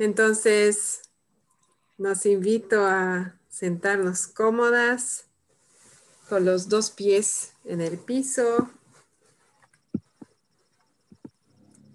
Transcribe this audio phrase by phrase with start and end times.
[0.00, 1.02] Entonces,
[1.98, 5.26] nos invito a sentarnos cómodas
[6.26, 8.70] con los dos pies en el piso.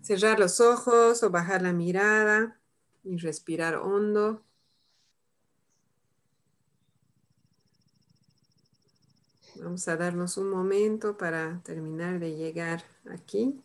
[0.03, 2.59] Cerrar los ojos o bajar la mirada
[3.03, 4.43] y respirar hondo.
[9.55, 13.63] Vamos a darnos un momento para terminar de llegar aquí.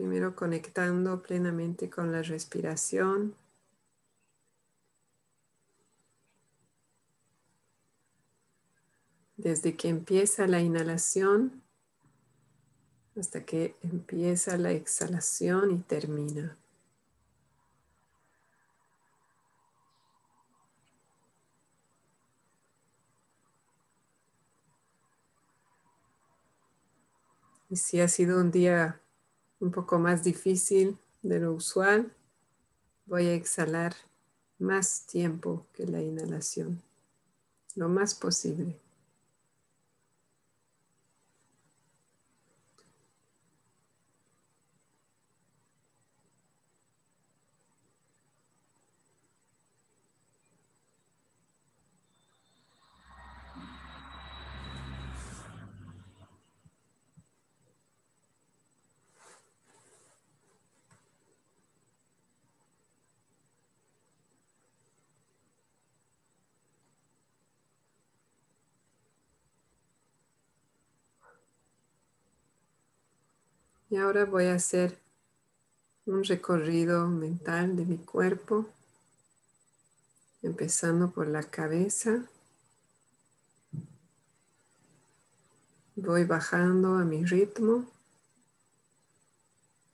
[0.00, 3.34] Primero conectando plenamente con la respiración.
[9.36, 11.62] Desde que empieza la inhalación
[13.14, 16.56] hasta que empieza la exhalación y termina.
[27.68, 28.98] Y si ha sido un día
[29.60, 32.12] un poco más difícil de lo usual,
[33.06, 33.94] voy a exhalar
[34.58, 36.80] más tiempo que la inhalación,
[37.76, 38.76] lo más posible.
[73.90, 74.96] Y ahora voy a hacer
[76.06, 78.68] un recorrido mental de mi cuerpo,
[80.42, 82.24] empezando por la cabeza.
[85.96, 87.84] Voy bajando a mi ritmo,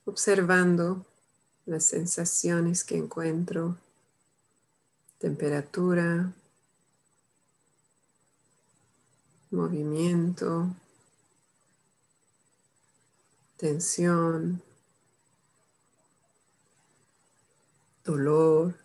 [0.05, 1.03] observando
[1.65, 3.77] las sensaciones que encuentro,
[5.17, 6.33] temperatura,
[9.49, 10.67] movimiento,
[13.57, 14.61] tensión,
[18.05, 18.75] dolor.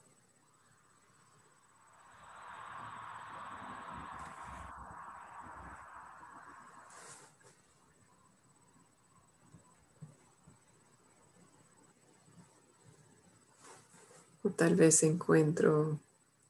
[14.45, 16.01] O tal vez encuentro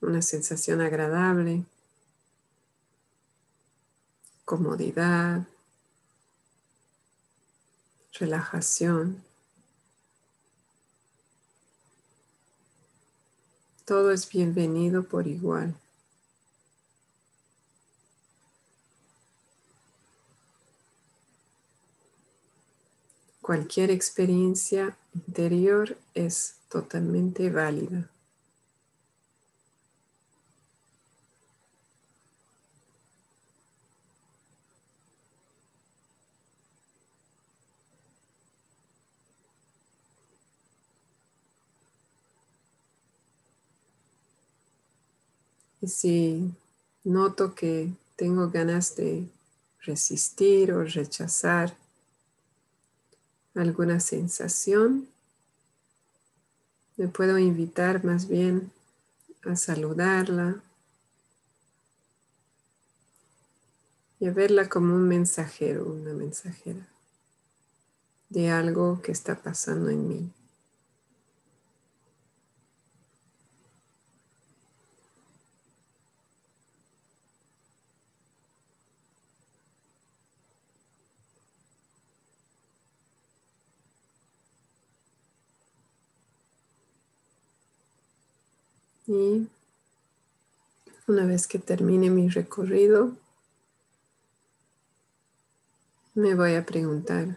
[0.00, 1.64] una sensación agradable,
[4.44, 5.46] comodidad,
[8.18, 9.22] relajación.
[13.84, 15.74] Todo es bienvenido por igual.
[23.40, 28.08] Cualquier experiencia interior es totalmente válida.
[45.82, 46.54] Y si
[47.02, 49.28] noto que tengo ganas de
[49.80, 51.76] resistir o rechazar
[53.56, 55.08] alguna sensación,
[56.96, 58.70] me puedo invitar más bien
[59.44, 60.62] a saludarla
[64.20, 66.86] y a verla como un mensajero, una mensajera
[68.28, 70.32] de algo que está pasando en mí.
[89.12, 89.46] Y
[91.06, 93.12] una vez que termine mi recorrido,
[96.14, 97.36] me voy a preguntar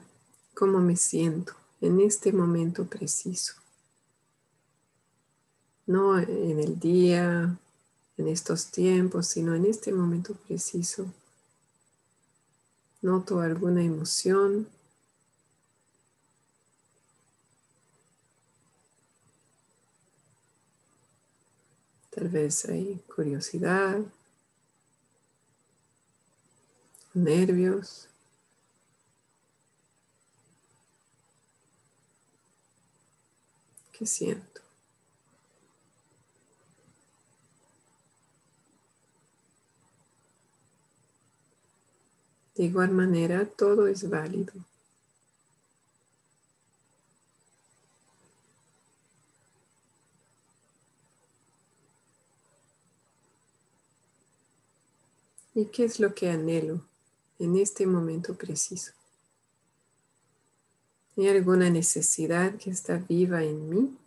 [0.53, 3.55] cómo me siento en este momento preciso.
[5.85, 7.57] No en el día,
[8.17, 11.13] en estos tiempos, sino en este momento preciso.
[13.01, 14.69] Noto alguna emoción
[22.15, 23.99] Tal vez hay curiosidad,
[27.13, 28.07] nervios.
[33.91, 34.61] ¿Qué siento?
[42.55, 44.53] De igual manera, todo es válido.
[55.57, 56.81] ¿Y qué es lo que anhelo
[57.39, 58.91] en este momento preciso?
[61.15, 63.97] ¿Hay alguna necesidad que está viva en mí?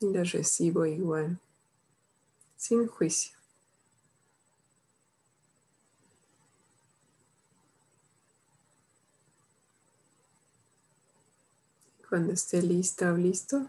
[0.00, 1.40] y la recibo igual,
[2.56, 3.37] sin juicio.
[12.08, 13.68] Cuando esté lista o listo,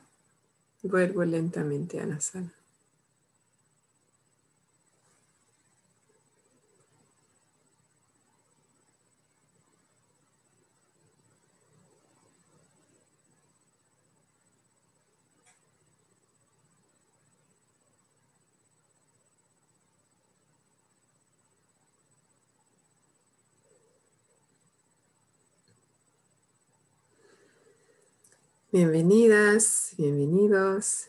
[0.83, 2.58] vuelvo lentamente a la sala.
[28.71, 31.07] Bienvenidas, bienvenidos.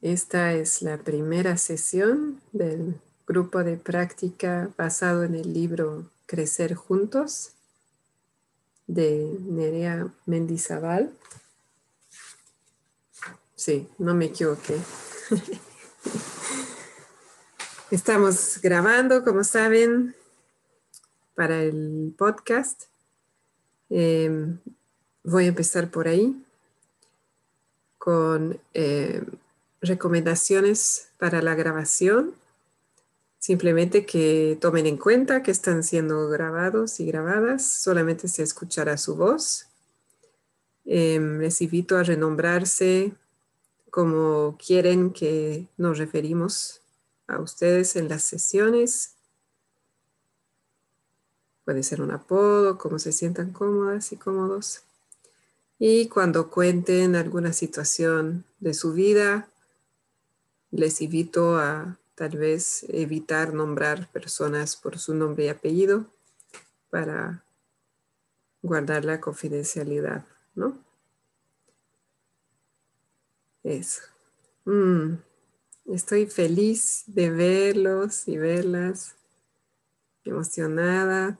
[0.00, 7.52] Esta es la primera sesión del grupo de práctica basado en el libro Crecer Juntos
[8.88, 11.16] de Nerea Mendizabal.
[13.54, 14.76] Sí, no me equivoqué.
[17.92, 20.16] Estamos grabando, como saben,
[21.36, 22.91] para el podcast
[23.94, 24.58] Em,
[25.22, 26.34] voy a empezar por ahí
[27.98, 29.26] con em,
[29.82, 32.34] recomendaciones para la grabación.
[33.38, 39.14] Simplemente que tomen en cuenta que están siendo grabados y grabadas, solamente se escuchará su
[39.14, 39.66] voz.
[40.86, 43.12] Em, les invito a renombrarse
[43.90, 46.80] como quieren que nos referimos
[47.26, 49.16] a ustedes en las sesiones
[51.64, 54.82] Puede ser un apodo, como se sientan cómodas y cómodos.
[55.78, 59.48] Y cuando cuenten alguna situación de su vida,
[60.70, 66.06] les invito a tal vez evitar nombrar personas por su nombre y apellido
[66.90, 67.44] para
[68.62, 70.24] guardar la confidencialidad,
[70.54, 70.78] ¿no?
[73.64, 74.02] Eso.
[74.64, 75.14] Mm,
[75.86, 79.16] estoy feliz de verlos y verlas,
[80.24, 81.38] emocionada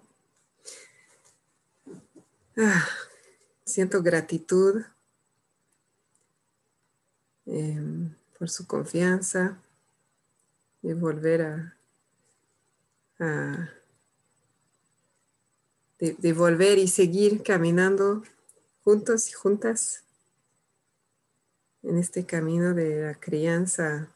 [2.54, 2.86] Ah,
[3.64, 4.82] siento gratitud
[7.46, 9.58] em, por su confianza
[10.82, 11.74] de volver a,
[15.98, 18.22] de, volver y seguir caminando
[18.84, 20.04] juntos y juntas
[21.82, 24.08] en este camino de la crianza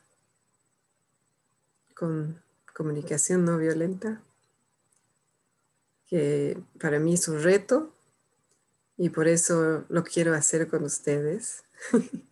[1.95, 2.43] con
[2.75, 4.21] comunicación no violenta,
[6.05, 7.96] que para mí es un reto
[8.97, 11.65] y por eso lo quiero hacer con ustedes.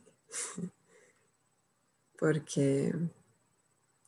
[2.19, 2.95] Porque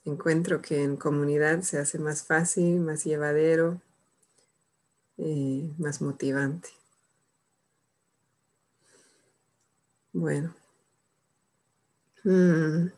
[0.05, 3.81] encuentro que en comunidad se hace más fácil, más llevadero,
[5.17, 6.69] y más motivante.
[10.13, 10.55] Bueno.
[12.25, 12.89] Mm.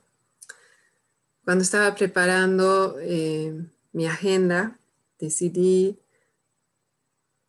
[1.45, 3.55] Cuando estaba preparando eh,
[3.93, 4.79] mi agenda,
[5.19, 5.99] decidí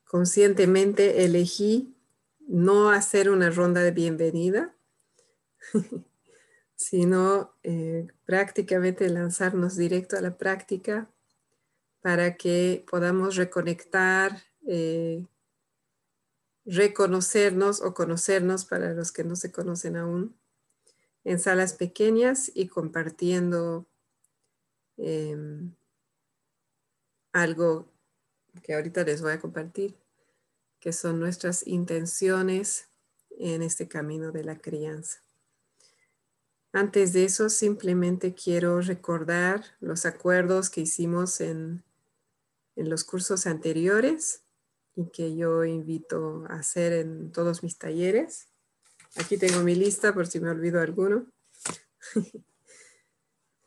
[0.05, 1.95] conscientemente, elegí
[2.50, 4.75] no hacer una ronda de bienvenida,
[6.75, 11.12] sino eh, prácticamente lanzarnos directo a la práctica
[12.01, 15.27] para que podamos reconectar, eh,
[16.65, 20.36] reconocernos o conocernos para los que no se conocen aún
[21.25, 23.86] en salas pequeñas y compartiendo
[24.98, 25.75] em,
[27.32, 27.91] algo
[28.63, 29.96] que ahorita les voy a compartir
[30.79, 32.89] que son nuestras intenciones
[33.38, 35.21] en este camino de la crianza.
[36.71, 41.83] Antes de eso, simplemente quiero recordar los acuerdos que hicimos en,
[42.75, 44.43] los cursos anteriores
[44.95, 48.48] y que yo invito a hacer en todos mis talleres.
[49.17, 51.25] Aquí tengo mi lista por si me olvido alguno.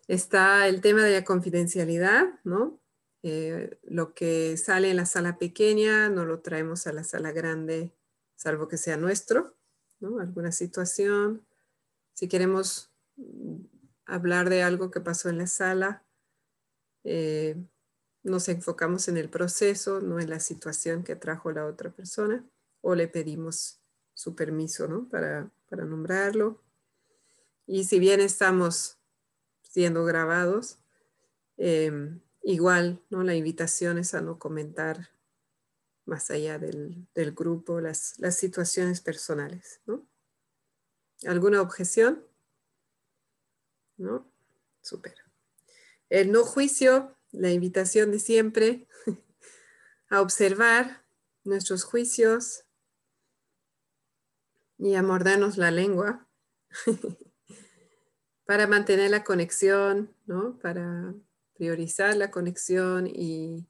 [0.09, 2.82] Está el tema de la confidencialidad, ¿no?
[3.23, 7.95] Eh, lo que sale en la sala pequeña no lo traemos a la sala grande,
[8.35, 9.57] salvo que sea nuestro,
[10.01, 10.19] ¿no?
[10.19, 11.47] Alguna situación.
[12.15, 13.61] Si queremos mm,
[14.07, 16.05] hablar de algo que pasó en la sala,
[17.05, 17.57] eh,
[18.25, 22.45] nos enfocamos en el proceso, no en la situación que trajo la otra persona,
[22.81, 23.81] o le pedimos
[24.15, 25.09] su permiso ¿no?
[25.09, 26.63] para, para nombrarlo.
[27.67, 28.99] Y si bien estamos
[29.63, 30.79] siendo grabados,
[31.57, 33.23] em, igual ¿no?
[33.23, 35.11] la invitación es a no comentar
[36.05, 39.81] más allá del, del grupo las, las, situaciones personales.
[39.87, 40.07] ¿no?
[41.27, 42.25] ¿Alguna objeción?
[43.97, 44.27] ¿No?
[44.81, 45.15] Súper.
[46.11, 48.87] El no juicio la invitación de siempre
[50.11, 51.03] a observar
[51.45, 52.65] nuestros juicios
[54.79, 56.27] y a mordernos la lengua
[58.45, 60.59] para mantener la conexión, ¿no?
[60.59, 61.15] para
[61.55, 63.67] priorizar la conexión y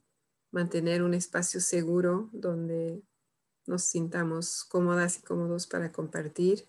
[0.50, 3.02] mantener un espacio seguro donde
[3.66, 6.68] nos sintamos cómodas y cómodos para compartir.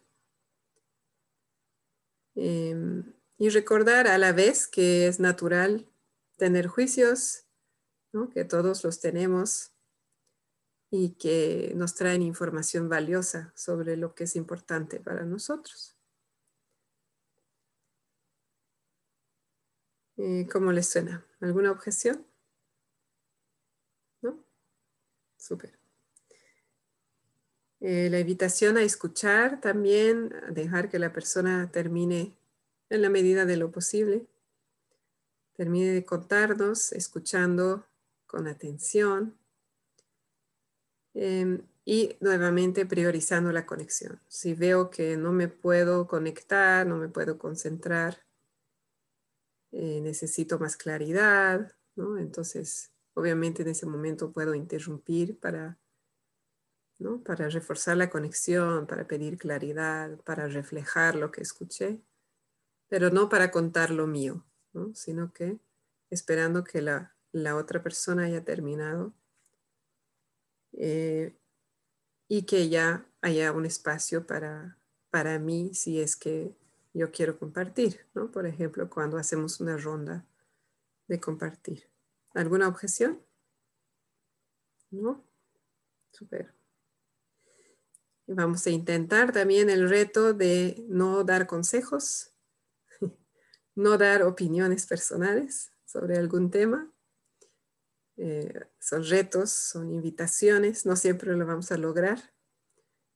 [2.35, 5.87] Em, y recordar a la vez que es natural
[6.37, 7.45] tener juicios,
[8.31, 9.71] que todos los tenemos
[10.91, 15.92] y que nos traen información valiosa sobre lo que es importante para nosotros.
[20.17, 21.25] Eh, ¿Cómo les suena?
[21.39, 22.25] ¿Alguna objeción?
[24.21, 24.43] ¿No?
[25.37, 25.77] Súper.
[27.81, 32.37] Eh, la invitación a escuchar también, a dejar que la persona termine
[32.89, 34.27] en la medida de lo posible
[35.53, 37.85] termine de contarnos, escuchando
[38.25, 39.37] con atención
[41.13, 44.19] em, y nuevamente priorizando la conexión.
[44.27, 48.23] Si veo que no me puedo conectar, no me puedo concentrar,
[49.73, 52.17] eh, necesito más claridad, ¿no?
[52.17, 55.77] Entonces, obviamente en ese momento puedo interrumpir para,
[56.99, 57.21] ¿no?
[57.21, 62.01] para reforzar la conexión, para pedir claridad, para reflejar lo que escuché,
[62.87, 64.45] pero no para contar lo mío
[64.93, 65.59] sino que
[66.09, 67.15] esperando que la,
[67.55, 69.13] otra persona haya terminado
[70.73, 71.35] eh,
[72.27, 74.77] y que ya haya un espacio para,
[75.09, 76.55] para mí si es que
[76.93, 78.31] yo quiero compartir, ¿no?
[78.31, 80.25] Por ejemplo, cuando hacemos una ronda
[81.07, 81.89] de compartir.
[82.33, 83.21] ¿Alguna objeción?
[84.91, 85.23] ¿No?
[86.11, 86.53] Super.
[88.27, 92.31] Y vamos a intentar también el reto de no dar consejos,
[93.75, 96.91] no dar opiniones personales sobre algún tema.
[98.17, 102.32] Eh, son retos, son invitaciones, no siempre lo vamos a lograr.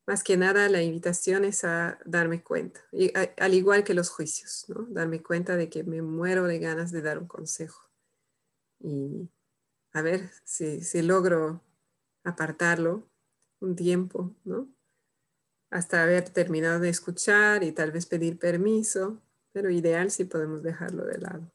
[0.08, 4.66] Más que nada, la invitación es a darme cuenta, y, al igual que los juicios,
[4.70, 4.88] ¿no?
[4.90, 7.92] darme cuenta de que me muero de ganas de dar un consejo.
[8.80, 9.30] Y
[9.94, 11.62] a ver si, si logro
[12.24, 13.08] apartarlo
[13.60, 14.70] un tiempo, ¿no?
[15.70, 19.22] Hasta haber terminado de escuchar y tal vez pedir permiso
[19.58, 21.52] pero ideal si podemos dejarlo de lado.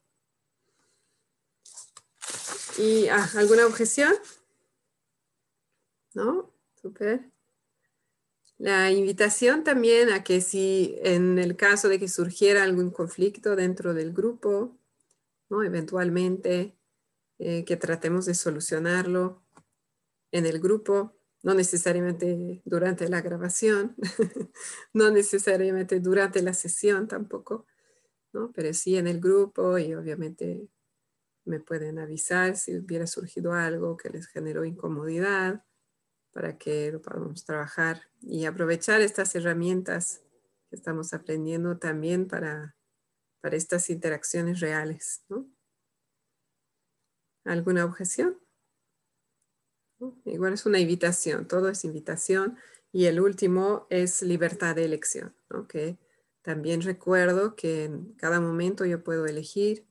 [2.76, 4.12] ¿Y ah, alguna objeción?
[6.12, 6.52] ¿No?
[6.74, 7.31] Super.
[8.62, 13.92] La invitación también a que si en el caso de que surgiera algún conflicto dentro
[13.92, 14.78] del grupo,
[15.50, 15.64] ¿no?
[15.64, 16.76] eventualmente
[17.40, 19.42] eh, que tratemos de solucionarlo
[20.30, 23.96] en el grupo, no necesariamente durante la grabación,
[24.92, 27.66] no necesariamente durante la sesión tampoco,
[28.54, 30.68] pero sí en el grupo y obviamente
[31.44, 35.64] me pueden avisar si hubiera surgido algo que les generó incomodidad
[36.32, 40.22] para que lo podamos trabajar y aprovechar estas herramientas
[40.70, 42.76] que estamos aprendiendo también para,
[43.40, 45.24] para estas interacciones reales.
[47.44, 48.38] ¿Alguna objeción?
[50.24, 52.56] Igual es una invitación, todo es invitación
[52.90, 55.68] y el último es libertad de elección, ¿no?
[56.42, 59.86] También recuerdo que en cada momento yo puedo elegir,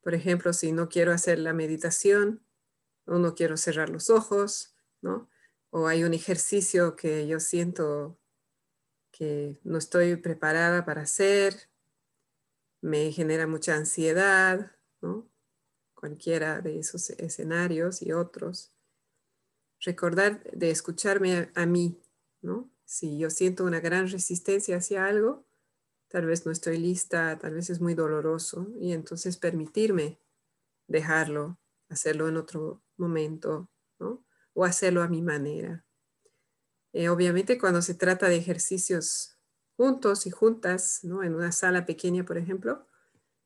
[0.00, 2.46] por ejemplo, si no quiero hacer la meditación
[3.04, 5.28] o no quiero cerrar los ojos, ¿no?
[5.74, 8.18] O hay un ejercicio que yo siento
[9.10, 11.70] que no estoy preparada para hacer,
[12.82, 15.30] me genera mucha ansiedad, ¿no?
[15.94, 18.74] Cualquiera de esos escenarios y otros.
[19.80, 22.02] Recordar de escucharme a, a mí,
[22.42, 22.70] ¿no?
[22.84, 25.46] Si yo siento una gran resistencia hacia algo,
[26.08, 30.20] tal vez no estoy lista, tal vez es muy doloroso y entonces permitirme
[30.86, 33.71] dejarlo, hacerlo en otro momento.
[34.54, 35.84] O hacerlo a mi manera.
[36.92, 39.38] Eh, obviamente cuando se trata de ejercicios
[39.76, 41.22] juntos y juntas, ¿no?
[41.22, 42.86] En una sala pequeña, por ejemplo,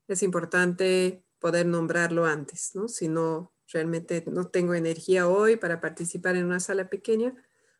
[0.08, 2.88] es importante poder nombrarlo antes, ¿no?
[2.88, 7.34] Si no, realmente no tengo energía hoy para participar en una sala pequeña,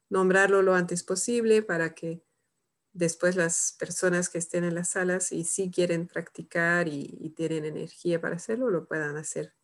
[0.09, 2.23] nombrarlo lo antes posible para que
[2.93, 8.21] después las personas que estén en las salas y si quieren practicar y, tienen energía
[8.21, 9.55] para hacerlo, lo puedan hacer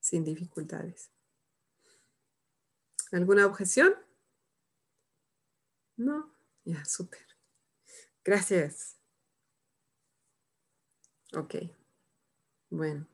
[0.00, 1.10] sin dificultades.
[3.12, 3.94] ¿Alguna objeción?
[5.96, 6.32] No,
[6.64, 7.26] ya, súper.
[8.24, 8.96] Gracias.
[11.34, 11.54] Ok.
[12.70, 13.06] Bueno,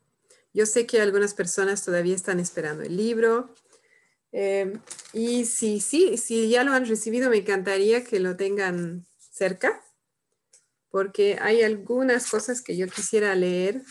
[0.53, 3.55] yo sé que algunas personas todavía están esperando el libro.
[4.33, 4.81] Em,
[5.13, 9.83] y si, sí, si ya lo han recibido, me encantaría que lo tengan cerca,
[10.91, 13.83] porque hay algunas cosas que yo quisiera leer,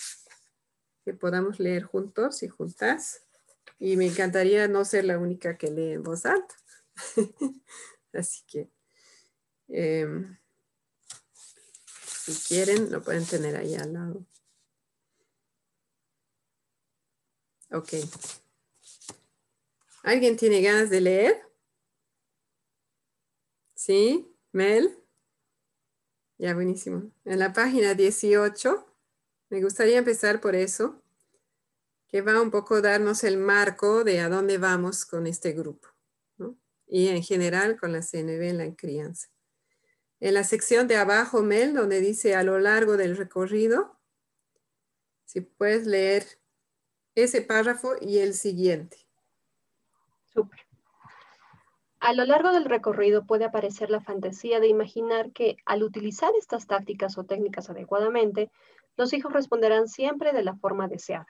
[1.03, 3.24] que podamos leer juntos y juntas.
[3.79, 6.55] Y me encantaría no ser la única que lee en voz alta.
[8.13, 8.69] Así que,
[9.67, 10.37] em,
[12.25, 14.25] si quieren, lo pueden tener ahí al lado.
[17.71, 17.89] Ok.
[20.03, 21.41] ¿Alguien tiene ganas de leer?
[23.73, 24.33] ¿Sí?
[24.51, 24.97] ¿Mel?
[26.37, 27.11] Ya, buenísimo.
[27.25, 28.85] En la página 18,
[29.49, 31.01] me gustaría empezar por eso
[32.15, 35.89] que va un poco a darnos el marco de a dónde vamos con este grupo,
[36.87, 39.27] y en general con la CNV en la crianza.
[40.21, 43.99] En la sección de abajo, Mel, donde dice a lo largo del recorrido,
[45.25, 46.23] si puedes leer
[47.15, 48.95] ese párrafo y el siguiente.
[50.23, 50.61] Súper.
[51.99, 56.65] A lo largo del recorrido puede aparecer la fantasía de imaginar que al utilizar estas
[56.65, 58.49] tácticas o técnicas adecuadamente,
[58.95, 61.27] los hijos responderán siempre de la forma deseada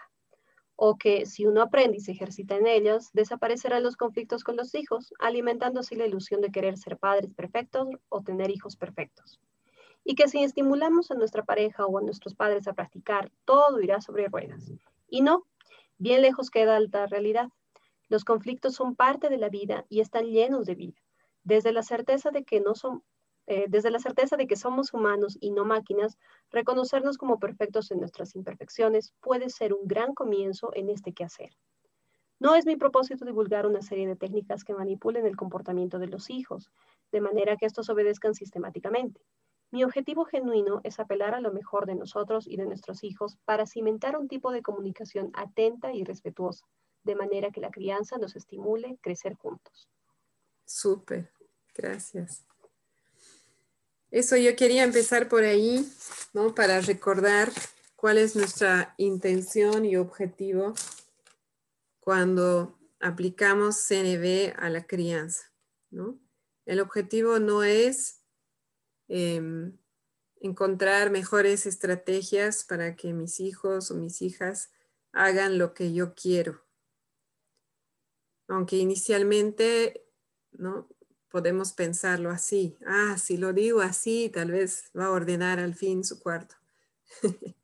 [0.75, 4.75] o que si uno aprende y se ejercita en ellas, desaparecerán los conflictos con los
[4.75, 9.39] hijos, alimentando así la ilusión de querer ser padres perfectos o tener hijos perfectos.
[10.03, 14.01] Y que si estimulamos a nuestra pareja o a nuestros padres a practicar, todo irá
[14.01, 14.71] sobre ruedas.
[15.09, 15.45] Y no,
[15.97, 17.49] bien lejos queda alta realidad.
[18.07, 21.01] Los conflictos son parte de la vida y están llenos de vida.
[21.43, 23.03] Desde la certeza de que no son,
[23.47, 26.17] eh, desde la certeza de que somos humanos y no máquinas,
[26.51, 31.51] reconocernos como perfectos en nuestras imperfecciones puede ser un gran comienzo en este quehacer.
[32.39, 36.29] No es mi propósito divulgar una serie de técnicas que manipulen el comportamiento de los
[36.29, 36.69] hijos,
[37.11, 39.21] de manera que estos obedezcan sistemáticamente.
[39.71, 43.65] Mi objetivo genuino es apelar a lo mejor de nosotros y de nuestros hijos para
[43.65, 46.65] cimentar un tipo de comunicación atenta y respetuosa,
[47.03, 49.89] de manera que la crianza nos estimule crecer juntos.
[50.65, 51.31] Súper,
[51.73, 52.45] gracias.
[54.15, 55.85] Eso yo quería empezar por ahí,
[56.31, 56.55] ¿no?
[56.55, 57.51] Para recordar
[57.97, 60.73] cuál es nuestra intención y objetivo
[61.99, 65.51] cuando aplicamos CNV a la crianza,
[65.89, 66.17] ¿no?
[66.65, 68.21] El objetivo no es
[69.09, 69.77] em,
[70.39, 74.71] encontrar mejores estrategias para que mis hijos o mis hijas
[75.11, 76.63] hagan lo que yo quiero.
[78.47, 80.05] Aunque inicialmente
[80.57, 80.87] ¿no?
[81.35, 82.77] Podemos pensarlo así.
[82.85, 86.55] Ah, si lo digo así, tal vez va a ordenar al fin su cuarto.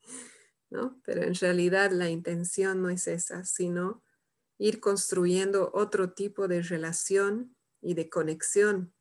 [0.70, 1.00] ¿No?
[1.06, 4.04] Pero en realidad la intención no es esa, sino
[4.58, 8.94] ir construyendo otro tipo de relación y de conexión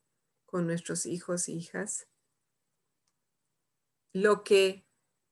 [0.47, 2.07] con nuestros hijos e hijas,
[4.13, 4.87] lo que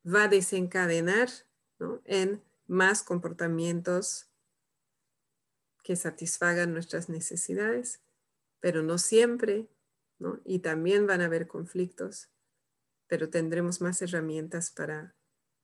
[0.05, 1.29] va a desencadenar
[2.07, 4.33] en más comportamientos
[5.85, 8.01] que satisfagan nuestras necesidades
[8.61, 9.69] pero no siempre,
[10.19, 10.41] ¿no?
[10.45, 12.29] Y también van a haber conflictos,
[13.07, 15.15] pero tendremos más herramientas para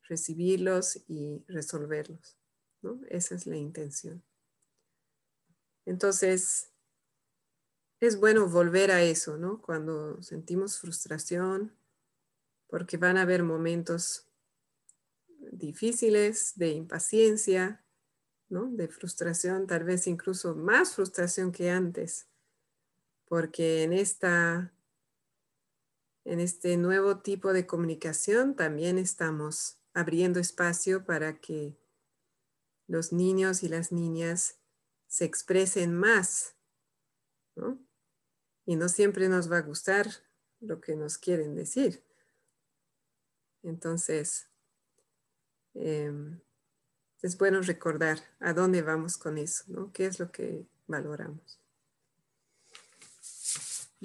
[0.09, 2.39] recibirlos y resolverlos,
[2.83, 3.01] ¿no?
[3.09, 4.23] Esa es la intención.
[5.87, 6.71] Entonces,
[8.01, 9.61] es bueno volver a eso, ¿no?
[9.61, 11.77] Cuando sentimos frustración,
[12.69, 14.29] porque van a haber momentos
[15.53, 17.85] difíciles de impaciencia,
[18.49, 18.71] ¿no?
[18.71, 22.29] De frustración, tal vez incluso más frustración que antes
[23.27, 24.75] porque en, esta,
[26.25, 31.79] en este nuevo tipo de comunicación también estamos abriendo espacio para que
[32.87, 34.59] los niños y las niñas
[35.07, 36.57] se expresen más,
[37.55, 37.79] ¿no?
[38.67, 40.07] Y no siempre nos va a gustar
[40.61, 42.05] lo que nos quieren decir.
[43.63, 44.49] Entonces,
[45.75, 46.41] em,
[47.23, 49.93] es bueno recordar a dónde vamos con eso, ¿no?
[49.93, 51.64] ¿Qué es lo que valoramos?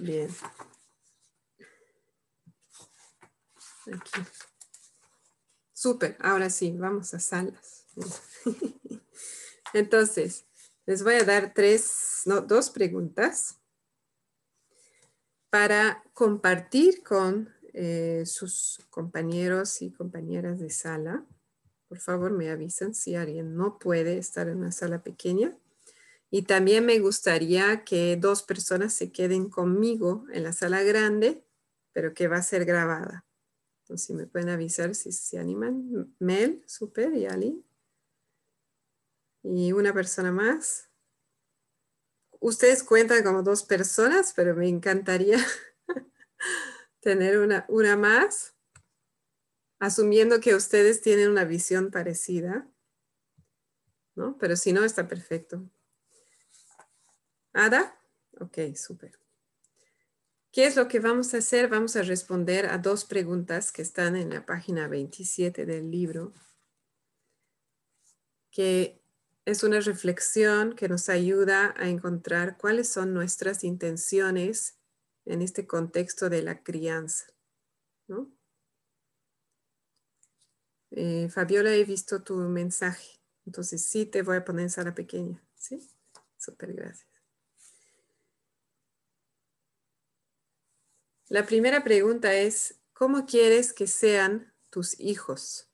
[0.02, 0.30] Bien.
[3.92, 4.22] Aquí.
[5.74, 7.86] Súper, ahora sí, vamos a salas.
[9.74, 10.46] Entonces,
[10.86, 13.60] les voy a dar tres, no, dos preguntas
[15.50, 21.26] para compartir con eh, sus compañeros y compañeras de sala.
[21.88, 25.58] Por favor, me avisan si alguien no puede estar en una sala pequeña.
[26.32, 31.44] Y también me gustaría que dos personas se queden conmigo en la sala grande,
[31.92, 33.26] pero que va a ser grabada.
[33.82, 36.14] Entonces, si me pueden avisar si se animan.
[36.20, 37.66] Mel, Super y Ali.
[39.42, 40.92] Y una persona más.
[42.40, 45.38] Ustedes cuentan como dos personas, pero me encantaría
[47.02, 48.56] tener una, una más,
[49.80, 52.70] asumiendo que ustedes tienen una visión parecida.
[54.16, 54.38] ¿no?
[54.38, 55.68] Pero si no, está perfecto.
[57.60, 58.00] ¿Ada?
[58.40, 59.20] Ok, súper.
[60.50, 61.68] ¿Qué es lo que vamos a hacer?
[61.68, 66.34] Vamos a responder a dos preguntas que están en la página 27 del libro,
[68.50, 69.04] que
[69.44, 74.80] es una reflexión que nos ayuda a encontrar cuáles son nuestras intenciones
[75.26, 77.26] en este contexto de la crianza.
[80.92, 85.44] Eh, Fabiola, he visto tu mensaje, entonces sí te voy a poner en sala pequeña.
[85.56, 85.86] ¿Sí?
[86.38, 87.09] Súper, gracias.
[91.30, 95.70] La primera pregunta es, ¿cómo quieres que sean tus hijos?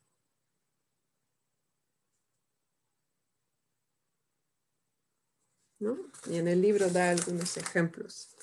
[5.80, 8.36] Y en el libro da algunos ejemplos.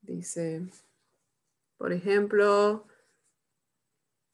[0.00, 0.66] Dice,
[1.76, 2.86] por ejemplo,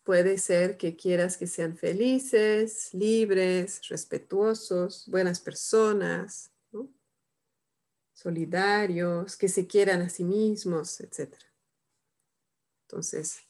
[0.05, 6.54] puede ser que quieras que sean felices, libres, respetuosos, buenas personas,
[8.15, 11.35] solidarios, que se quieran a sí mismos, etc.
[12.87, 13.41] Entonces,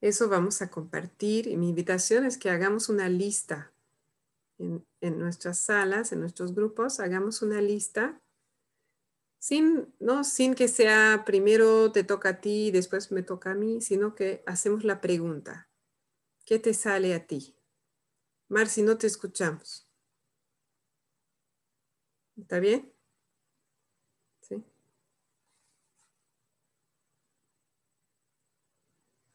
[0.00, 3.72] eso vamos a compartir y mi invitación es que hagamos una lista
[4.58, 8.20] en, nuestras salas, en nuestros grupos, hagamos una lista
[9.38, 13.80] sin, no, sin que sea primero te toca a ti después me toca a mí,
[13.80, 15.68] sino que hacemos la pregunta.
[16.44, 17.54] ¿Qué te sale a ti?
[18.48, 19.87] Marci, no te escuchamos.
[22.40, 22.92] ¿Está bien?
[24.40, 24.64] ¿Sí?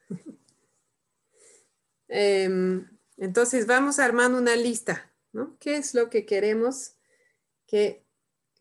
[2.07, 2.87] Em,
[3.17, 5.57] entonces vamos armando una lista, ¿no?
[5.59, 6.95] ¿Qué es lo que queremos
[7.65, 8.05] que,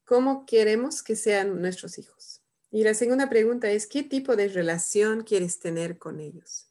[0.05, 2.43] cómo queremos que sean nuestros hijos?
[2.71, 6.71] Y la segunda pregunta es, ¿qué tipo de relación quieres tener con ellos?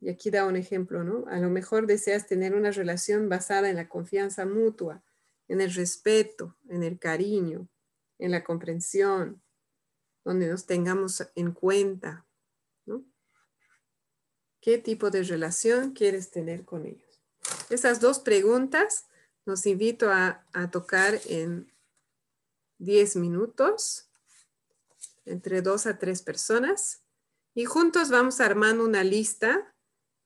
[0.00, 1.26] Y aquí da un ejemplo, ¿no?
[1.28, 5.04] A lo mejor deseas tener una relación basada en la confianza mutua,
[5.48, 7.68] en el respeto, en el cariño,
[8.18, 9.42] en la comprensión,
[10.24, 12.26] donde nos tengamos en cuenta,
[12.86, 13.04] ¿no?
[14.60, 17.20] ¿Qué tipo de relación quieres tener con ellos?
[17.68, 19.06] Esas dos preguntas
[19.44, 21.72] nos invito a, a tocar en
[22.78, 24.08] 10 minutos,
[25.24, 27.02] entre dos a tres personas,
[27.54, 29.74] y juntos vamos armando una lista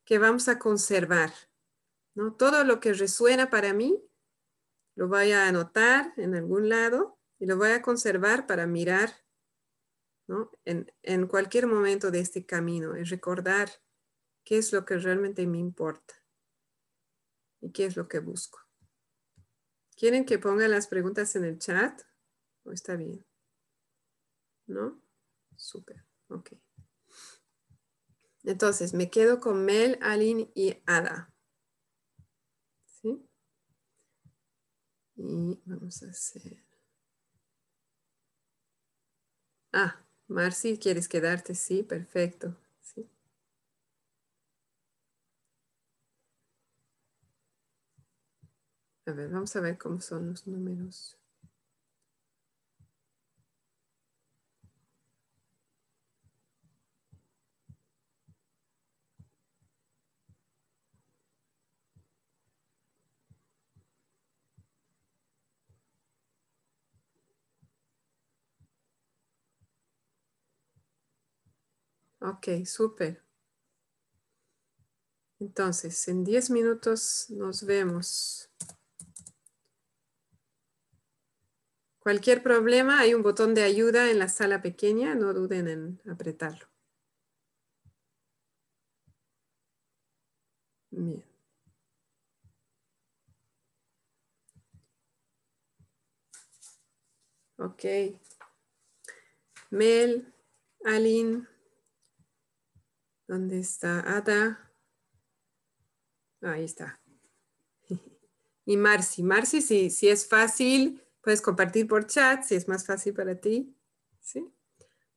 [0.04, 1.32] que vamos a conservar,
[2.14, 2.34] ¿no?
[2.34, 4.02] Todo lo que resuena para mí,
[4.96, 9.12] lo voy a anotar en algún lado y lo voy a conservar para mirar
[10.64, 13.70] en, cualquier momento de este camino y recordar
[14.42, 16.14] qué es lo que realmente me importa
[17.60, 18.58] y qué es lo que busco.
[19.96, 22.02] ¿Quieren que ponga las preguntas en el chat?
[22.64, 23.24] ¿O está bien?
[24.66, 25.00] ¿No?
[25.56, 26.04] Súper.
[26.28, 26.52] Ok.
[28.44, 31.35] Entonces, me quedo con Mel, Aline y Ada.
[35.16, 36.56] Y vamos a hacer...
[39.72, 39.94] Ah,
[40.26, 41.54] Marci, ¿quieres quedarte?
[41.54, 42.56] Sí, perfecto.
[42.80, 43.08] Sí.
[49.06, 51.16] A ver, vamos a ver cómo son los números.
[72.26, 73.22] Ok, súper.
[75.38, 78.50] Entonces, en 10 minutos nos vemos.
[82.00, 86.66] Cualquier problema, hay un botón de ayuda en la sala pequeña, no duden en apretarlo.
[90.90, 91.24] Bien.
[97.58, 97.84] Ok.
[99.70, 100.32] Mel,
[100.84, 101.55] Aline.
[103.26, 104.72] ¿Dónde está Ada?
[106.42, 107.00] Ahí está.
[108.64, 109.22] Y Marci.
[109.22, 113.76] Marci, si, si es fácil, puedes compartir por chat, si es más fácil para ti.
[114.20, 114.52] ¿Sí?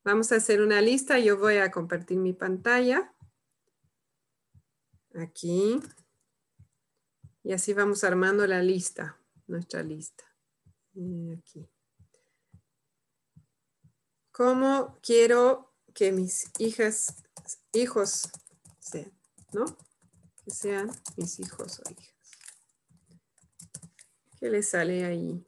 [0.03, 1.19] Vamos a hacer una lista.
[1.19, 3.13] Yo voy a compartir mi pantalla.
[5.15, 5.79] Aquí.
[7.43, 10.23] Y así vamos armando la lista, nuestra lista.
[11.37, 11.67] aquí.
[14.31, 17.23] ¿Cómo quiero que mis hijas
[17.73, 18.29] hijos
[19.53, 19.65] ¿no?
[20.43, 22.13] que sean mis hijos o hijas.
[24.39, 25.45] ¿Qué les sale ahí?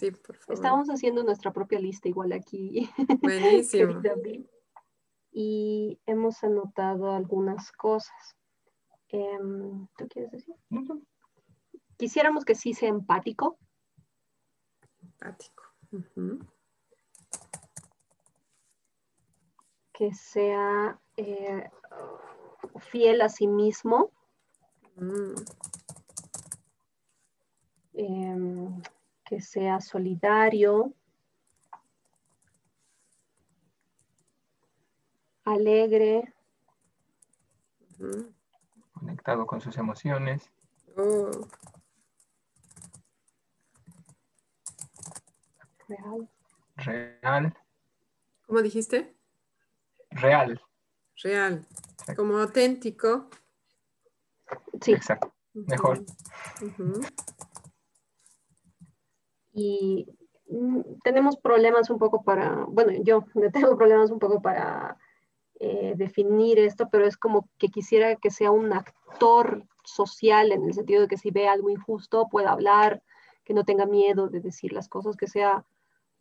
[0.00, 0.54] Sí, por favor.
[0.54, 2.88] Estamos haciendo nuestra propia lista igual aquí.
[3.20, 4.00] Buenísimo.
[5.30, 8.34] y hemos anotado algunas cosas.
[9.08, 10.54] Em, ¿Tú quieres decir?
[12.00, 13.58] Quisiéramos que sí sea empático.
[15.02, 15.64] Empático.
[19.92, 21.70] Que sea eh,
[22.78, 24.12] fiel a sí mismo.
[24.96, 25.34] Mm.
[27.92, 28.82] Em,
[29.26, 30.94] que sea solidario,
[35.44, 36.32] alegre,
[38.94, 40.50] conectado con sus emociones.
[40.96, 41.30] Oh.
[45.90, 46.28] Real.
[46.76, 47.54] Real.
[48.46, 49.14] ¿Cómo dijiste?
[50.10, 50.60] Real.
[51.22, 51.66] Real.
[52.16, 53.28] Como auténtico.
[54.80, 54.92] Sí.
[54.92, 55.32] Exacto.
[55.52, 56.04] Mejor
[59.52, 60.06] y
[60.48, 64.96] mm, tenemos problemas un poco para, bueno, yo tengo problemas un poco para
[65.58, 70.74] eh, definir esto, pero es como que quisiera que sea un actor social en el
[70.74, 73.02] sentido de que si ve algo injusto pueda hablar,
[73.44, 75.64] que no tenga miedo de decir las cosas, que sea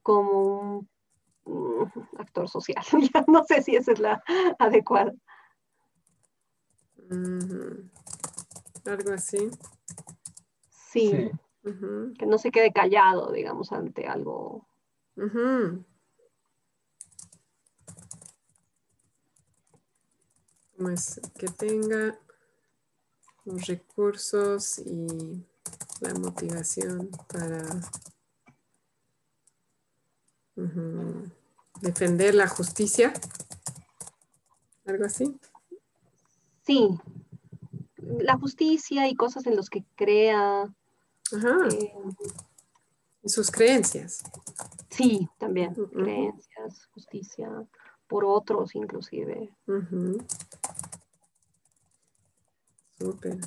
[0.10, 0.88] como
[1.46, 2.84] un mm, actor social.
[3.28, 4.24] no sé si esa es la
[4.58, 5.14] adecuada.
[8.86, 9.52] Algo así.
[10.72, 11.30] sí.
[11.62, 14.68] Que no se quede callado, digamos, ante algo.
[20.76, 22.18] Pues que tenga
[23.46, 25.46] los recursos y
[26.02, 27.62] la motivación para
[31.82, 33.14] defender la justicia.
[34.86, 35.40] Algo así.
[36.66, 37.00] Sí.
[37.98, 40.64] La justicia y cosas en los que crea.
[41.32, 41.68] Ajá.
[41.72, 41.94] Eh,
[43.22, 44.24] y sus creencias.
[44.90, 45.74] Sí, también.
[45.74, 47.50] Creencias, justicia,
[48.08, 49.54] por otros inclusive.
[52.98, 53.38] Súper.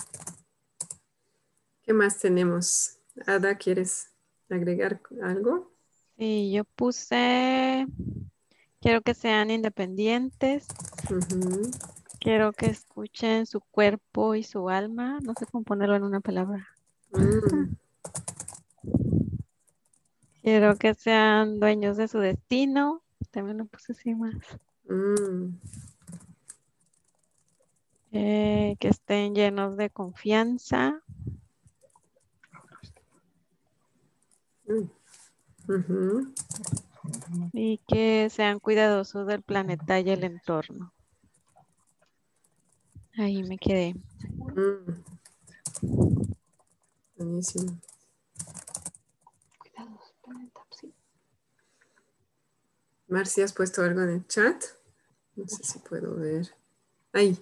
[1.83, 2.99] ¿Qué más tenemos?
[3.27, 4.11] Ada, ¿quieres
[4.49, 5.72] agregar algo?
[6.19, 7.87] Sí, yo puse,
[8.81, 10.67] quiero que sean independientes.
[12.21, 15.19] Quiero que escuchen su cuerpo y su alma.
[15.23, 16.69] No sé cómo ponerlo en una palabra.
[17.13, 17.75] Mm.
[20.43, 23.03] Quiero que sean dueños de su destino.
[23.31, 24.35] También lo puse así más.
[24.89, 25.57] Mm.
[28.13, 31.01] Eh, que estén llenos de confianza.
[34.67, 35.02] Mm.
[37.53, 40.93] Y que sean cuidadosos del planeta y el entorno.
[43.17, 43.95] Ahí me quedé.
[47.17, 47.79] Buenísimo.
[53.09, 54.65] Marcia, ¿has puesto algo en el chat?
[55.37, 56.55] No sé si puedo ver.
[57.13, 57.39] Ahí.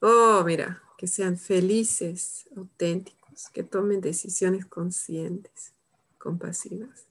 [0.00, 5.72] Oh, mira, que sean felices, auténticos, que tomen decisiones conscientes,
[6.18, 7.06] compasivas,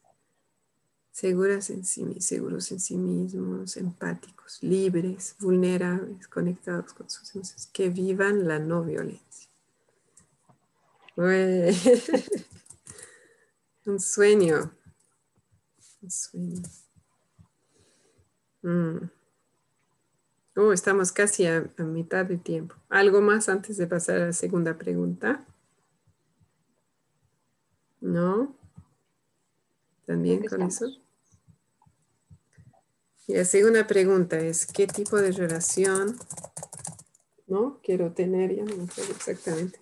[1.22, 7.90] seguras en sí, seguros en sí mismos, empáticos, libres, vulnerables, conectados con sus emociones, que
[7.90, 9.48] vivan la no violencia.
[13.86, 14.74] Un sueño.
[16.02, 16.64] Un sueño.
[18.64, 19.12] Mm.
[20.56, 22.74] Oh, estamos casi a, mitad de tiempo.
[22.90, 25.46] ¿Algo más antes de pasar a la segunda pregunta?
[28.00, 28.56] ¿No?
[30.08, 31.01] ¿También con eso?
[33.32, 36.18] Y la segunda pregunta es, ¿qué tipo de relación
[37.48, 38.54] no quiero tener?
[38.54, 39.80] Ya no acuerdo exactamente.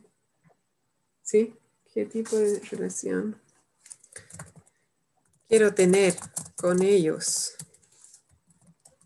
[1.23, 1.55] ¿Sí?
[1.91, 3.41] ¿Qué tipo de relación
[5.47, 6.13] quiero tener
[6.61, 7.55] con ellos?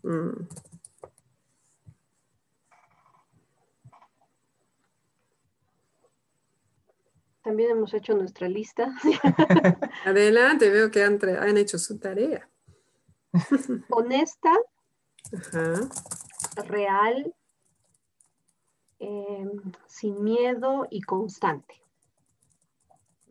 [0.02, 0.46] Mm.
[7.42, 8.94] También hemos hecho nuestra lista.
[10.04, 12.46] Adelante, veo que han, hecho su tarea.
[13.90, 14.52] Honesta,
[16.68, 17.34] real,
[19.00, 21.74] em, sin miedo y constante.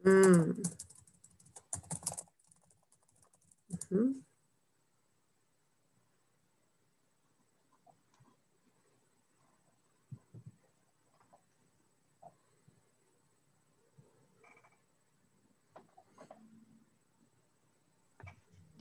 [0.04, 0.52] Mm.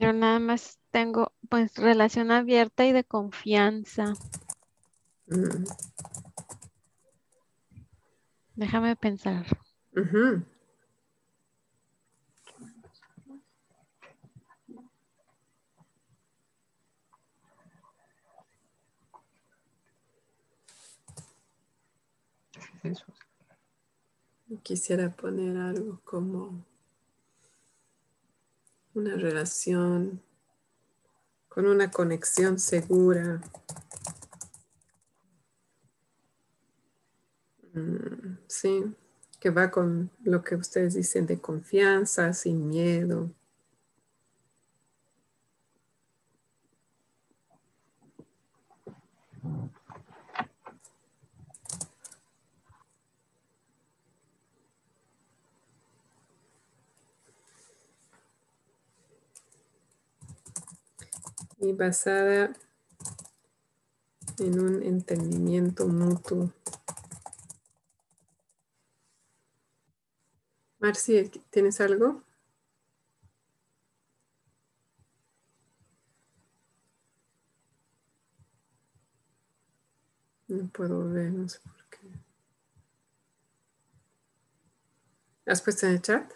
[0.03, 4.15] Yo nada más tengo pues relación abierta y de confianza.
[5.27, 5.63] Mm.
[8.57, 9.45] Déjame pensar.
[9.95, 10.43] Ujú.
[22.81, 23.05] ¿Qué es eso?
[24.63, 26.65] Quisiera poner algo como
[28.93, 30.21] una relación
[31.47, 33.41] con una conexión segura.
[37.73, 38.83] Mm, Sí,
[39.39, 43.31] que va con lo que ustedes dicen de confianza, sin miedo.
[61.63, 62.51] Y basada
[64.37, 66.51] en un entendimiento mutuo.
[70.79, 72.21] Marci, ¿tienes algo?
[80.49, 81.99] No puedo ver, no sé por qué.
[85.45, 86.29] ¿Has puesto en el chat?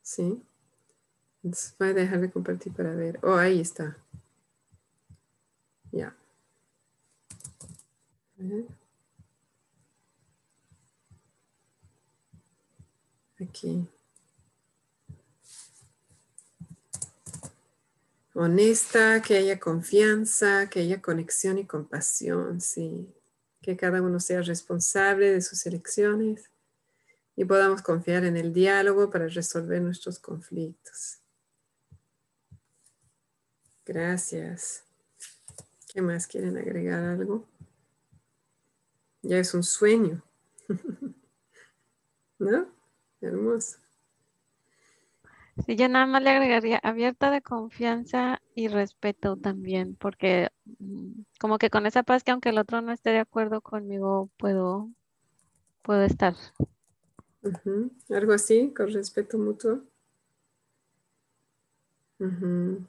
[0.00, 0.42] Sí.
[1.42, 3.20] Entonces voy a dejar de compartir para ver.
[3.22, 3.98] Oh, ahí está.
[5.94, 6.12] Ya.
[13.40, 13.88] Aquí.
[18.34, 23.14] Honesta, que haya confianza, que haya conexión y compasión, sí.
[23.62, 26.50] Que cada uno sea responsable de sus elecciones
[27.36, 31.20] y podamos confiar en el diálogo para resolver nuestros conflictos.
[33.86, 34.84] Gracias.
[35.94, 37.46] ¿Qué más quieren agregar algo?
[39.22, 40.24] Ya es un sueño.
[42.40, 42.66] ¿No?
[43.20, 43.78] Hermoso.
[45.64, 51.58] Sí, yo nada más le agregaría abierta de confianza y respeto también, porque mm, como
[51.58, 54.90] que con esa paz que aunque el otro no esté de acuerdo conmigo, puedo,
[55.82, 56.34] puedo estar.
[58.10, 59.82] Algo así, con respeto mutuo.
[62.18, 62.84] Ujú.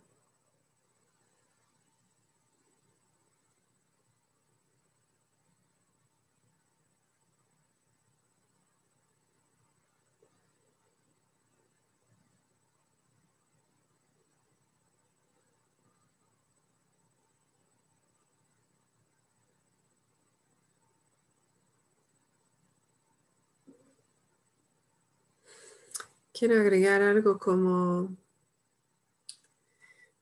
[26.37, 28.13] Quiero agregar algo como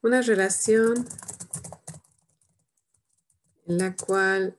[0.04, 1.08] una relación
[3.66, 4.56] en la cual,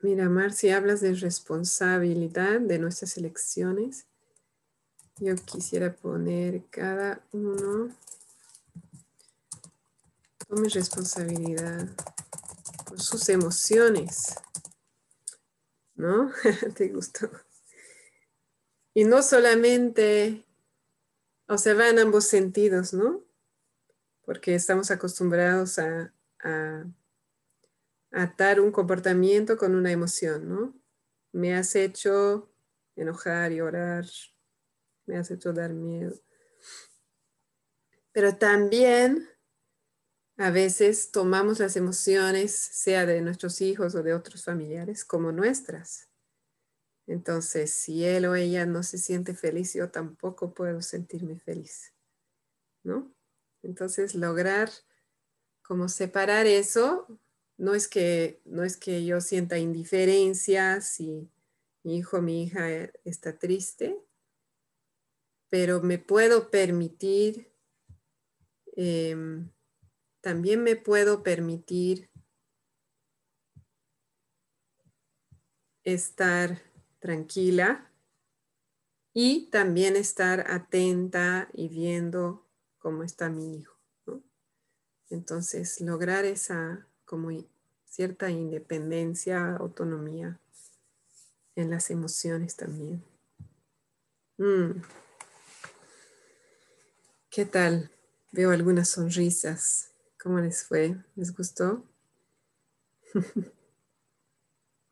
[0.00, 4.06] mira, Marci, hablas de responsabilidad de nuestras elecciones.
[5.18, 7.94] Yo quisiera poner cada uno
[10.48, 11.90] tome responsabilidad
[12.86, 14.34] por sus emociones.
[15.94, 16.32] ¿No?
[16.74, 17.28] ¿Te gustó?
[18.98, 20.44] Y no solamente,
[21.46, 23.22] o va en ambos sentidos, ¿no?
[24.22, 26.84] Porque estamos acostumbrados a, a
[28.10, 30.74] atar un comportamiento con una emoción, ¿no?
[31.30, 32.50] Me has hecho
[32.96, 34.04] enojar, llorar,
[35.06, 36.20] me has hecho dar miedo.
[38.10, 39.28] Pero también
[40.38, 46.07] a veces tomamos las emociones, sea de nuestros hijos o de otros familiares, como nuestras.
[47.08, 51.94] Entonces, si él o ella no se siente feliz, yo tampoco puedo sentirme feliz,
[52.84, 53.10] ¿no?
[53.62, 54.70] Entonces, lograr
[55.62, 57.08] como separar eso,
[57.56, 61.30] no es que, no es que yo sienta indiferencia si
[61.82, 62.68] mi hijo o mi hija
[63.04, 63.98] está triste,
[65.48, 67.50] pero me puedo permitir,
[68.76, 69.16] eh,
[70.20, 72.10] también me puedo permitir
[75.84, 76.67] estar
[77.08, 77.90] tranquila
[79.14, 82.46] y también estar atenta y viendo
[82.76, 83.74] cómo está mi hijo.
[85.08, 87.30] Entonces, lograr esa como
[87.86, 90.38] cierta independencia, autonomía
[91.54, 93.02] en las emociones también.
[94.36, 94.82] Mm.
[97.30, 97.90] ¿Qué tal?
[98.32, 99.92] Veo algunas sonrisas.
[100.22, 101.02] ¿Cómo les fue?
[101.16, 101.86] ¿Les gustó?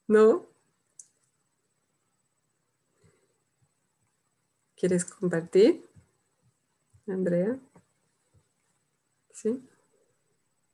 [0.09, 0.56] ¿No?
[4.77, 5.89] ¿Quieres compartir,
[7.07, 7.59] Andrea?
[9.33, 9.67] ¿Sí?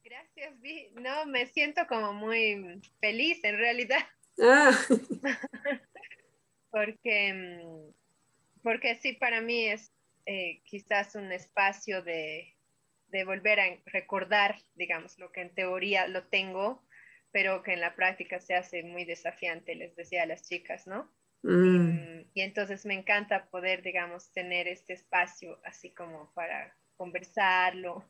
[0.03, 0.91] Gracias, Vi.
[0.95, 4.01] No, me siento como muy feliz en realidad.
[4.41, 4.73] Ah.
[6.73, 9.93] porque, mm, porque sí, para mí es
[10.27, 12.57] eh, quizás un espacio de,
[13.07, 16.85] de volver a recordar, digamos, lo que en teoría lo tengo,
[17.31, 21.09] pero que en la práctica se hace muy desafiante, les decía a las chicas, ¿no?
[21.43, 22.23] Mm.
[22.35, 28.05] Y entonces me encanta poder, digamos, tener este espacio así como para conversarlo,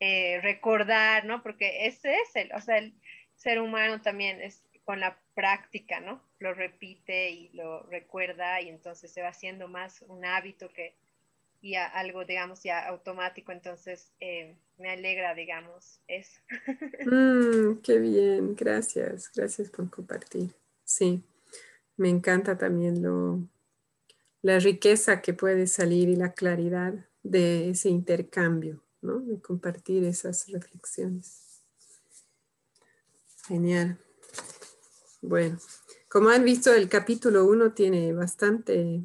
[0.00, 1.42] eh, recordar, ¿no?
[1.42, 2.94] Porque ese es el, o sea, el
[3.34, 6.22] ser humano también es con la práctica, ¿no?
[6.38, 10.94] Lo repite y lo recuerda y entonces se va haciendo más un hábito que
[11.60, 16.40] y algo, digamos, ya automático, entonces eh, me alegra, digamos, eso.
[17.06, 20.54] Mm, qué bien, gracias, gracias por compartir.
[20.84, 21.24] Sí,
[21.96, 23.48] me encanta también lo,
[24.42, 29.20] la riqueza que puede salir y la claridad de ese intercambio, ¿no?
[29.20, 31.62] De compartir esas reflexiones.
[33.46, 33.98] Genial.
[35.22, 35.58] Bueno,
[36.08, 39.04] como han visto, el capítulo 1 tiene bastante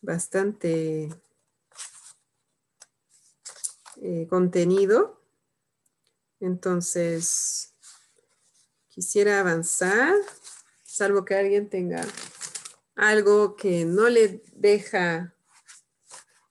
[0.00, 1.10] bastante
[4.02, 5.20] eh, contenido.
[6.40, 7.74] Entonces,
[8.88, 10.14] quisiera avanzar,
[10.90, 12.04] salvo que alguien tenga
[12.96, 15.36] algo que no le deja,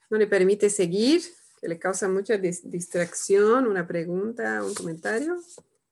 [0.09, 1.21] no le permite seguir,
[1.59, 5.35] que le causa mucha distracción, una pregunta, un comentario.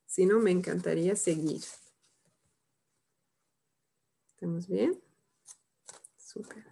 [0.06, 1.62] Si no, me encantaría seguir.
[4.36, 4.98] ¿Estamos bien?
[6.18, 6.64] Súper.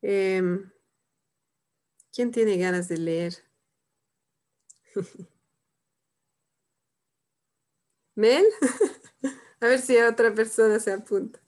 [0.00, 0.70] Em,
[2.12, 3.34] ¿Quién tiene ganas de leer?
[8.14, 8.46] ¿Mel?
[9.60, 11.40] A ver si otra persona se apunta.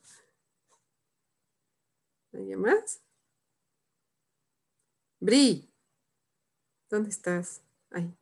[2.33, 3.03] ¿Alguien más?
[5.21, 5.71] Bri,
[6.89, 7.63] ¿dónde estás?
[7.91, 8.13] Ay,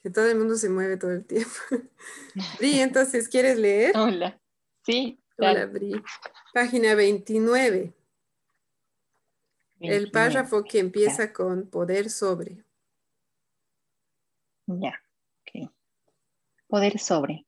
[0.00, 1.50] que todo el mundo se mueve todo el tiempo.
[2.58, 3.96] Bri, entonces, ¿quieres leer?
[3.96, 4.40] Hola,
[4.84, 5.20] sí.
[5.38, 6.02] Hola, Bri.
[6.52, 7.94] Página 29.
[9.80, 12.64] El párrafo que empieza con poder sobre.
[14.66, 15.02] Ya,
[15.42, 15.70] ok.
[16.68, 17.45] Poder sobre.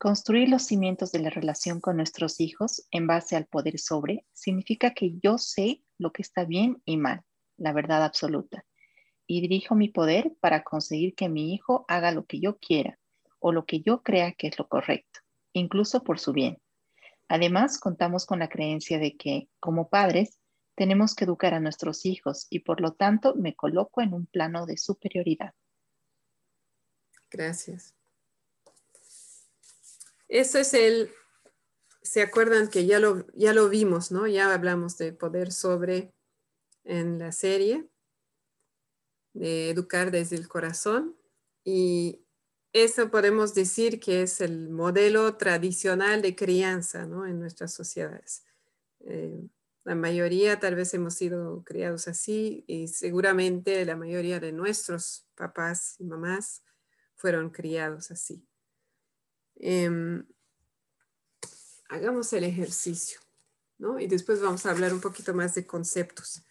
[0.00, 4.94] Construir los cimientos de la relación con nuestros hijos en base al poder sobre significa
[4.94, 7.22] que yo sé lo que está bien y mal,
[7.58, 8.64] la verdad absoluta,
[9.26, 12.98] y dirijo mi poder para conseguir que mi hijo haga lo que yo quiera
[13.40, 15.20] o lo que yo crea que es lo correcto,
[15.52, 16.56] incluso por su bien.
[17.28, 20.40] Además, contamos con la creencia de que, como padres,
[20.76, 24.64] tenemos que educar a nuestros hijos y por lo tanto me coloco en un plano
[24.64, 25.52] de superioridad.
[27.30, 27.99] Gracias.
[30.30, 31.10] Eso es el,
[32.02, 34.28] se acuerdan que ya lo, ya lo vimos, ¿no?
[34.28, 36.14] Ya hablamos de poder sobre
[36.84, 37.90] en la serie,
[39.34, 41.16] de educar desde el corazón
[41.64, 42.24] y
[42.72, 47.26] eso podemos decir que es el modelo tradicional de crianza, ¿no?
[47.26, 48.44] En nuestras sociedades.
[49.00, 49.48] Eh,
[49.82, 55.96] la mayoría tal vez hemos sido criados así y seguramente la mayoría de nuestros papás
[55.98, 56.62] y mamás
[57.16, 58.46] fueron criados así.
[59.62, 60.26] Em,
[61.90, 63.20] hagamos el ejercicio,
[63.76, 64.00] ¿no?
[64.00, 66.42] Y después vamos a hablar un poquito más de conceptos.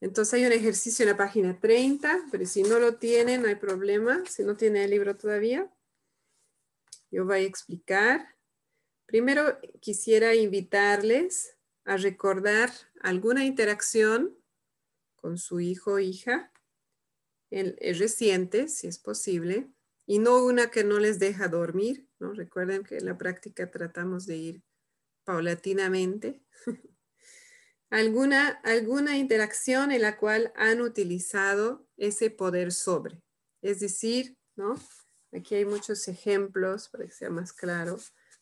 [0.00, 3.56] Entonces hay un ejercicio en la página 30, pero si no lo tienen, no hay
[3.56, 4.24] problema.
[4.26, 5.70] Si no tiene el libro todavía,
[7.10, 8.34] yo voy a explicar.
[9.04, 11.54] Primero quisiera invitarles
[11.84, 14.36] a recordar alguna interacción
[15.16, 16.50] con su hijo o hija,
[17.50, 19.68] es reciente, si es posible,
[20.06, 22.32] y no una que no les deja dormir, ¿no?
[22.32, 24.62] Recuerden que en la práctica tratamos de ir
[25.24, 26.42] paulatinamente.
[27.90, 33.22] alguna, alguna interacción en la cual han utilizado ese poder sobre.
[33.62, 34.76] Es decir, ¿no?
[35.32, 37.98] Aquí hay muchos ejemplos para que sea más claro.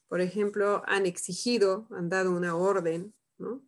[0.07, 3.63] Por ejemplo, han exigido, han dado una orden ¿no?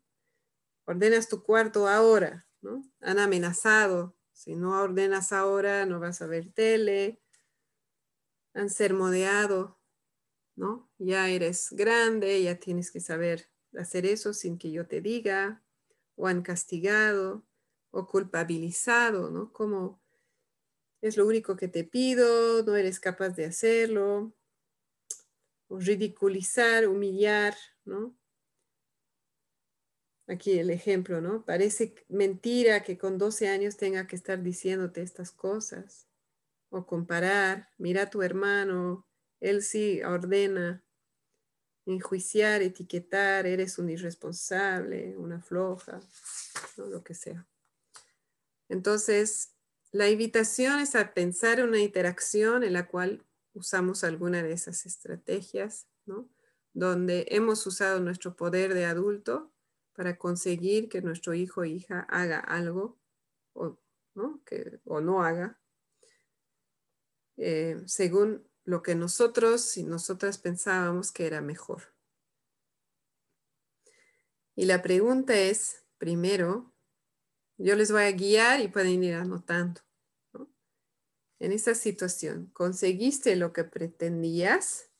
[0.84, 2.84] Ordenas tu cuarto ahora, ¿no?
[3.00, 7.20] Han amenazado, si no ordenas ahora no vas a ver tele,
[8.56, 9.78] han sermoneado,
[10.56, 10.90] ¿no?
[10.98, 15.62] Ya eres grande, ya tienes que saber hacer eso sin que yo te diga,
[16.16, 17.46] o han castigado,
[17.90, 19.52] o culpabilizado, ¿no?
[19.52, 20.00] Como
[21.02, 24.34] es lo único que te pido, no eres capaz de hacerlo,
[25.68, 27.54] o ridiculizar, humillar,
[27.84, 28.16] ¿no?
[30.26, 31.44] aquí el ejemplo, ¿no?
[31.44, 36.08] Parece mentira que con 12 años tenga que estar diciéndote estas cosas.
[36.68, 39.06] O comparar, mira a tu hermano,
[39.40, 40.84] él sí ordena,
[41.86, 46.00] enjuiciar, etiquetar, eres un irresponsable, una floja,
[46.76, 47.46] lo que sea.
[48.68, 49.54] Entonces,
[49.92, 55.86] la invitación es a pensar una interacción en la cual usamos alguna de esas estrategias,
[56.04, 56.28] ¿no?
[56.76, 59.50] donde hemos usado nuestro poder de adulto
[59.94, 62.98] para conseguir que nuestro hijo o hija haga algo
[63.54, 63.78] o
[64.14, 65.58] no, que, o no haga,
[67.36, 71.94] eh, según lo que nosotros y nosotras pensábamos que era mejor.
[74.54, 76.74] Y la pregunta es, primero,
[77.58, 79.80] yo les voy a guiar y pueden ir anotando.
[81.38, 84.90] En esta situación, ¿conseguiste lo que pretendías?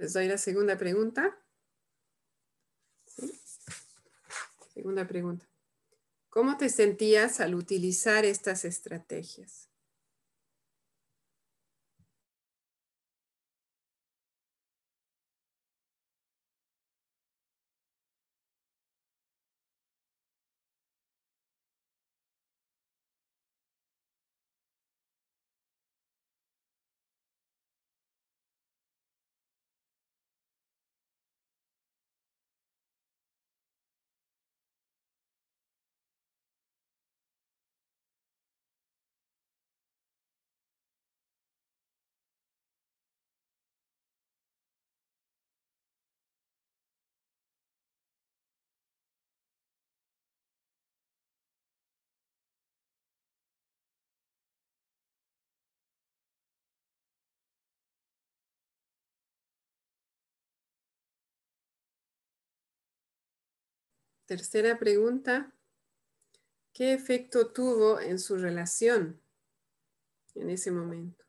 [0.00, 1.38] Les doy la segunda pregunta.
[4.72, 5.46] Segunda pregunta.
[6.30, 9.69] ¿Cómo te sentías al utilizar estas estrategias?
[64.30, 65.52] Tercera pregunta.
[66.72, 69.20] ¿Qué efecto tuvo en su relación
[70.36, 71.24] en ese momento?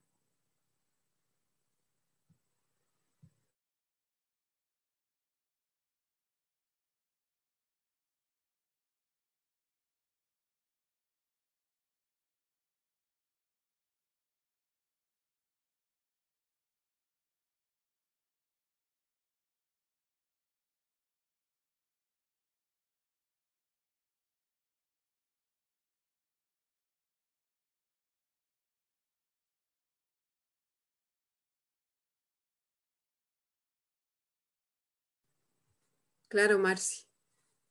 [36.32, 37.04] Claro, Marci.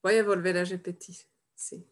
[0.02, 1.16] Voy a volver a repetir.
[1.54, 1.90] Sí.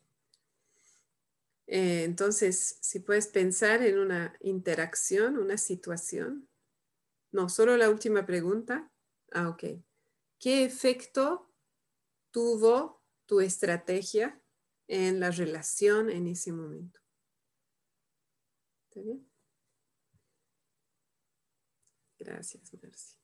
[1.67, 6.47] Eh, entonces, si puedes pensar en una interacción, una situación.
[7.33, 8.93] No, solo la última pregunta.
[9.33, 9.83] Ah, ok.
[10.39, 11.51] ¿Qué efecto
[12.31, 14.39] tuvo tu estrategia
[14.89, 17.01] en la relación en ese momento?
[18.91, 19.27] ¿Está bien?
[22.19, 23.17] Gracias, Marci.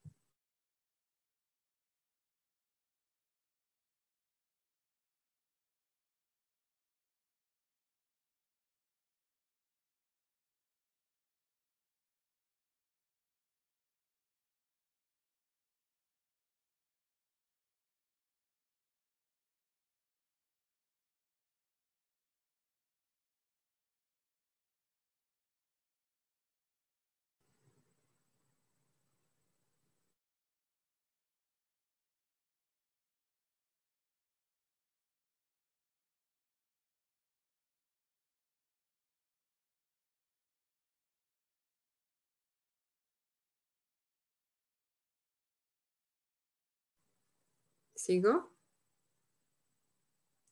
[48.04, 48.52] ¿Sigo?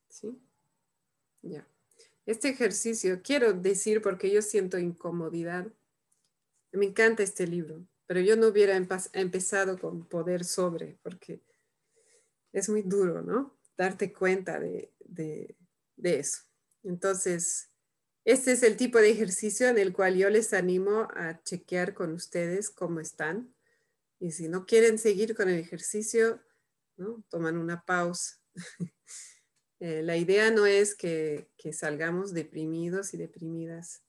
[0.08, 0.40] ¿Sí?
[1.42, 1.68] Ya.
[2.24, 5.66] Este ejercicio, quiero decir porque yo siento incomodidad.
[6.70, 8.74] Me encanta este libro, pero yo no hubiera
[9.12, 11.42] empezado con poder sobre, porque
[12.54, 13.54] es muy duro, ¿no?
[13.76, 15.54] Darte cuenta de, de,
[15.96, 16.44] de eso.
[16.82, 17.68] Entonces,
[18.24, 22.14] este es el tipo de ejercicio en el cual yo les animo a chequear con
[22.14, 23.54] ustedes cómo están.
[24.18, 26.40] Y si no quieren seguir con el ejercicio,
[26.96, 27.24] ¿no?
[27.28, 28.38] toman una pausa.
[29.84, 34.04] Eh, la idea no es que, salgamos deprimidos y deprimidas,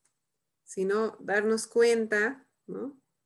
[0.62, 2.46] sino darnos cuenta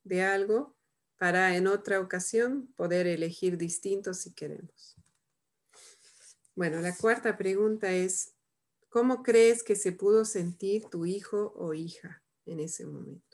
[0.03, 0.75] de algo
[1.19, 4.97] para en otra ocasión poder elegir distintos si queremos.
[6.55, 8.35] Bueno, la cuarta pregunta es,
[8.89, 13.28] ¿Cómo crees que se pudo sentir tu hijo o hija en ese momento?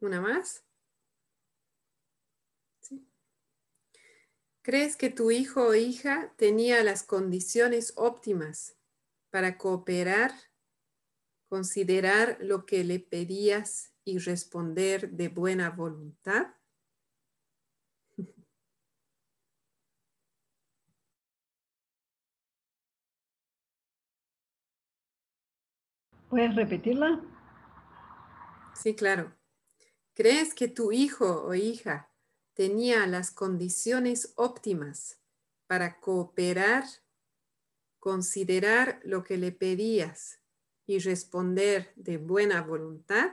[0.00, 0.64] ¿Una más?
[4.62, 8.76] ¿Crees que tu hijo o hija tenía las condiciones óptimas
[9.30, 10.30] para cooperar,
[11.48, 16.48] considerar lo que le pedías y responder de buena voluntad?
[26.28, 27.22] ¿Puedes repetirla?
[28.74, 29.37] Sí, claro.
[30.18, 32.10] ¿Crees que tu hijo o hija
[32.54, 35.20] tenía las condiciones óptimas
[35.68, 36.82] para cooperar,
[38.00, 40.40] considerar lo que le pedías
[40.86, 43.30] y responder de buena voluntad?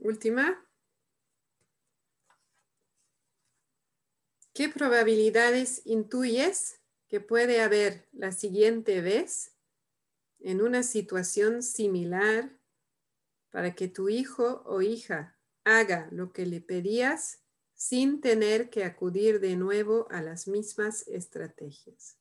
[0.00, 0.66] Última.
[4.54, 9.54] ¿Qué probabilidades intuyes que puede haber la siguiente vez
[10.38, 12.58] en una situación similar
[13.50, 17.42] para que tu hijo o hija haga lo que le pedías
[17.74, 22.19] sin tener que acudir de nuevo a las mismas estrategias?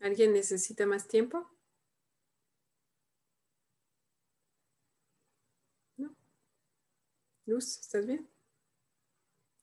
[0.00, 1.50] ¿Alguien necesita más tiempo?
[5.96, 6.14] ¿No?
[7.46, 8.28] Luz, ¿estás bien?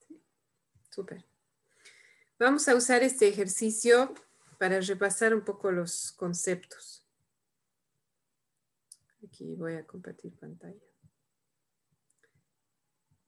[0.08, 0.22] Sí.
[0.90, 1.26] Súper.
[2.38, 4.14] Vamos a usar este ejercicio
[4.60, 7.06] para repasar un poco los conceptos.
[9.26, 10.82] Aquí voy a compartir pantalla.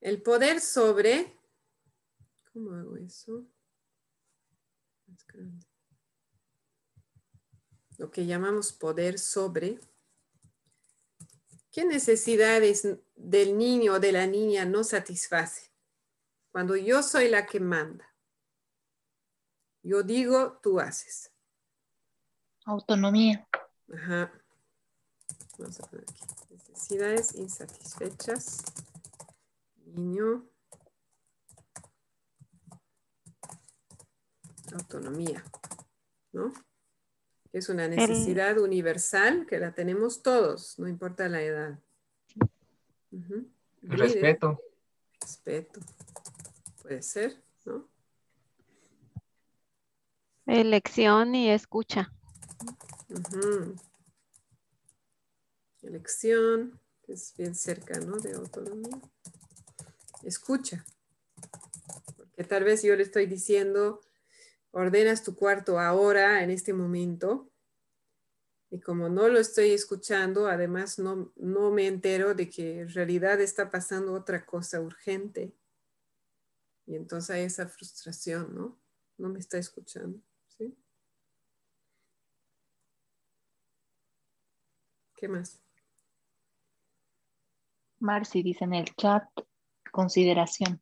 [0.01, 1.33] El poder sobre,
[2.53, 3.47] ¿cómo hago eso?
[7.97, 9.79] Lo que llamamos poder sobre.
[11.71, 15.71] ¿Qué necesidades del niño o de la niña no satisface?
[16.51, 18.07] Cuando yo soy la que manda.
[19.83, 21.31] Yo digo, tú haces.
[22.65, 23.47] Autonomía.
[23.93, 24.31] Ajá.
[25.57, 26.25] Vamos a poner aquí.
[26.49, 28.57] Necesidades insatisfechas.
[29.85, 30.49] Niño.
[34.73, 35.43] Autonomía.
[36.31, 36.51] ¿No?
[37.53, 41.79] Es una necesidad universal que la tenemos todos, no importa la edad.
[43.81, 44.61] Respeto.
[45.21, 45.79] Respeto.
[46.81, 47.87] Puede ser, ¿no?
[50.45, 52.13] Elección y escucha.
[55.81, 58.17] Elección, que es bien cerca, ¿no?
[58.17, 58.99] De autonomía.
[60.23, 60.85] Escucha.
[62.15, 64.01] Porque tal vez yo le estoy diciendo,
[64.71, 67.49] ordenas tu cuarto ahora, en este momento.
[68.69, 73.39] Y como no lo estoy escuchando, además no, no me entero de que en realidad
[73.39, 75.53] está pasando otra cosa urgente.
[76.85, 78.77] Y entonces hay esa frustración, ¿no?
[79.17, 80.21] No me está escuchando.
[85.17, 85.59] ¿Qué más?
[87.99, 89.23] Marcy dice en el chat,
[89.91, 90.79] consideración.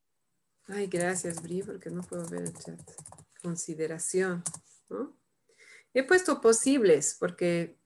[0.67, 2.79] Ay, gracias, Bri, porque no puedo ver el chat.
[3.45, 4.43] Consideración.
[5.93, 7.77] He puesto posibles porque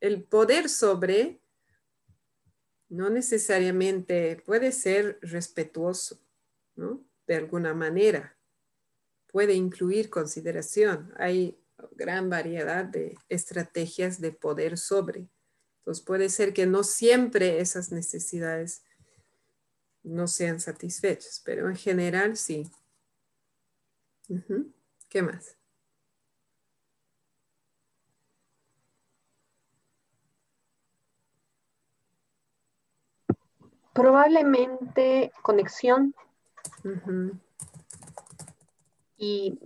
[0.00, 1.40] el poder sobre
[2.88, 6.20] no necesariamente puede ser respetuoso,
[6.74, 7.06] ¿no?
[7.28, 8.36] De alguna manera.
[9.28, 11.14] Puede incluir consideración.
[11.16, 11.62] Hay
[11.92, 15.28] gran variedad de estrategias de poder sobre.
[15.78, 18.82] Entonces puede ser que no siempre esas necesidades
[20.02, 22.68] no sean satisfechas, pero en general sí.
[25.10, 25.58] ¿Qué más?
[33.92, 36.14] Probablemente conexión.
[39.18, 39.58] Y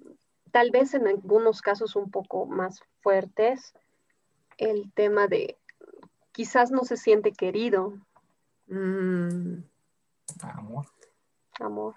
[0.51, 3.75] tal vez en algunos casos un poco más fuertes,
[4.57, 5.59] el tema de
[6.33, 7.99] quizás no se siente querido.
[8.67, 9.59] Mm.
[10.41, 10.87] Amor.
[11.61, 11.95] Amor.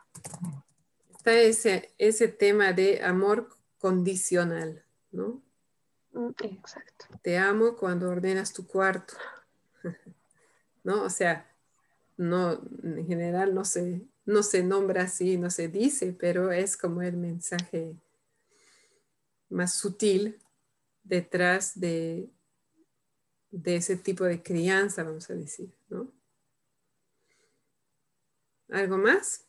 [1.28, 3.49] Está ese, ese tema de amor
[3.80, 5.43] condicional, ¿no?
[6.13, 7.07] Mm, exacto.
[7.21, 9.13] Te amo cuando ordenas tu cuarto.
[10.86, 11.03] ¿No?
[11.03, 11.53] O sea,
[12.15, 17.01] no, en general no se, no se nombra así, no se dice, pero es como
[17.01, 17.97] el mensaje
[19.49, 20.39] más sutil
[21.03, 22.30] detrás de,
[23.51, 26.09] de ese tipo de crianza, vamos a decir, ¿no?
[28.69, 29.47] ¿Algo más?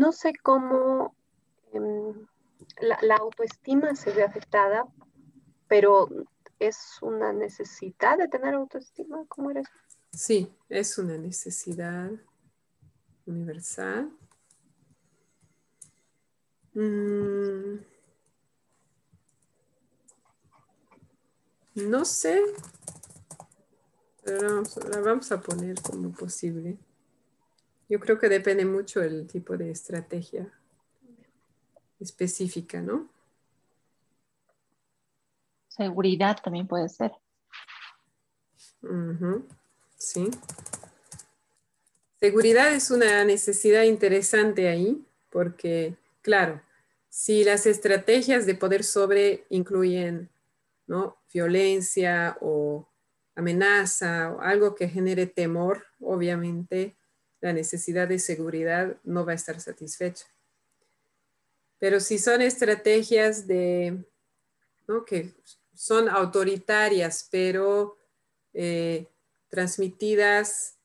[0.00, 1.14] No sé cómo
[1.74, 2.26] em,
[2.80, 4.86] la, autoestima se ve afectada,
[5.68, 6.08] pero
[6.58, 9.26] es una necesidad de tener autoestima.
[9.28, 9.68] ¿Cómo eres?
[10.10, 12.10] Sí, es una necesidad
[13.26, 14.10] universal.
[16.72, 17.84] Mm.
[21.74, 22.40] No sé,
[24.24, 26.78] pero la vamos a poner como posible.
[27.90, 30.48] Yo creo que depende mucho el tipo de estrategia
[31.98, 33.10] específica, ¿no?
[35.66, 37.10] Seguridad también puede ser.
[39.98, 40.30] Sí.
[42.20, 46.62] Seguridad es una necesidad interesante ahí, porque, claro,
[47.08, 50.30] si las estrategias de poder sobre incluyen
[50.86, 51.16] ¿no?
[51.34, 52.88] violencia o
[53.34, 56.96] amenaza o algo que genere temor, obviamente
[57.40, 60.26] la necesidad de seguridad no va a estar satisfecha.
[61.78, 64.04] Pero si son estrategias de,
[64.86, 65.04] ¿no?
[65.04, 65.32] que
[65.74, 67.96] son autoritarias, pero
[68.52, 69.06] eh,
[69.48, 70.76] transmitidas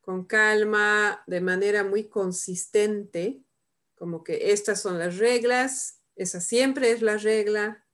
[0.00, 3.42] con calma, de manera muy consistente,
[3.94, 7.84] como que estas son las reglas, esa siempre es la regla,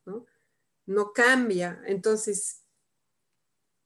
[0.86, 1.82] no cambia.
[1.84, 2.62] Entonces,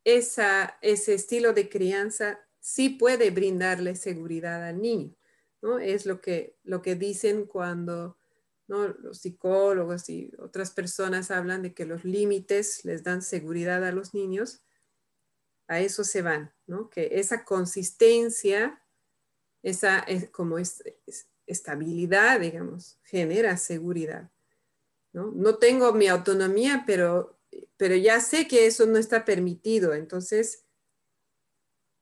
[0.05, 5.15] ese estilo de crianza sí puede brindarle seguridad al niño.
[5.63, 5.79] ¿no?
[5.79, 8.17] Es lo que, lo que dicen cuando
[8.69, 8.89] ¿no?
[8.89, 14.15] los psicólogos y otras personas hablan de que los límites les dan seguridad a los
[14.15, 14.63] niños.
[15.67, 16.91] A eso se van, ¿no?
[16.91, 18.83] Que esa consistencia,
[19.63, 20.57] esa como
[21.47, 24.31] estabilidad, digamos, genera seguridad.
[25.13, 25.33] ¿no?
[25.35, 27.39] no tengo mi autonomía, pero,
[27.77, 29.95] pero ya sé que eso no está permitido.
[29.95, 30.65] Entonces,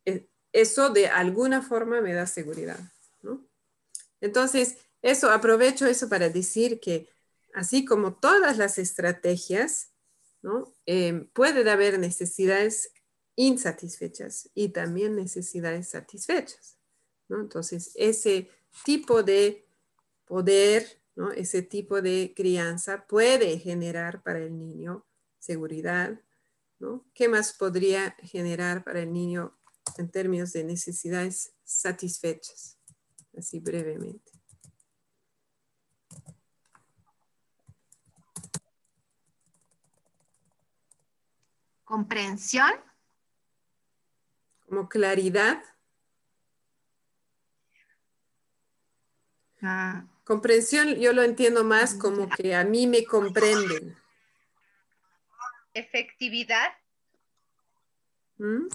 [0.05, 2.81] e, eso de alguna forma me da seguridad.
[3.23, 3.47] ¿no?
[4.21, 7.09] Entonces, eso, aprovecho eso para decir que
[7.55, 9.93] así como todas las estrategias,
[10.43, 10.73] ¿no?
[10.87, 12.93] Eh, puede haber necesidades
[13.37, 16.79] insatisfechas y también necesidades satisfechas.
[17.29, 17.41] ¿no?
[17.41, 18.51] Entonces, ese
[18.85, 19.67] tipo de
[20.25, 21.31] poder, ¿no?
[21.33, 25.07] ese tipo de crianza puede generar para el niño
[25.39, 26.21] seguridad.
[26.79, 27.05] ¿no?
[27.15, 29.58] ¿Qué más podría generar para el niño
[29.97, 32.79] en términos de necesidades satisfechas?
[33.37, 34.39] Así brevemente.
[41.89, 42.71] comprensión.
[44.67, 45.63] Como claridad.
[49.63, 50.05] Ah.
[50.25, 53.97] Comprensión yo lo entiendo más como que a mí me comprenden.
[55.73, 56.73] Efectividad.
[58.37, 58.67] ¿Mm?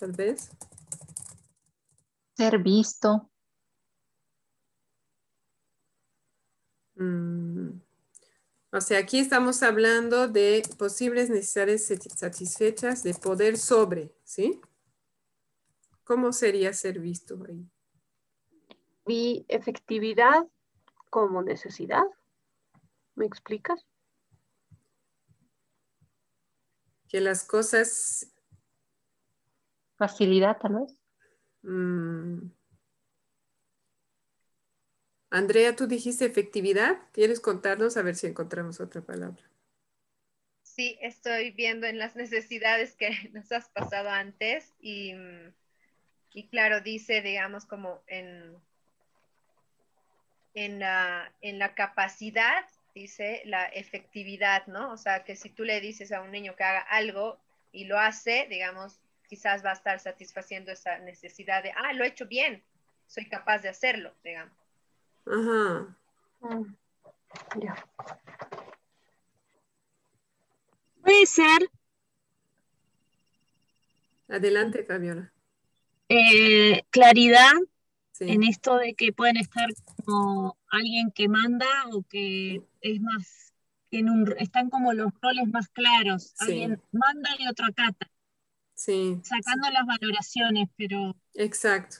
[0.00, 0.50] Tal vez.
[2.34, 3.30] Ser visto.
[6.94, 7.82] Mm.
[8.72, 14.58] O sea, aquí estamos hablando de posibles necesidades satisfechas de poder sobre, ¿sí?
[16.04, 17.68] ¿Cómo sería ser visto ahí?
[19.04, 20.48] Vi efectividad
[21.10, 22.04] como necesidad.
[23.16, 23.84] ¿Me explicas?
[27.06, 28.32] Que las cosas...
[30.00, 30.96] Facilidad, tal vez.
[31.60, 32.50] Mm.
[35.28, 36.96] Andrea, tú dijiste efectividad.
[37.12, 39.42] ¿Quieres contarnos a ver si encontramos otra palabra?
[40.62, 45.12] Sí, estoy viendo en las necesidades que nos has pasado antes y,
[46.32, 48.56] y claro, dice, digamos, como en,
[50.54, 54.92] en, la, en la capacidad, dice la efectividad, ¿no?
[54.92, 57.38] O sea, que si tú le dices a un niño que haga algo
[57.70, 58.98] y lo hace, digamos,
[59.30, 62.64] quizás va a estar satisfaciendo esa necesidad de, ah, lo he hecho bien,
[63.06, 64.56] soy capaz de hacerlo, digamos.
[65.24, 65.96] Ajá.
[66.40, 66.74] Mm,
[71.00, 71.70] Puede ser.
[74.28, 75.32] Adelante, Fabiola.
[76.08, 77.52] Eh, claridad
[78.18, 79.68] en esto de que pueden estar
[80.04, 83.54] como alguien que manda o que es más,
[83.92, 86.34] en un, están como los roles más claros.
[86.40, 88.10] Alguien manda y otro acata.
[88.80, 89.20] Sí.
[89.24, 91.14] Sacando las valoraciones, pero.
[91.34, 91.98] Exacto.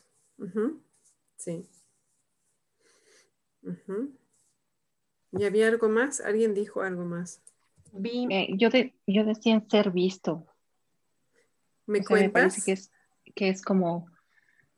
[1.37, 1.68] Sí.
[5.33, 6.22] ¿Y había algo más?
[6.22, 7.43] ¿Alguien dijo algo más?
[8.03, 8.70] Eh, yo,
[9.07, 10.47] yo decía en ser visto.
[11.85, 12.28] ¿Me cuentas?
[12.28, 12.91] Me parece que es,
[13.35, 14.07] que es como,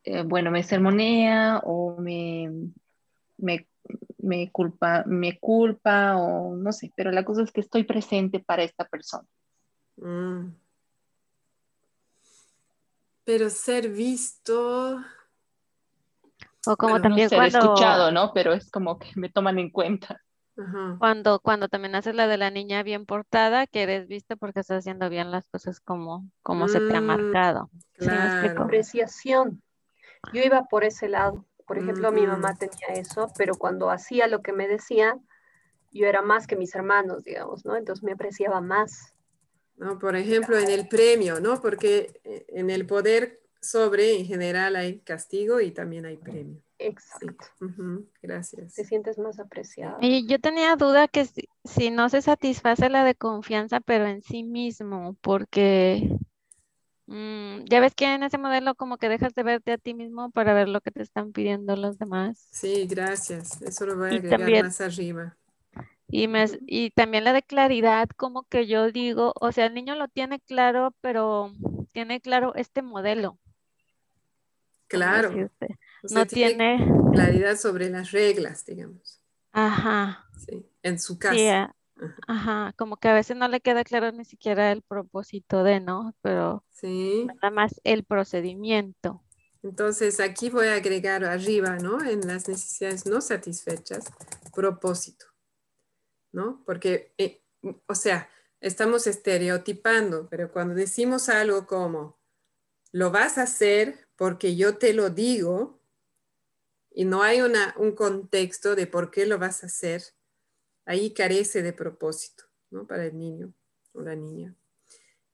[0.03, 2.51] eh, bueno, me sermonea o me,
[3.37, 8.65] me, culpa, me culpa o no sé, pero la cosa es que estoy presente para
[8.65, 9.29] esta persona.
[9.99, 10.62] Mm.
[13.25, 15.01] Pero ser visto,
[16.67, 17.59] o como también cuando...
[17.59, 18.33] escuchado, ¿no?
[18.33, 20.21] Pero es como que me toman en cuenta.
[20.99, 24.81] Cuando, cuando también haces la de la niña bien portada, que eres visto porque estás
[24.81, 27.71] haciendo bien las cosas como, como se te ha mm, marcado.
[28.59, 29.63] Apreciación.
[30.33, 31.47] Yo iba por ese lado.
[31.67, 35.17] Por ejemplo, mi mamá tenía eso, pero cuando hacía lo que me decía,
[35.91, 37.75] yo era más que mis hermanos, digamos, ¿no?
[37.77, 39.15] Entonces me apreciaba más.
[39.77, 41.61] No, por ejemplo, en el premio, ¿no?
[41.61, 46.61] Porque eh, en el poder sobre, en general hay castigo y también hay premio.
[46.79, 47.47] Exacto.
[48.21, 48.75] Gracias.
[48.75, 49.99] Te sientes más apreciado.
[50.01, 51.27] Y yo tenía duda que
[51.65, 56.11] si, no se satisface la de confianza, pero en sí mismo, porque
[57.07, 60.31] mm, ya ves que en ese modelo como que dejas de verte a ti mismo
[60.33, 62.49] para ver lo que te están pidiendo los demás.
[62.51, 63.63] Sí, gracias.
[63.63, 65.37] Eso lo voy a agregar más arriba.
[66.15, 69.97] Y, me, y también la de claridad, como que yo digo, o sea, el niño
[69.97, 71.55] lo tiene claro, pero
[71.93, 73.39] tiene claro este modelo.
[74.89, 75.33] Claro.
[76.11, 79.23] no tiene, claridad sobre las reglas, digamos.
[79.53, 80.27] Ajá.
[80.37, 81.75] Sí, en su casa.
[82.29, 82.75] ajá.
[82.77, 86.15] como que a veces no le queda claro ni siquiera el propósito de, ¿no?
[86.21, 87.25] Pero sí.
[87.25, 89.23] nada más el procedimiento.
[89.63, 92.05] Entonces aquí voy a agregar arriba, ¿no?
[92.05, 94.13] En las necesidades no satisfechas,
[94.55, 95.32] propósito,
[96.33, 96.63] ¿no?
[96.67, 97.43] Porque, eh,
[97.87, 98.29] o sea,
[98.61, 102.19] estamos estereotipando, pero cuando decimos algo como,
[102.93, 105.81] lo vas a hacer porque yo te lo digo,
[106.91, 110.03] y no hay una, un contexto de por qué lo vas a hacer,
[110.85, 112.87] ahí carece de propósito ¿no?
[112.87, 113.55] para el niño
[113.93, 114.55] o la niña.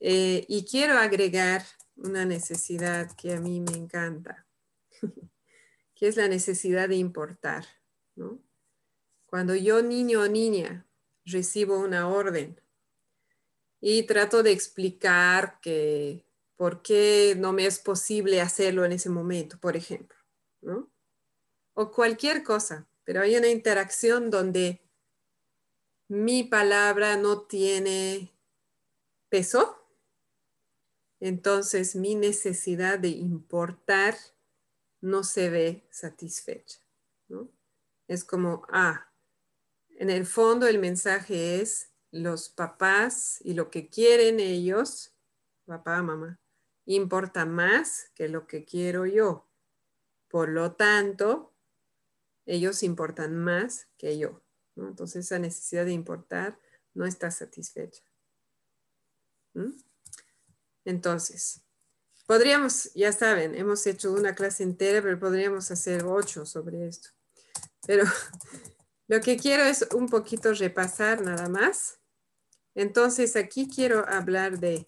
[0.01, 1.65] Eh, y quiero agregar
[1.97, 4.47] una necesidad que a mí me encanta,
[5.95, 7.67] que es la necesidad de importar.
[8.15, 8.41] ¿no?
[9.27, 10.87] Cuando yo, niño o niña,
[11.31, 12.61] recibo una orden
[13.81, 16.27] y trato de explicar que
[16.57, 20.19] por qué no me es posible hacerlo en ese momento, por ejemplo.
[21.75, 24.83] O cualquier cosa, pero hay una interacción donde
[26.09, 28.33] mi palabra no tiene
[29.29, 29.77] peso,
[31.21, 34.17] entonces mi necesidad de importar
[35.01, 36.79] no se ve satisfecha.
[38.09, 39.08] Es como, ah,
[39.99, 45.13] en el fondo el mensaje es los papás y lo que quieren ellos,
[45.67, 46.39] papá, mamá,
[46.87, 49.49] importa más que lo que quiero yo.
[50.29, 51.53] Por lo tanto,
[52.47, 54.41] ellos importan más que yo.
[54.77, 56.61] Entonces esa necesidad de importar
[56.95, 58.05] no está satisfecha.
[59.55, 59.73] ¿Mm?
[60.85, 61.63] Entonces,
[62.25, 67.09] podríamos, ya saben, hemos hecho una clase entera, pero podríamos hacer ocho sobre esto.
[67.85, 68.05] Pero
[69.09, 71.99] lo que quiero es un poquito repasar nada más.
[72.75, 74.87] Entonces, aquí quiero hablar de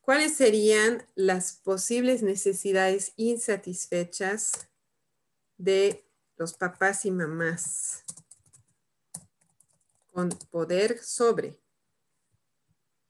[0.00, 4.68] cuáles serían las posibles necesidades insatisfechas
[5.56, 6.04] de
[6.36, 8.04] los papás y mamás
[10.10, 11.60] con poder sobre.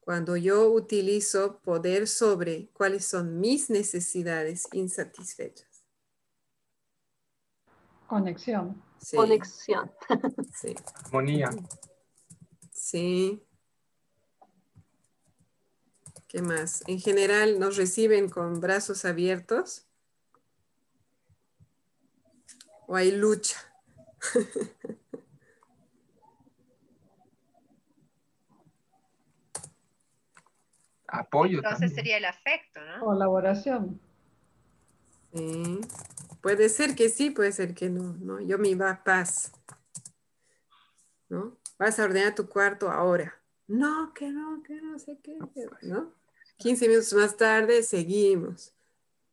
[0.00, 5.73] Cuando yo utilizo poder sobre, ¿cuáles son mis necesidades insatisfechas?
[8.06, 8.82] Conexión.
[9.14, 9.90] Conexión.
[10.54, 10.74] Sí.
[11.04, 11.50] Armonía.
[12.72, 13.42] Sí.
[16.28, 16.82] ¿Qué más?
[16.86, 19.86] En general nos reciben con brazos abiertos.
[22.86, 23.56] ¿O hay lucha?
[31.06, 31.58] Apoyo.
[31.58, 33.04] Entonces sería el afecto, ¿no?
[33.04, 34.00] Colaboración.
[35.32, 35.80] Sí.
[36.44, 38.38] Puede ser que sí, puede ser que no, ¿no?
[38.38, 39.50] Yo me iba a paz.
[41.30, 41.56] ¿No?
[41.78, 43.34] Vas a ordenar tu cuarto ahora.
[43.66, 45.38] No, que no, que no sé qué,
[45.80, 46.12] ¿no?
[46.58, 48.74] 15 minutos más tarde seguimos.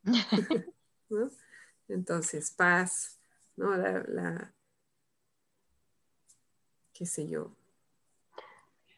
[1.09, 1.29] ¿No?
[1.89, 3.19] Entonces, paz,
[3.57, 3.75] ¿no?
[3.75, 4.53] La,
[6.93, 7.53] qué sé yo.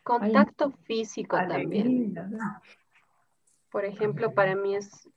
[0.04, 2.14] Contacto físico también.
[3.72, 5.10] Por ejemplo, para mí es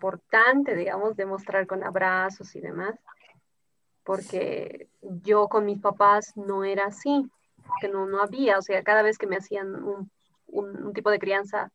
[0.00, 2.98] importante, digamos, demostrar con abrazos y demás,
[4.02, 7.30] porque yo con mis papás no era así,
[7.82, 10.10] que no, no había, o sea, cada vez que me hacían un,
[10.46, 11.70] un tipo de crianza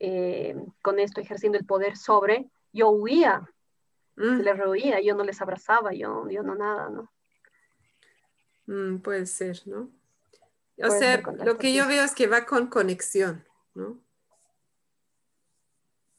[0.00, 3.48] eh, con esto ejerciendo el poder sobre, yo huía,
[4.16, 4.40] mm.
[4.40, 7.12] les rehuía, yo no les abrazaba, yo, yo no nada, ¿no?
[8.66, 9.90] Mm, puede ser, ¿no?
[10.82, 13.44] O sea, lo que yo veo es que va con conexión,
[13.74, 14.00] ¿no?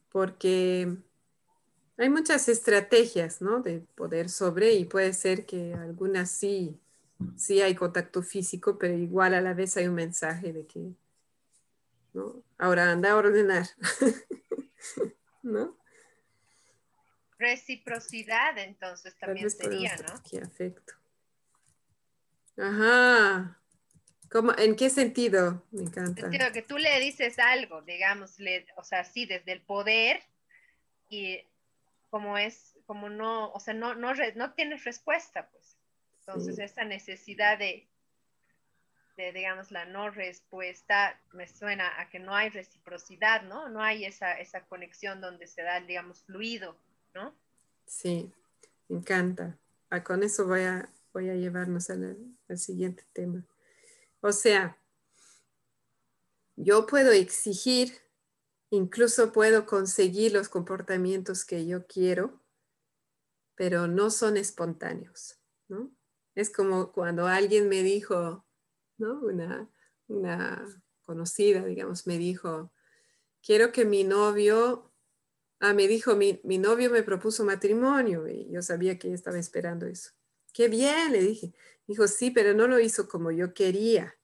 [0.10, 0.96] Porque
[1.98, 3.62] hay muchas estrategias, ¿no?
[3.62, 6.80] De poder sobre y puede ser que algunas sí,
[7.38, 10.94] sí hay contacto físico, pero igual a la vez hay un mensaje de que
[12.58, 13.66] Ahora anda a ordenar,
[15.42, 15.78] ¿no?
[17.40, 20.22] Reciprocidad, entonces también sería, ¿no?
[20.30, 20.94] Qué afecto.
[22.58, 23.60] Ajá.
[24.30, 25.66] ¿Cómo, ¿En qué sentido?
[25.72, 26.30] Me encanta.
[26.30, 28.38] que tú le dices algo, digamos,
[28.78, 30.22] o sea, sí, desde el poder
[31.10, 31.44] y
[32.14, 35.80] como es, como no, o sea, no, no, no tienes respuesta, pues.
[36.20, 37.90] Entonces, esa necesidad de
[39.18, 43.68] de, digamos, la no respuesta, me suena a que no hay reciprocidad, ¿no?
[43.70, 46.78] No hay esa, esa conexión donde se da, digamos, fluido,
[47.16, 47.36] ¿no?
[47.86, 48.32] Sí,
[48.88, 49.58] me encanta.
[49.90, 53.44] Ah, con eso voy a, voy a llevarnos al, al siguiente tema.
[54.22, 54.78] O sea,
[56.56, 57.94] yo puedo exigir,
[58.74, 62.42] incluso puedo conseguir los comportamientos que yo quiero,
[63.56, 65.92] pero no son espontáneos, ¿no?
[66.34, 68.48] Es como cuando alguien me dijo,
[68.98, 69.70] una,
[71.04, 72.74] conocida, digamos, me dijo,
[73.44, 74.92] quiero que mi novio,
[75.60, 80.14] ah, me dijo, mi, novio me propuso matrimonio y yo sabía que estaba esperando eso.
[80.52, 81.54] Qué bien, le dije.
[81.86, 84.23] Dijo, sí, pero no lo hizo como yo quería, ¿no?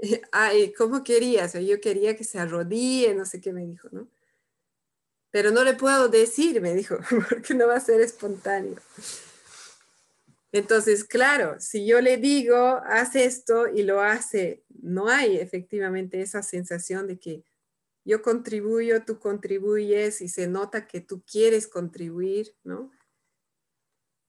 [0.32, 1.44] Ay, ¿cómo quería?
[1.44, 4.08] O sea, yo quería que se arrodille, no sé qué me dijo, ¿no?
[5.30, 8.76] Pero no le puedo decir, me dijo, porque no va a ser espontáneo.
[10.50, 16.42] Entonces, claro, si yo le digo, haz esto y lo hace, no hay efectivamente esa
[16.42, 17.44] sensación de que
[18.04, 22.90] yo contribuyo, tú contribuyes y se nota que tú quieres contribuir, ¿no?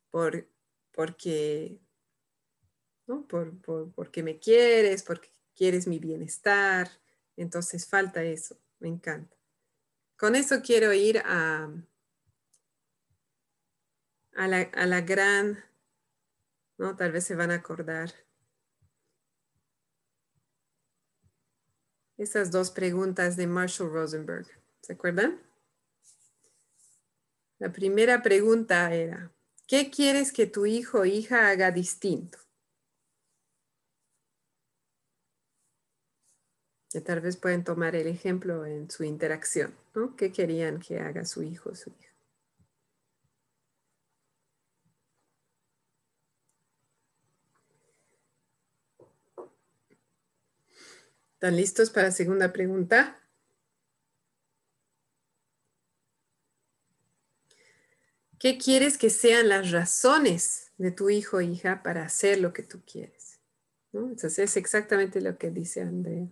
[0.10, 0.48] por,
[0.92, 1.80] porque,
[3.08, 3.28] ¿no?
[3.28, 3.60] Por,
[3.94, 5.30] porque me quieres, porque
[5.60, 6.90] quieres mi bienestar.
[7.36, 9.36] Entonces falta eso, me encanta.
[10.18, 11.70] Con eso quiero ir a,
[14.36, 15.64] a, la, a la gran,
[16.78, 16.96] ¿no?
[16.96, 18.14] Tal vez se van a acordar.
[22.18, 24.48] Esas dos preguntas de Marshall Rosenberg.
[24.82, 25.42] ¿Se acuerdan?
[27.60, 29.34] La primera pregunta era,
[29.68, 32.38] ¿qué quieres que tu hijo o hija haga distinto?
[36.92, 40.16] Que tal vez pueden tomar el ejemplo en su interacción, ¿no?
[40.16, 42.10] ¿Qué querían que haga su hijo o su hija?
[51.34, 53.18] ¿Están listos para segunda pregunta?
[58.40, 62.64] ¿Qué quieres que sean las razones de tu hijo o hija para hacer lo que
[62.64, 63.40] tú quieres?
[63.94, 66.28] Entonces es exactamente lo que dice Andrea.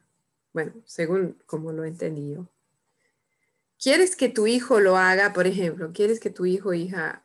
[0.58, 2.48] Bueno, según como lo entendí yo.
[3.80, 5.92] ¿Quieres que tu hijo lo haga, por ejemplo?
[5.94, 7.24] ¿Quieres que tu hijo o hija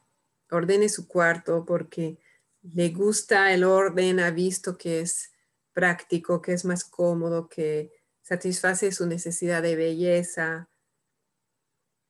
[0.50, 2.18] ordene su cuarto porque
[2.60, 5.32] le gusta el orden, ha visto que es
[5.72, 10.68] práctico, que es más cómodo, que satisface su necesidad de belleza?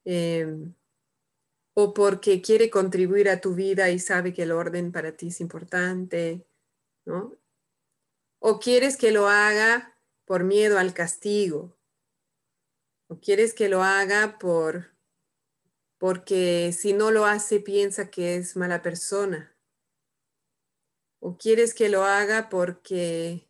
[0.05, 0.73] Eh,
[1.75, 5.41] o porque quiere contribuir a tu vida y sabe que el orden para ti es
[5.41, 6.45] importante,
[7.05, 7.37] ¿no?
[8.41, 9.92] O quieres que lo haga
[10.25, 11.77] por miedo al castigo,
[13.09, 14.93] o quieres que lo haga por
[15.99, 19.55] porque si no lo hace piensa que es mala persona,
[21.21, 23.49] o quieres que lo haga porque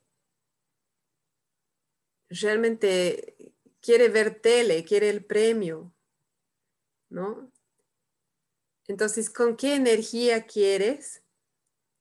[2.28, 5.94] realmente quiere ver tele, quiere el premio,
[7.08, 7.50] ¿no?
[8.86, 11.22] Entonces, ¿con qué energía quieres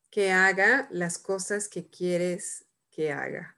[0.09, 3.57] que haga las cosas que quieres que haga?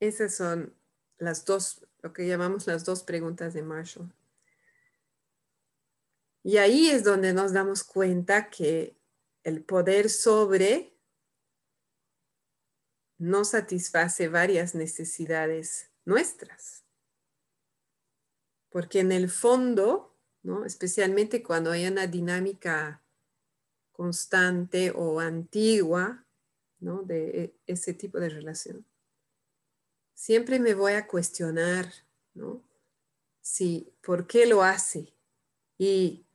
[0.00, 0.74] Esas son
[1.18, 4.12] las dos, lo que llamamos las dos preguntas de Marshall.
[6.42, 8.96] Y ahí es donde nos damos cuenta que
[9.42, 10.96] el poder sobre
[13.18, 16.84] no satisface varias necesidades nuestras.
[18.68, 20.64] Porque en el fondo, ¿no?
[20.64, 23.02] especialmente cuando hay una dinámica
[23.90, 26.26] constante o antigua
[26.78, 27.02] ¿no?
[27.02, 28.86] de e, ese tipo de relación,
[30.16, 31.92] siempre me voy a cuestionar
[32.34, 32.64] ¿no?
[33.40, 35.14] si por qué lo hace
[35.78, 36.26] y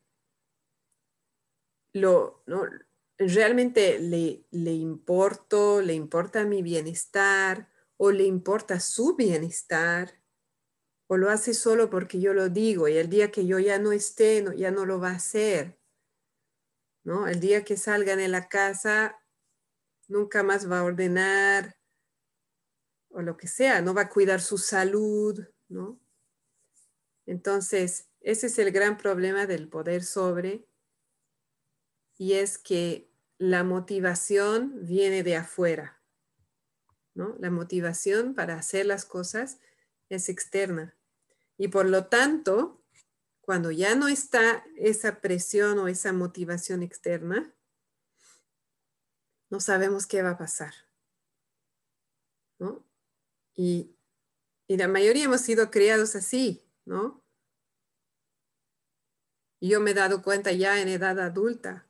[1.91, 2.63] lo, ¿no?
[3.17, 10.21] realmente le, le importo, le importa mi bienestar o le importa su bienestar
[11.07, 13.91] o lo hace solo porque yo lo digo y el día que yo ya no
[13.91, 15.79] esté, ya no lo va a hacer.
[17.03, 17.27] ¿no?
[17.27, 19.19] El día que salgan de la casa,
[20.07, 21.80] nunca más va a ordenar
[23.13, 25.39] o lo que sea, no va a cuidar su salud,
[25.69, 25.99] ¿no?
[27.25, 30.65] Entonces, ese es el gran problema del poder sobre
[32.17, 36.01] y es que la motivación viene de afuera,
[37.13, 37.35] ¿no?
[37.39, 39.59] La motivación para hacer las cosas
[40.09, 40.95] es externa.
[41.57, 42.83] Y por lo tanto,
[43.41, 47.53] cuando ya no está esa presión o esa motivación externa,
[49.49, 50.73] no sabemos qué va a pasar.
[52.59, 52.85] ¿no?
[53.55, 53.95] Y,
[54.67, 57.23] y la mayoría hemos sido criados así, ¿no?
[59.59, 61.87] Y yo me he dado cuenta ya en edad adulta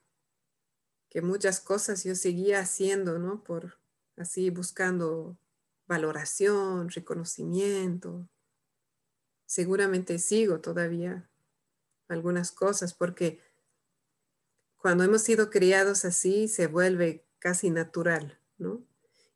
[1.09, 3.43] que muchas cosas yo seguía haciendo, ¿no?
[3.43, 3.77] Por
[4.17, 5.37] así buscando
[5.87, 8.29] valoración, reconocimiento,
[9.45, 11.29] seguramente sigo todavía
[12.07, 13.41] algunas cosas porque
[14.77, 18.81] cuando hemos sido criados así se vuelve casi natural, ¿no?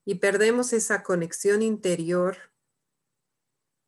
[0.06, 2.38] Y perdemos esa conexión interior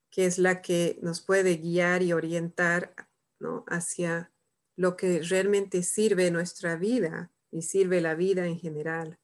[0.09, 2.95] que es la que nos puede guiar y orientar,
[3.39, 3.65] ¿no?
[3.67, 4.31] Hacia
[4.75, 9.19] lo que realmente sirve nuestra vida y sirve la vida en general.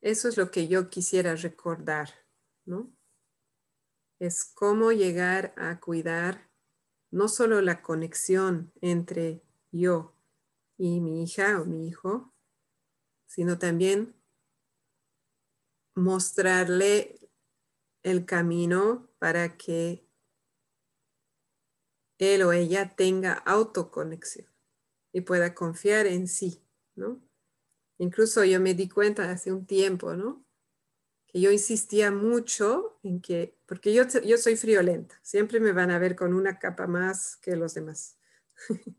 [0.00, 2.10] Eso es lo que yo quisiera recordar,
[2.64, 2.92] ¿no?
[4.20, 6.47] Es cómo llegar a cuidar
[7.10, 10.14] no solo la conexión entre yo
[10.76, 12.32] y mi hija o mi hijo,
[13.26, 14.14] sino también
[15.94, 17.30] mostrarle
[18.02, 20.06] el camino para que
[22.18, 24.48] él o ella tenga autoconexión
[25.12, 26.62] y pueda confiar en sí,
[26.94, 27.20] ¿no?
[27.98, 30.44] Incluso yo me di cuenta hace un tiempo, ¿no?
[31.28, 35.98] Que yo insistía mucho en que, porque yo, yo soy friolenta, siempre me van a
[35.98, 38.16] ver con una capa más que los demás.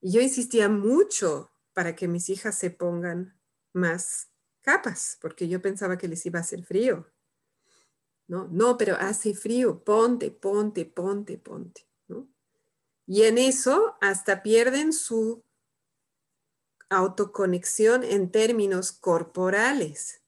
[0.00, 3.38] y yo insistía mucho para que mis hijas se pongan
[3.72, 4.30] más
[4.62, 7.06] capas, porque yo pensaba que les iba a hacer frío.
[8.28, 11.86] No, no, pero hace frío, ponte, ponte, ponte, ponte.
[12.08, 12.28] ¿no?
[13.06, 15.44] Y en eso hasta pierden su
[16.88, 20.22] autoconexión en términos corporales.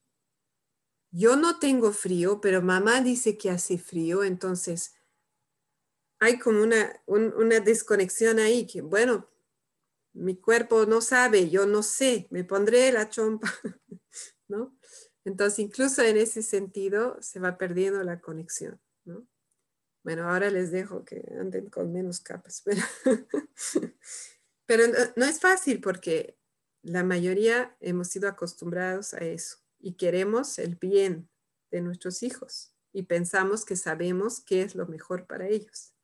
[1.10, 4.94] Yo no tengo frío, pero mamá dice que hace frío, entonces
[6.20, 9.30] hay como una, una desconexión ahí, que bueno,
[10.12, 13.48] mi cuerpo no sabe, yo no sé, me pondré la chompa,
[14.48, 14.76] ¿no?
[15.24, 19.26] Entonces, incluso en ese sentido, se va perdiendo la conexión, ¿no?
[20.02, 22.64] Bueno, ahora les dejo que anden con menos capas,
[24.66, 24.85] pero
[25.16, 26.39] no es fácil porque
[26.82, 31.29] la mayoría hemos sido acostumbrados a eso y queremos el bien
[31.71, 35.95] de nuestros hijos y pensamos que sabemos qué es lo mejor para ellos.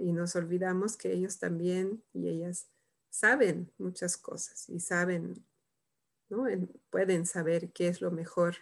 [0.00, 2.68] Y nos olvidamos que ellos también y ellas
[3.10, 5.46] saben muchas cosas y saben,
[6.28, 6.46] ¿no?
[6.90, 8.56] pueden saber qué es lo mejor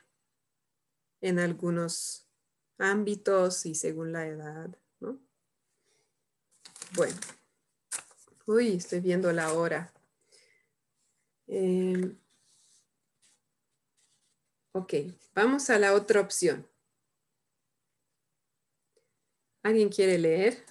[1.21, 2.29] en algunos
[2.79, 4.77] ámbitos y según la edad.
[5.01, 5.21] ¿no?
[6.95, 7.17] Bueno,
[8.47, 9.93] uy, estoy viendo la hora.
[11.47, 12.17] Eh,
[14.73, 14.95] ok,
[15.35, 16.69] vamos a la otra opción.
[19.63, 20.65] ¿Alguien quiere leer?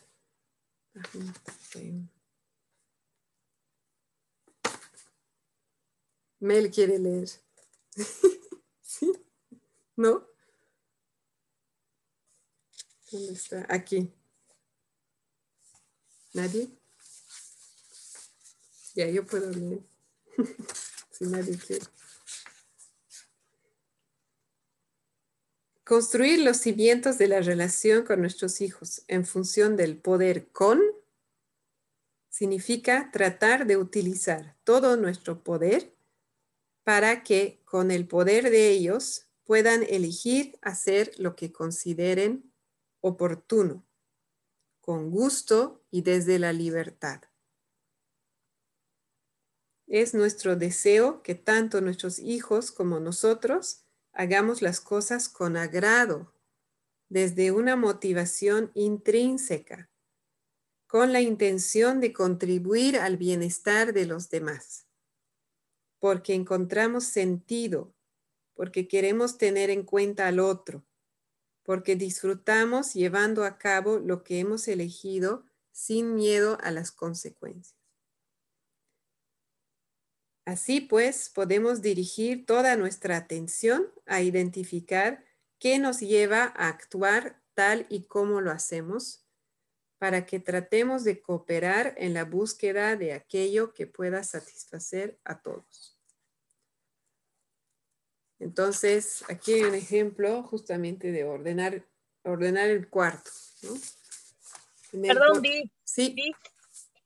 [6.39, 7.29] Mel quiere leer.
[9.95, 10.27] ¿No?
[13.11, 13.65] ¿Dónde está?
[13.69, 14.11] Aquí.
[16.33, 16.69] ¿Nadie?
[18.95, 19.83] Ya, yo puedo leer.
[21.11, 21.85] si nadie quiere.
[25.91, 30.79] Construir los cimientos de la relación con nuestros hijos en función del poder con
[32.29, 35.93] significa tratar de utilizar todo nuestro poder
[36.85, 42.53] para que con el poder de ellos puedan elegir hacer lo que consideren
[43.01, 43.85] oportuno,
[44.79, 47.23] con gusto y desde la libertad.
[49.87, 56.33] Es nuestro deseo que tanto nuestros hijos como nosotros hagamos las cosas con agrado,
[57.09, 59.89] desde una motivación intrínseca,
[60.87, 64.87] con la intención de contribuir al bienestar de los demás,
[65.99, 67.93] porque encontramos sentido,
[68.53, 70.85] porque queremos tener en cuenta al otro,
[71.63, 77.80] porque disfrutamos llevando a cabo lo que hemos elegido sin miedo a las consecuencias.
[80.51, 85.23] Así pues, podemos dirigir toda nuestra atención a identificar
[85.59, 89.25] qué nos lleva a actuar tal y como lo hacemos
[89.97, 95.97] para que tratemos de cooperar en la búsqueda de aquello que pueda satisfacer a todos.
[98.37, 101.87] Entonces, aquí hay un ejemplo justamente de ordenar,
[102.23, 103.31] ordenar el cuarto.
[104.91, 105.43] Perdón.
[105.85, 106.13] Sí.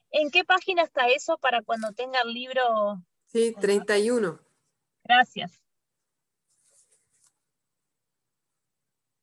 [0.10, 3.06] ¿En qué página está eso para cuando tenga el libro
[3.36, 4.40] Sí, 31.
[5.03, 5.62] Gracias.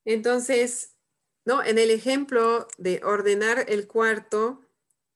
[0.04, 0.98] Entonces,
[1.46, 1.64] ¿no?
[1.64, 4.60] En el ejemplo de ordenar el cuarto,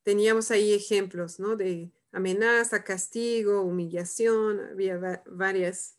[0.02, 1.56] teníamos ahí ejemplos, ¿no?
[1.56, 5.98] De amenaza, castigo, humillación, había varias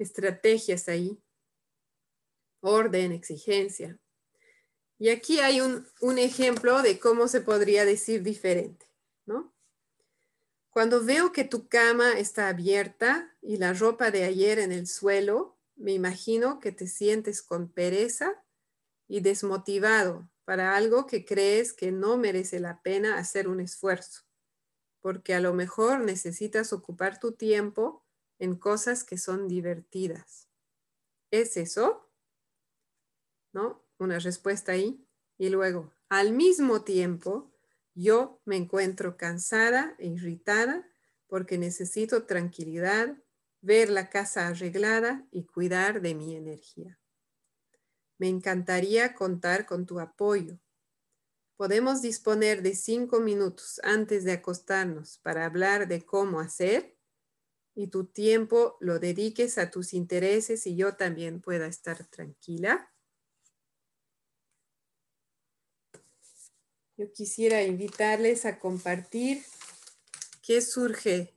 [0.00, 1.22] estrategias ahí.
[2.62, 3.96] Orden, exigencia.
[4.98, 8.86] Y aquí hay un, un ejemplo de cómo se podría decir diferente,
[9.24, 9.55] ¿no?
[10.76, 15.56] Cuando veo que tu cama está abierta y la ropa de ayer en el suelo,
[15.74, 18.44] me imagino que te sientes con pereza
[19.08, 24.24] y desmotivado para algo que crees que no merece la pena hacer un esfuerzo,
[25.00, 28.04] porque a lo mejor necesitas ocupar tu tiempo
[28.38, 30.50] en cosas que son divertidas.
[31.30, 32.10] ¿Es eso?
[33.54, 33.82] ¿No?
[33.96, 35.02] Una respuesta ahí.
[35.38, 37.55] Y luego, al mismo tiempo,
[37.96, 40.86] yo me encuentro cansada e irritada
[41.26, 43.16] porque necesito tranquilidad,
[43.62, 47.00] ver la casa arreglada y cuidar de mi energía.
[48.18, 50.60] Me encantaría contar con tu apoyo.
[51.56, 56.96] Podemos disponer de cinco minutos antes de acostarnos para hablar de cómo hacer
[57.74, 62.92] y tu tiempo lo dediques a tus intereses y yo también pueda estar tranquila.
[66.98, 69.42] Yo quisiera invitarles a compartir
[70.42, 71.34] qué surge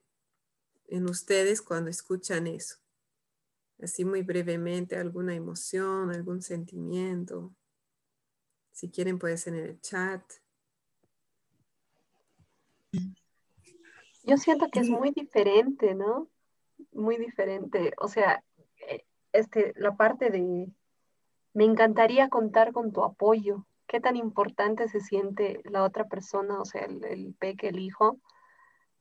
[0.88, 2.77] en ustedes cuando escuchan eso.
[3.81, 7.53] así muy brevemente alguna emoción, algún sentimiento.
[8.72, 10.22] Si quieren puede ser en el chat.
[14.23, 16.30] Yo siento que es muy diferente, ¿no?
[16.94, 17.94] Muy diferente.
[17.98, 18.44] O sea,
[18.88, 19.03] eh,
[19.34, 20.68] este, la parte de,
[21.53, 23.65] me encantaría contar con tu apoyo.
[23.89, 28.19] ¿Qué tan importante se siente la otra persona, o sea, el, el peque, el hijo,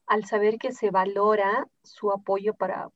[0.06, 2.89] al saber que se valora su apoyo para,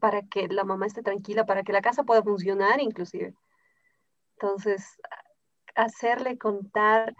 [0.00, 3.34] para que la mamá esté tranquila, para que la casa pueda funcionar inclusive?
[4.36, 4.98] Entonces,
[5.74, 7.14] hacerle contar,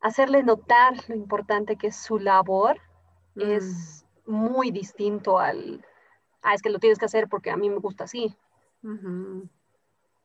[0.00, 2.80] hacerle notar lo importante que es su labor
[3.36, 4.32] es mm.
[4.34, 5.84] muy distinto al,
[6.40, 8.34] ah, es que lo tienes que hacer porque a mí me gusta así.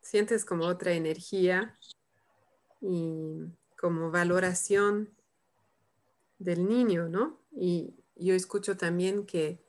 [0.01, 1.77] Sientes como otra energía
[2.81, 3.45] y
[3.77, 5.09] como valoración
[6.37, 7.39] del niño, ¿no?
[7.51, 9.59] Y yo escucho también que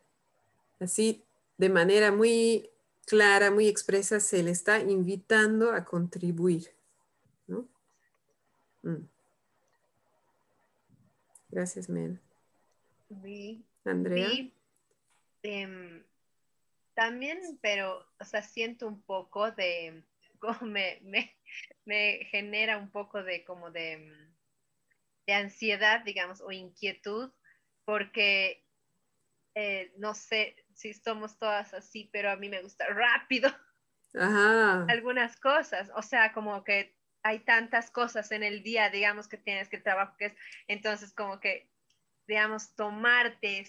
[0.78, 1.24] así
[1.58, 2.70] de manera muy
[3.06, 6.70] clara, muy expresa, se le está invitando a contribuir.
[7.46, 7.68] ¿no?
[8.82, 9.08] Mm.
[11.50, 12.20] Gracias, Mel.
[13.84, 14.28] Andrea.
[15.42, 16.04] Em,
[16.94, 20.04] también, pero, o sea, siento un poco de,
[20.40, 21.00] como me,
[21.84, 24.12] me, genera un poco de como de,
[25.26, 27.30] de ansiedad, digamos, o inquietud,
[27.84, 28.64] porque
[29.54, 33.50] eh, no sé si somos todas así, pero a mí me gusta rápido
[34.88, 39.68] algunas cosas, o sea, como que hay tantas cosas en el día, digamos, que tienes
[39.68, 40.34] que trabajar, que es,
[40.68, 41.70] entonces como que,
[42.26, 43.66] digamos, tomarte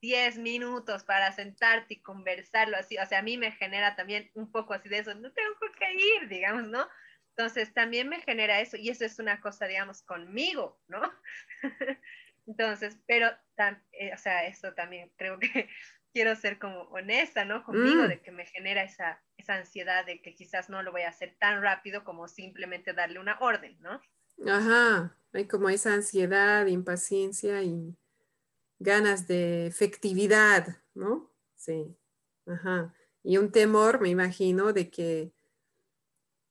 [0.00, 4.50] 10 minutos para sentarte y conversarlo así, o sea, a mí me genera también un
[4.50, 6.88] poco así de eso, no tengo que ir, digamos, ¿no?
[7.36, 11.00] Entonces también me genera eso y eso es una cosa, digamos, conmigo, ¿no?
[12.46, 13.28] Entonces, pero,
[13.92, 15.68] eh, o sea, eso también creo que
[16.12, 17.62] quiero ser como honesta, ¿no?
[17.64, 18.08] Conmigo, mm.
[18.08, 21.36] de que me genera esa, esa ansiedad de que quizás no lo voy a hacer
[21.38, 24.00] tan rápido como simplemente darle una orden, ¿no?
[24.46, 27.96] Ajá, hay como esa ansiedad, impaciencia y
[28.80, 31.30] ganas de efectividad, ¿no?
[31.54, 31.96] Sí,
[32.46, 32.92] ajá.
[33.22, 35.32] Y un temor, me imagino, de que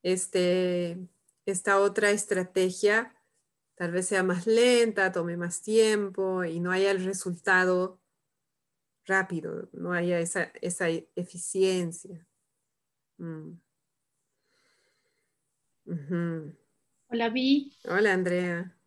[0.04, 0.98] este,
[1.46, 3.14] esta otra estrategia
[3.76, 8.00] tal vez sea más lenta, tome más tiempo y no haya el resultado
[9.06, 12.28] rápido, no haya esa, esa eficiencia.
[13.18, 13.54] Mm.
[17.08, 17.74] Hola, Vi.
[17.86, 18.78] Hola, Andrea.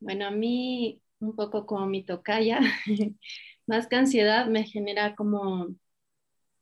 [0.00, 2.60] Bueno, a mí un poco como mi tocaya,
[3.66, 5.68] más que ansiedad me genera como,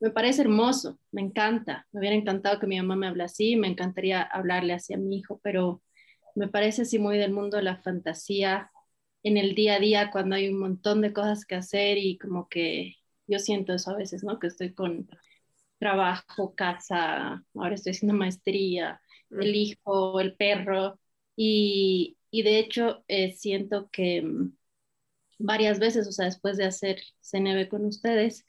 [0.01, 3.69] me parece hermoso, me encanta, me hubiera encantado que mi mamá me hable así, me
[3.69, 5.83] encantaría hablarle así a mi hijo, pero
[6.35, 8.71] me parece así muy del mundo de la fantasía
[9.23, 12.49] en el día a día cuando hay un montón de cosas que hacer y como
[12.49, 12.97] que
[13.27, 14.39] yo siento eso a veces, ¿no?
[14.39, 15.09] Que estoy con
[15.79, 19.01] trabajo, casa, ahora estoy haciendo maestría,
[19.31, 19.55] el mm.
[19.55, 20.99] hijo, el perro
[21.37, 24.53] y, y de hecho eh, siento que mm,
[25.39, 28.47] varias veces, o sea, después de hacer CNB con ustedes,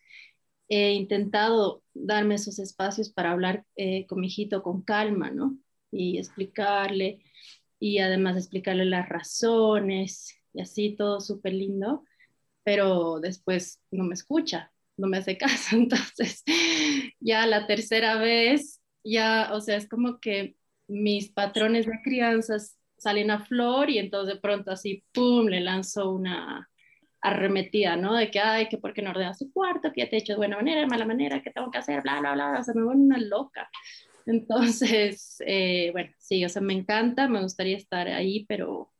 [0.70, 5.58] he intentado darme esos espacios para hablar eh, con mi hijito con calma, ¿no?
[5.92, 7.24] Y explicarle
[7.80, 12.04] y además explicarle las razones y así todo súper lindo,
[12.64, 15.76] pero después no me escucha, no me hace caso.
[15.76, 16.44] Entonces,
[17.20, 23.32] ya la tercera vez, ya, o sea, es como que mis patrones de crianzas salen
[23.32, 26.70] a flor y entonces de pronto así, ¡pum!, le lanzo una
[27.22, 28.16] arremetida, ¿no?
[28.16, 30.34] De que, ay, que por qué no ordenas su cuarto, que ya te he hecho
[30.34, 32.74] de buena manera, de mala manera, que tengo que hacer, bla, bla, bla, o sea,
[32.74, 33.70] me vuelvo una loca.
[34.26, 38.92] Entonces, eh, bueno, sí, o sea, me encanta, me gustaría estar ahí, pero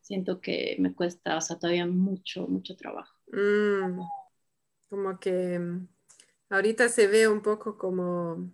[0.00, 3.14] siento que me cuesta, o sea, todavía mucho, mucho trabajo.
[3.32, 4.00] Mm,
[4.88, 5.88] como que mm,
[6.50, 8.50] ahorita se ve un poco como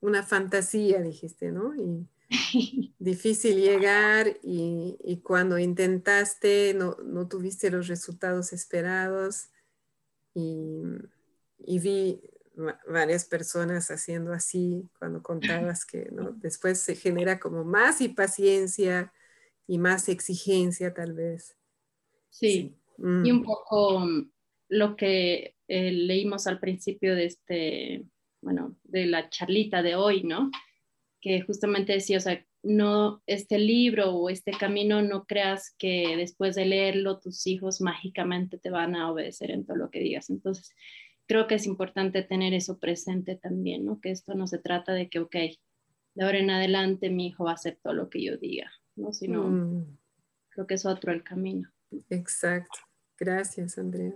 [0.00, 1.74] una fantasía, dijiste, ¿no?
[1.74, 2.06] Y
[2.98, 9.48] difícil llegar y, cuando intentaste no, no, tuviste los resultados esperados
[10.34, 10.82] y,
[11.58, 12.20] y vi
[12.88, 16.32] varias personas haciendo así cuando contabas que ¿no?
[16.32, 19.12] después se genera como más impaciencia
[19.66, 21.56] y más exigencia tal vez.
[22.30, 23.44] Sí, y un mm.
[23.44, 24.30] poco mm,
[24.70, 28.04] lo que eh, leímos al principio de este,
[28.40, 30.50] bueno, de la charlita de hoy, ¿no?
[31.20, 36.54] Que justamente decía, o sea, no, este libro o este camino, no creas que después
[36.54, 40.30] de leerlo tus hijos mágicamente te van a obedecer en todo lo que digas.
[40.30, 40.70] Entonces,
[41.26, 44.00] creo que es importante tener eso presente también, ¿no?
[44.00, 45.36] Que esto no se trata de que, ok,
[46.14, 49.12] de ahora en adelante mi hijo va a hacer todo lo que yo diga, ¿no?
[49.12, 49.98] Sino, mm.
[50.50, 51.70] creo que es otro el camino.
[52.10, 52.78] Exacto.
[53.18, 54.14] Gracias, Andrea.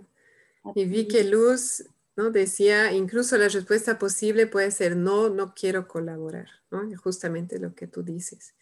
[0.75, 2.31] Y vi que Luz ¿no?
[2.31, 6.83] Decía, incluso la respuesta posible puede ser no, no quiero colaborar, ¿no?
[6.97, 8.55] Justamente lo que tú dices.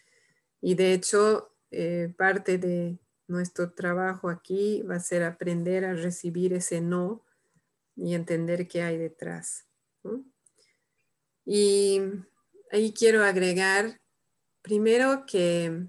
[0.61, 6.53] Y de hecho, eh, parte de nuestro trabajo aquí va a ser aprender a recibir
[6.53, 7.25] ese no
[7.95, 9.65] y entender qué hay detrás.
[11.45, 12.01] Y
[12.71, 13.99] ahí quiero agregar
[14.61, 15.87] primero que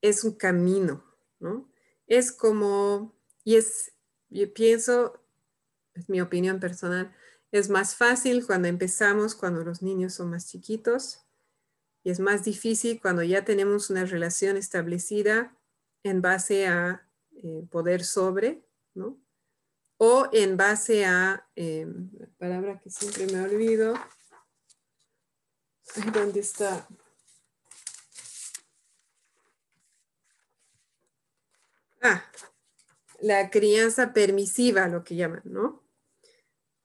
[0.00, 1.04] es un camino,
[1.38, 1.70] ¿no?
[2.06, 3.14] Es como,
[3.44, 3.92] y es,
[4.28, 5.20] yo pienso,
[5.96, 7.14] es mi opinión personal,
[7.52, 11.26] es más fácil cuando empezamos, cuando los niños son más chiquitos,
[12.06, 15.56] y es más difícil cuando ya tenemos una relación establecida
[16.04, 17.08] en base a
[17.42, 18.64] eh, poder sobre,
[18.94, 19.18] ¿no?
[19.98, 23.94] O en base a, la palabra que siempre me olvido,
[26.12, 26.86] ¿dónde está?
[32.02, 32.24] Ah,
[33.20, 35.85] la crianza permisiva, lo que llaman, ¿no?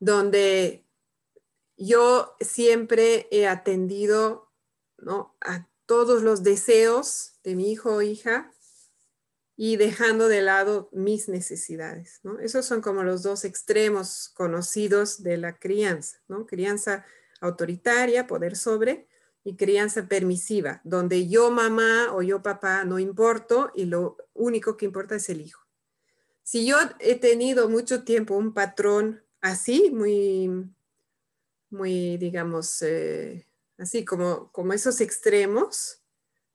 [0.02, 0.86] Donde
[1.78, 4.52] yo siempre he atendido,
[4.98, 5.38] ¿no?
[5.40, 8.52] A todos los deseos de mi hijo o hija
[9.56, 12.40] y dejando de lado mis necesidades, ¿no?
[12.40, 16.46] Esos son como los dos extremos conocidos de la crianza, ¿no?
[16.46, 17.06] Crianza
[17.40, 19.08] autoritaria, poder sobre,
[19.44, 24.86] y crianza permisiva, donde yo mamá o yo papá no importo y lo único que
[24.86, 25.62] importa es el hijo.
[26.44, 30.72] Si yo he tenido mucho tiempo un patrón así, muy,
[31.70, 33.48] muy, digamos, eh,
[33.78, 36.02] así como, como esos extremos,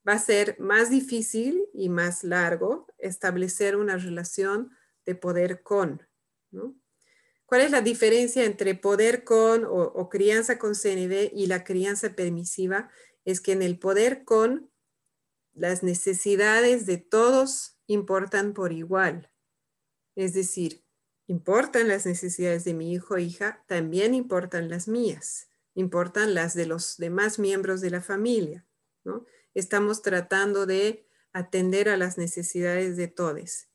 [0.09, 4.71] va a ser más difícil y más largo establecer una relación
[5.05, 6.07] de poder con,
[6.51, 6.77] ¿no?
[7.47, 12.91] ¿Cuál es la diferencia entre poder con o, crianza con CND y la crianza permisiva?
[13.25, 14.69] Es que en el poder con
[15.55, 19.31] las necesidades de todos importan por igual.
[20.17, 20.85] Es decir,
[21.27, 26.67] importan las necesidades de mi hijo o hija, también importan las mías, importan las de
[26.67, 28.67] los demás miembros de la familia.
[29.55, 33.69] Estamos tratando de atender a las necesidades de todos.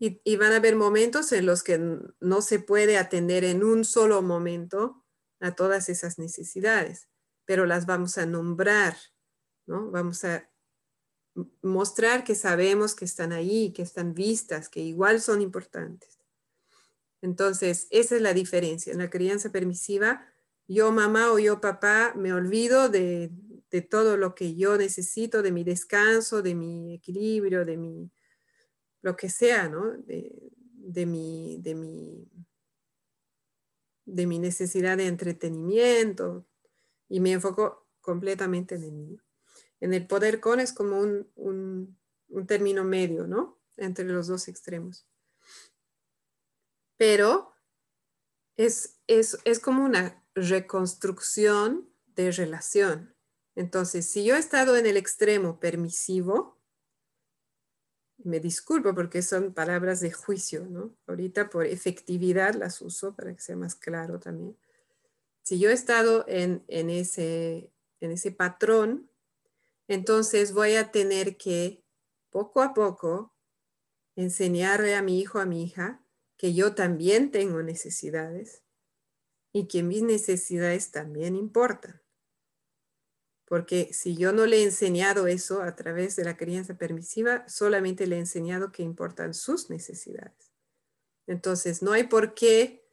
[0.00, 1.78] Y, van a haber momentos en los que
[2.20, 5.04] no se puede atender en un solo momento
[5.40, 7.08] a todas esas necesidades,
[7.44, 8.96] pero las vamos a nombrar,
[9.66, 9.90] ¿no?
[9.90, 10.48] Vamos a
[11.62, 16.17] mostrar que sabemos que están ahí, que están vistas, que igual son importantes.
[17.20, 18.92] Entonces, esa es la diferencia.
[18.92, 20.26] En la crianza permisiva,
[20.68, 23.32] yo mamá o yo papá me olvido de,
[23.90, 28.10] todo lo que yo necesito, de mi descanso, de mi equilibrio, de mi
[29.02, 29.92] lo que sea, ¿no?
[29.92, 32.28] De, mi, de, mi,
[34.04, 36.46] de mi necesidad de entretenimiento
[37.08, 39.22] y me enfoco completamente en el niño.
[39.80, 43.58] En el poder con es como un, un, término medio, ¿no?
[43.76, 45.06] Entre los dos extremos.
[46.98, 47.54] Pero
[48.58, 53.14] es, es, es como una reconstrucción de relación.
[53.54, 56.58] Entonces, si yo he estado en el extremo permisivo,
[58.18, 60.94] me disculpo porque son palabras de juicio, ¿no?
[61.06, 64.56] Ahorita por efectividad las uso para que sea más claro también.
[65.42, 69.10] Si yo he estado en, ese, en ese patrón,
[69.86, 71.82] entonces voy a tener que
[72.30, 73.34] poco a poco
[74.14, 76.04] enseñarle a mi hijo, a mi hija,
[76.38, 78.62] que yo también tengo necesidades
[79.52, 82.00] y que mis necesidades también importan.
[83.44, 88.06] Porque si yo no le he enseñado eso a través de la crianza permisiva, solamente
[88.06, 90.52] le he enseñado que importan sus necesidades.
[91.26, 92.86] Entonces, no hay por qué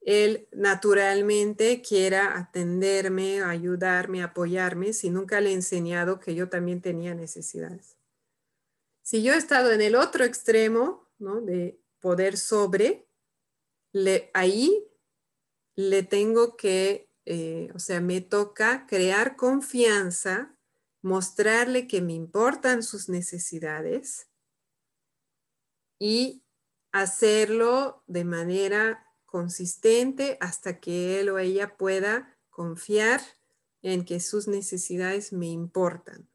[0.00, 7.14] él naturalmente quiera atenderme, ayudarme, apoyarme, si nunca le he enseñado que yo también tenía
[7.14, 7.96] necesidades.
[9.02, 11.40] Si yo he estado en el otro extremo, ¿no?
[11.40, 13.08] De poder sobre,
[13.92, 14.86] le, ahí
[15.76, 20.56] le tengo que eh, o sea, me toca crear confianza,
[21.02, 24.30] mostrarle que me importan sus necesidades
[25.98, 26.42] y
[26.90, 33.20] hacerlo de manera consistente hasta que él o ella pueda confiar
[33.82, 36.30] en que sus necesidades me importan.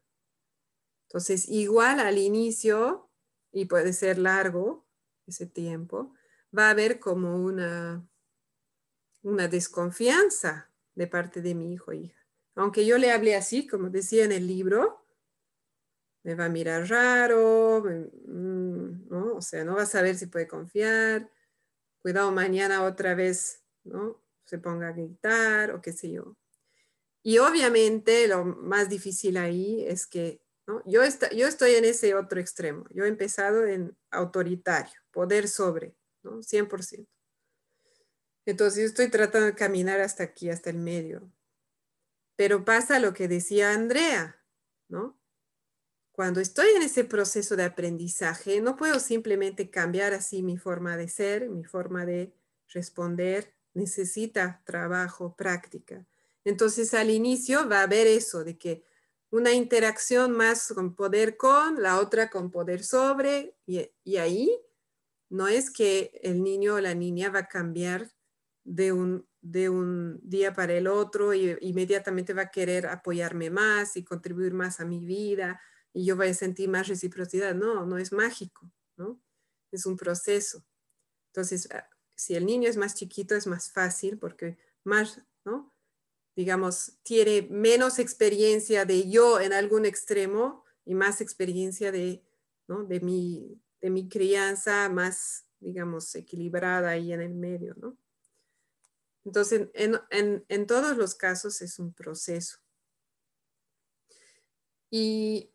[1.08, 3.10] Entonces, igual al inicio,
[3.50, 4.86] y puede ser largo
[5.26, 6.14] ese tiempo,
[6.56, 8.06] va a haber como una,
[9.22, 12.18] una desconfianza de parte de mi hijo o hija.
[12.54, 15.04] Aunque yo le hable así, como decía en el libro,
[16.24, 19.34] me va a mirar raro, mm, ¿no?
[19.34, 21.30] O sea, no va a saber si puede confiar.
[22.00, 24.22] Cuidado, mañana otra vez, ¿no?
[24.46, 26.36] Se ponga a gritar o qué sé yo.
[27.22, 30.82] Y obviamente lo más difícil ahí es que, ¿no?
[30.86, 31.02] Yo,
[31.36, 32.86] yo estoy en ese otro extremo.
[32.90, 36.42] Yo he empezado en autoritario, poder sobre, ¿no?
[36.42, 37.06] 100%.
[38.46, 41.32] Entonces yo estoy tratando de caminar hasta aquí, hasta el medio.
[42.36, 44.38] Pero pasa lo que decía Andrea,
[44.88, 45.18] ¿no?
[46.12, 51.08] Cuando estoy en ese proceso de aprendizaje, no puedo simplemente cambiar así mi forma de
[51.08, 52.32] ser, mi forma de
[52.68, 53.54] responder.
[53.72, 56.06] Necesita trabajo, práctica.
[56.44, 58.84] Entonces al inicio va a haber eso de que
[59.30, 64.56] una interacción más con poder con, la otra con poder sobre, y, y ahí
[65.30, 68.10] no es que el niño o la niña va a cambiar
[68.64, 73.96] de un, de un día para el otro y inmediatamente va a querer apoyarme más
[73.96, 75.60] y contribuir más a mi vida
[75.92, 77.54] y yo voy a sentir más reciprocidad.
[77.54, 79.20] No, no es mágico, ¿no?
[79.70, 80.64] Es un proceso.
[81.28, 85.72] Entonces, ah, si el niño es más chiquito es más fácil porque más, ¿no?
[86.36, 92.24] Digamos, tiene menos experiencia de yo en algún extremo y más experiencia de,
[92.66, 92.84] ¿no?
[92.84, 97.98] de, mi, de mi crianza más, digamos, equilibrada ahí en el medio, ¿no?
[99.26, 102.60] Entonces, en, todos los casos es un proceso.
[104.88, 105.52] Y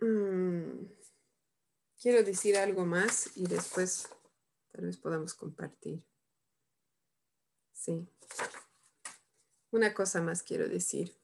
[0.00, 0.86] mm,
[2.00, 4.08] quiero decir algo más y después
[4.72, 6.02] tal vez podamos compartir.
[7.74, 8.08] Sí.
[9.72, 11.20] Una cosa más quiero decir.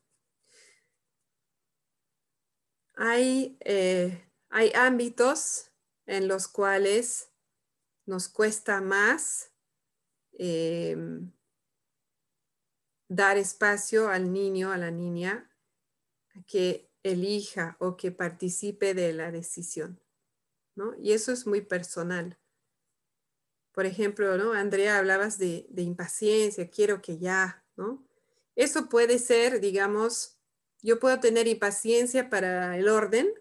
[2.96, 5.72] Hay, eh, hay ámbitos
[6.06, 7.30] en los cuales
[8.06, 9.52] nos cuesta más
[10.44, 11.30] Em,
[13.08, 15.50] dar espacio al niño, a la niña,
[16.46, 20.00] que elija o que participe de la decisión.
[20.74, 20.94] ¿no?
[20.98, 22.38] Y eso es muy personal.
[23.72, 24.52] Por ejemplo, ¿no?
[24.52, 28.06] Andrea, hablabas de, de impaciencia, quiero que ya, ¿no?
[28.54, 30.38] Eso puede ser, digamos,
[30.82, 33.32] yo puedo tener impaciencia para el orden,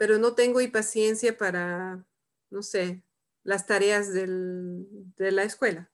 [0.00, 2.06] pero no tengo impaciencia para,
[2.48, 3.04] no sé,
[3.42, 5.92] las tareas de la escuela.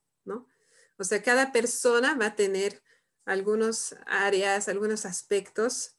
[0.96, 2.84] O sea, cada persona va a tener
[3.24, 5.98] algunos áreas, algunos aspectos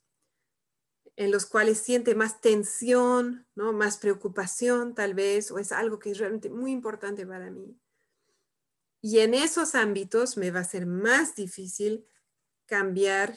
[1.16, 3.74] en los cuales siente más tensión, ¿no?
[3.74, 7.78] más preocupación tal vez, o es algo que es realmente muy importante para mí.
[9.02, 12.06] Y en esos ámbitos me va a ser más difícil
[12.64, 13.36] cambiar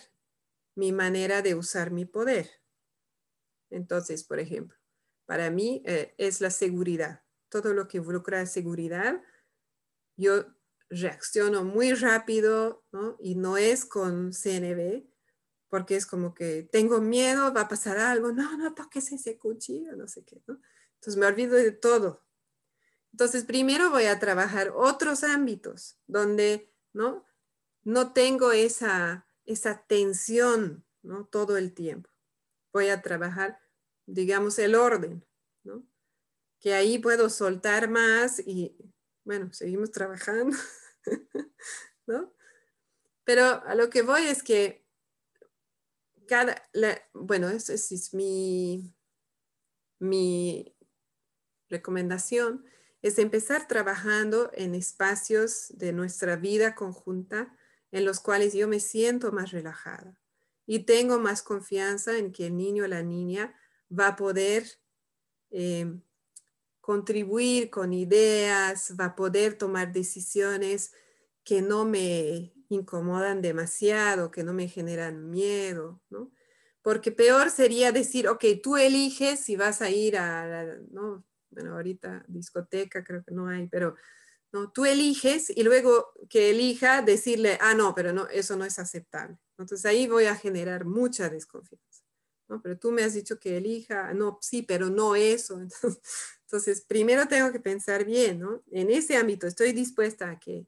[0.76, 2.60] mi manera de usar mi poder.
[3.72, 4.77] Entonces, por ejemplo,
[5.26, 7.23] para mí eh, es la seguridad.
[7.49, 9.22] Todo lo que involucra seguridad,
[10.15, 10.45] yo
[10.89, 13.18] reacciono muy rápido, ¿no?
[13.19, 15.06] Y no es con CNB,
[15.69, 19.95] porque es como que tengo miedo, va a pasar algo, no, no toques ese cuchillo,
[19.95, 20.43] no sé qué.
[20.45, 22.26] Entonces me olvido de todo.
[23.14, 27.26] Entonces primero voy a trabajar otros ámbitos donde, ¿no?
[27.84, 31.26] No tengo esa, esa tensión, ¿no?
[31.26, 32.10] Todo el tiempo.
[32.73, 33.60] Voy a trabajar,
[34.11, 35.25] digamos, el orden,
[35.63, 35.85] ¿no?
[36.59, 38.75] Que ahí puedo soltar más y,
[39.23, 40.57] bueno, seguimos trabajando.
[42.07, 42.33] ¿no?
[43.23, 44.85] Pero a lo que voy es que
[46.27, 46.69] cada,
[47.13, 48.93] bueno, esa es mi,
[49.99, 50.75] mi
[51.69, 52.65] recomendación,
[53.01, 57.57] es empezar trabajando en espacios de nuestra vida conjunta
[57.91, 60.21] en los cuales yo me siento más relajada
[60.65, 63.55] y tengo más confianza en que el niño o la niña
[63.97, 64.65] va a poder
[65.51, 65.99] eh,
[66.80, 70.93] contribuir con ideas, va a poder tomar decisiones
[71.43, 76.31] que no me incomodan demasiado, que no me generan miedo, ¿no?
[76.81, 81.23] Porque peor sería decir, ok, tú eliges si vas a ir a, la, ¿no?
[81.51, 83.95] Bueno, ahorita discoteca creo que no hay, pero
[84.51, 84.72] ¿no?
[84.72, 89.38] Tú eliges y luego que elija decirle, ah, no, pero no, eso no es aceptable.
[89.57, 91.90] Entonces ahí voy a generar mucha desconfianza.
[92.52, 92.61] ¿No?
[92.61, 95.60] Pero tú me has dicho que elija, no, sí, pero no eso.
[95.61, 95.99] Entonces,
[96.52, 98.61] entonces, primero tengo que pensar bien, ¿no?
[98.72, 100.68] En ese ámbito, ¿estoy dispuesta a que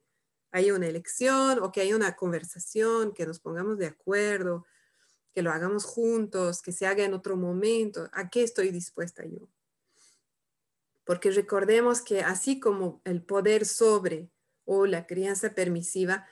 [0.50, 4.64] haya una elección o que haya una conversación, que nos pongamos de acuerdo,
[5.34, 8.08] que lo hagamos juntos, que se haga en otro momento?
[8.14, 9.50] ¿A qué estoy dispuesta yo?
[11.04, 14.30] Porque recordemos que así como el poder sobre
[14.64, 16.26] o la crianza permisiva,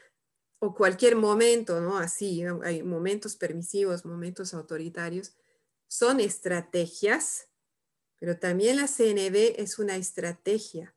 [0.61, 1.99] o cualquier momento, ¿no?
[1.99, 5.35] Así, hay momentos permisivos, momentos autoritarios,
[5.93, 7.49] son estrategias
[8.23, 10.95] pero también la CNB es una estrategia.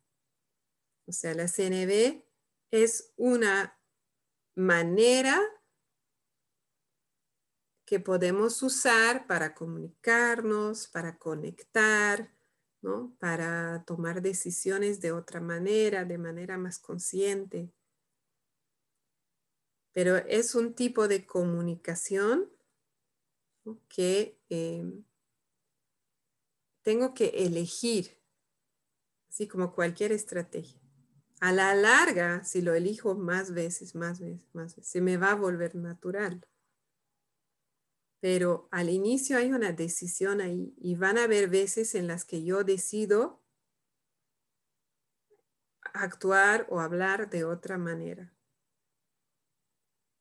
[1.07, 2.23] O sea, la CNB
[2.69, 3.81] es una
[4.53, 5.41] manera
[7.83, 12.31] que podemos usar para comunicarnos, para conectar,
[12.83, 13.17] ¿no?
[13.17, 17.73] para tomar decisiones de otra manera, de manera más consciente.
[19.93, 22.54] Pero es un tipo de comunicación
[23.87, 24.83] que eh,
[26.83, 28.17] tengo que elegir,
[29.29, 30.79] así como cualquier estrategia.
[31.41, 35.31] a la larga, si lo elijo más veces, más veces, más veces, se me va
[35.31, 36.41] a volver natural.
[38.21, 42.43] Pero al inicio hay una decisión ahí y van a haber veces en las que
[42.43, 43.43] yo decido
[45.93, 48.33] actuar o hablar de otra manera.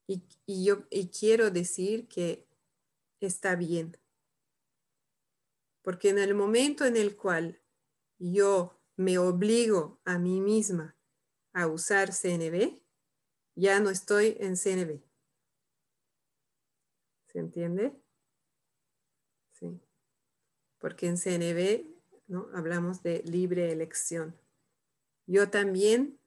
[0.07, 0.23] Y,
[0.63, 2.47] yo y quiero decir que
[3.25, 3.97] está bien.
[5.81, 7.61] Porque en el momento en el cual
[8.17, 10.95] yo me obligo a mí misma
[11.53, 12.81] a usar CNB,
[13.55, 15.01] ya no estoy en CNB.
[17.27, 17.93] ¿Se entiende?
[19.51, 19.79] Sí.
[20.77, 21.95] Porque en CNB
[22.27, 22.49] ¿no?
[22.53, 24.37] hablamos de libre elección.
[25.27, 26.19] Yo también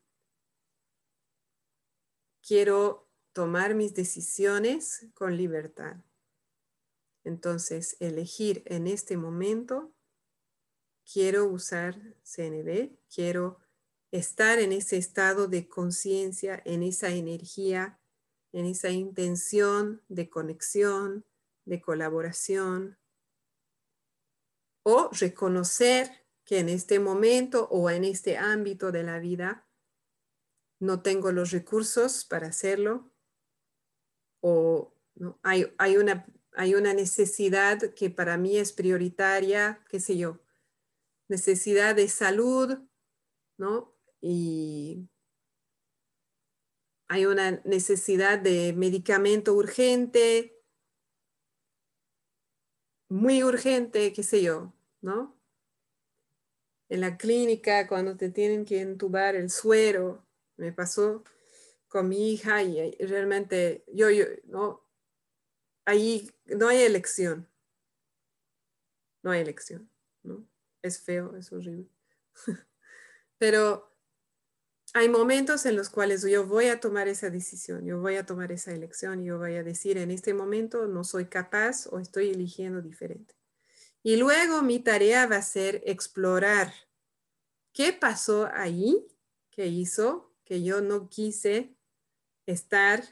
[2.47, 5.97] quiero tomar mis decisiones con libertad.
[7.29, 9.93] Entonces, elegir en este momento,
[11.05, 13.59] quiero usar CNB, quiero
[14.11, 18.01] estar en ese estado de conciencia, en esa energía,
[18.53, 21.27] en esa intención de conexión,
[21.67, 22.99] de colaboración,
[24.83, 29.69] o reconocer que en este momento o en este ámbito de la vida
[30.81, 33.13] no tengo los recursos para hacerlo,
[34.41, 35.39] o ¿no?
[35.43, 40.41] hay, hay, una, hay una necesidad que para mí es prioritaria, qué sé yo,
[41.29, 42.79] necesidad de salud,
[43.59, 43.99] ¿no?
[44.21, 45.09] y
[47.09, 50.61] hay una necesidad de medicamento urgente,
[53.09, 55.41] muy urgente, qué sé yo, ¿no?
[56.91, 60.27] En la clínica, cuando te tienen que entubar el suero,
[60.57, 61.25] me pasó
[61.87, 64.88] con mi hija y realmente yo, yo no,
[65.89, 67.49] ahí no hay elección,
[69.23, 69.91] no hay elección,
[70.23, 70.47] ¿no?
[70.83, 71.89] Es feo, es horrible.
[73.39, 73.97] Pero
[74.93, 78.53] hay momentos en los cuales yo voy a tomar esa decisión, yo voy a tomar
[78.53, 82.83] esa elección, yo voy a decir en este momento no soy capaz o estoy eligiendo
[82.83, 83.35] diferente.
[84.03, 86.71] Y luego mi tarea va a ser explorar
[87.73, 89.09] qué pasó ahí
[89.51, 91.75] que hizo que yo no quise
[92.45, 93.03] estar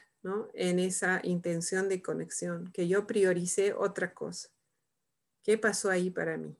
[0.53, 4.49] en esa intención de conexión, que yo prioricé otra cosa.
[5.43, 6.57] ¿Qué pasó ahí para mí?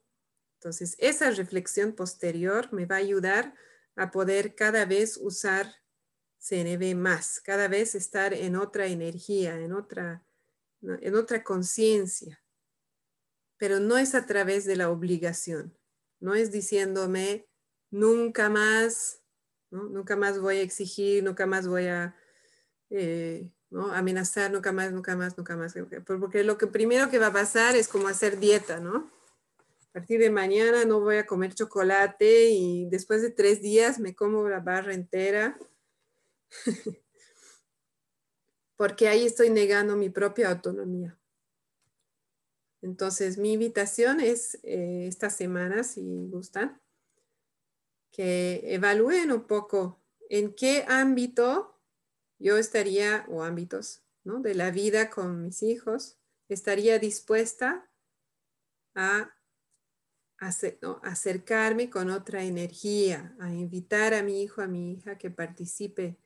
[0.59, 3.53] Entonces, esa reflexión posterior me va a ayudar
[3.95, 5.75] a poder cada vez usar
[6.39, 10.23] CNB más, cada vez estar en otra energía, en otra,
[10.81, 12.41] en otra conciencia.
[13.57, 15.77] Pero no es a través de la obligación,
[16.19, 17.47] no es diciéndome
[17.89, 19.21] nunca más,
[19.71, 22.15] nunca más voy a exigir, nunca más voy a
[22.89, 23.49] eh,
[23.93, 25.73] amenazar, nunca más, nunca más, nunca más.
[26.05, 29.09] Porque lo que primero que va a pasar es como hacer dieta, ¿no?
[29.97, 34.13] a partir de mañana no voy a comer chocolate y después de tres días me
[34.13, 35.57] como la barra entera.
[38.75, 41.17] Porque ahí estoy negando mi propia autonomía.
[42.83, 46.79] Entonces, mi invitación es eh, esta semana, si gustan,
[48.11, 49.99] que evalúen un poco
[50.29, 51.76] en qué ámbito
[52.39, 54.39] yo estaría, o ámbitos ¿no?
[54.39, 56.17] de la vida con mis hijos,
[56.49, 57.89] estaría dispuesta
[58.95, 59.33] a
[61.01, 66.17] acercarme con otra energía, a invitar a mi hijo, a mi hija que participe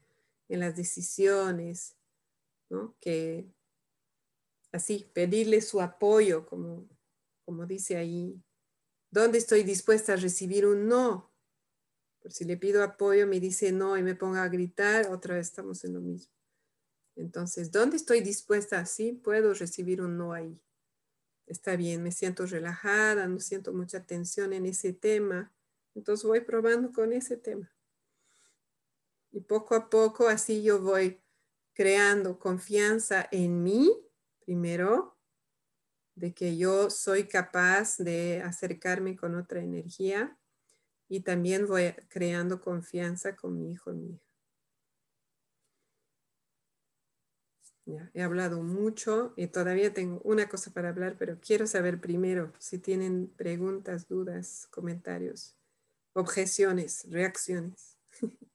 [0.50, 1.98] en las decisiones,
[3.00, 3.50] que
[4.72, 6.88] así, pedirle su apoyo, como,
[7.46, 8.42] como dice ahí,
[9.10, 11.31] ¿dónde estoy dispuesta a recibir un no?
[12.22, 15.48] Por si le pido apoyo, me dice no y me ponga a gritar, otra vez
[15.48, 16.34] estamos en lo mismo.
[17.16, 18.86] Entonces, ¿dónde estoy dispuesta?
[18.86, 20.62] Sí, puedo recibir un no ahí
[21.52, 25.54] está bien, me siento relajada, no siento mucha tensión en ese tema.
[25.94, 27.72] Entonces voy probando con ese tema.
[29.32, 31.22] Y poco a poco así yo voy
[31.74, 33.92] creando confianza en mí,
[34.46, 35.18] primero,
[36.16, 40.38] de que yo soy capaz de acercarme con otra energía
[41.12, 44.24] y también voy creando confianza con mi hijo y mi hija.
[48.14, 52.80] he hablado mucho y todavía tengo una cosa para hablar, pero quiero saber primero si
[52.80, 55.58] tienen preguntas, dudas, comentarios,
[56.14, 57.98] objeciones, reacciones.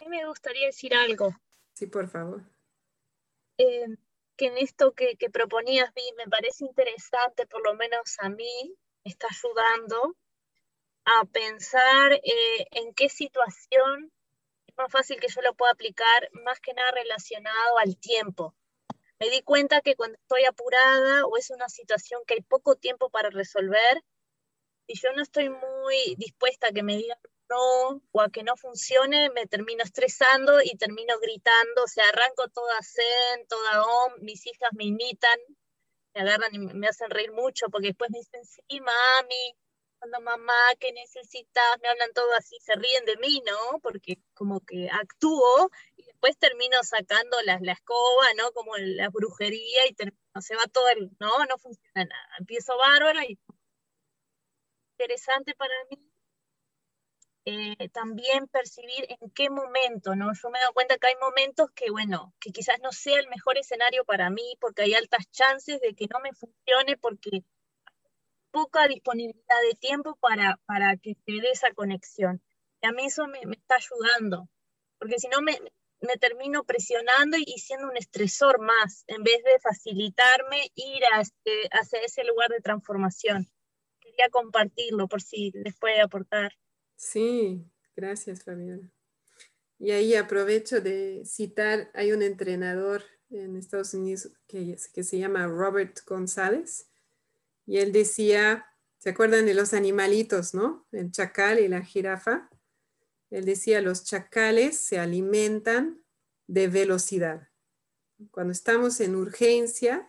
[0.00, 1.34] Mí me gustaría decir algo.
[1.72, 2.44] Sí, por favor.
[3.56, 3.96] Eh,
[4.40, 9.10] que en esto que, proponías, Vi, me parece interesante, por lo menos a mí, me
[9.10, 10.16] está ayudando
[11.04, 14.10] a pensar eh, en qué situación
[14.78, 18.54] más fácil que yo lo pueda aplicar más que nada relacionado al tiempo.
[19.18, 23.10] Me di cuenta que cuando estoy apurada o es una situación que hay poco tiempo
[23.10, 24.02] para resolver,
[24.86, 27.18] y yo no estoy muy dispuesta a que me digan
[27.50, 32.48] no o a que no funcione, me termino estresando y termino gritando, o sea, arranco
[32.48, 35.38] toda zen, toda om, mis hijas me imitan,
[36.14, 39.56] me agarran y me hacen reír mucho porque después me dicen, sí, mami,
[39.98, 41.78] cuando mamá, ¿qué necesitas?
[41.82, 43.80] Me hablan todo así, se ríen de mí, ¿no?
[43.80, 48.50] Porque como que actúo y después termino sacando la, la escoba, ¿no?
[48.52, 52.28] Como la brujería y termino, se va todo el, no, no funciona nada.
[52.38, 53.38] Empiezo bárbaro y
[54.98, 56.09] interesante para mí
[57.46, 60.32] eh, también percibir en qué momento, ¿no?
[60.34, 63.28] Yo me he dado cuenta que hay momentos que, bueno, que quizás no sea el
[63.28, 67.42] mejor escenario para mí porque hay altas chances de que no me funcione porque
[68.50, 72.42] poca disponibilidad de tiempo para, para que se dé esa conexión.
[72.82, 74.48] Y a mí eso me, está ayudando,
[74.98, 75.58] porque si no me,
[76.00, 81.68] me termino presionando y, siendo un estresor más, en vez de facilitarme ir a este,
[81.72, 83.48] hacia ese lugar de transformación.
[84.00, 86.52] Quería compartirlo por si les puede aportar.
[87.00, 87.64] Sí,
[87.96, 88.86] gracias Fabiola.
[89.78, 95.46] Y ahí aprovecho de citar, hay un entrenador en Estados Unidos que, que se llama
[95.46, 96.90] Robert González,
[97.64, 98.66] y él decía,
[98.98, 100.86] ¿se acuerdan de los animalitos, no?
[100.92, 102.50] El chacal y la jirafa.
[103.30, 106.04] Él decía, los chacales se alimentan
[106.48, 107.48] de velocidad.
[108.30, 110.06] Cuando estamos en urgencia,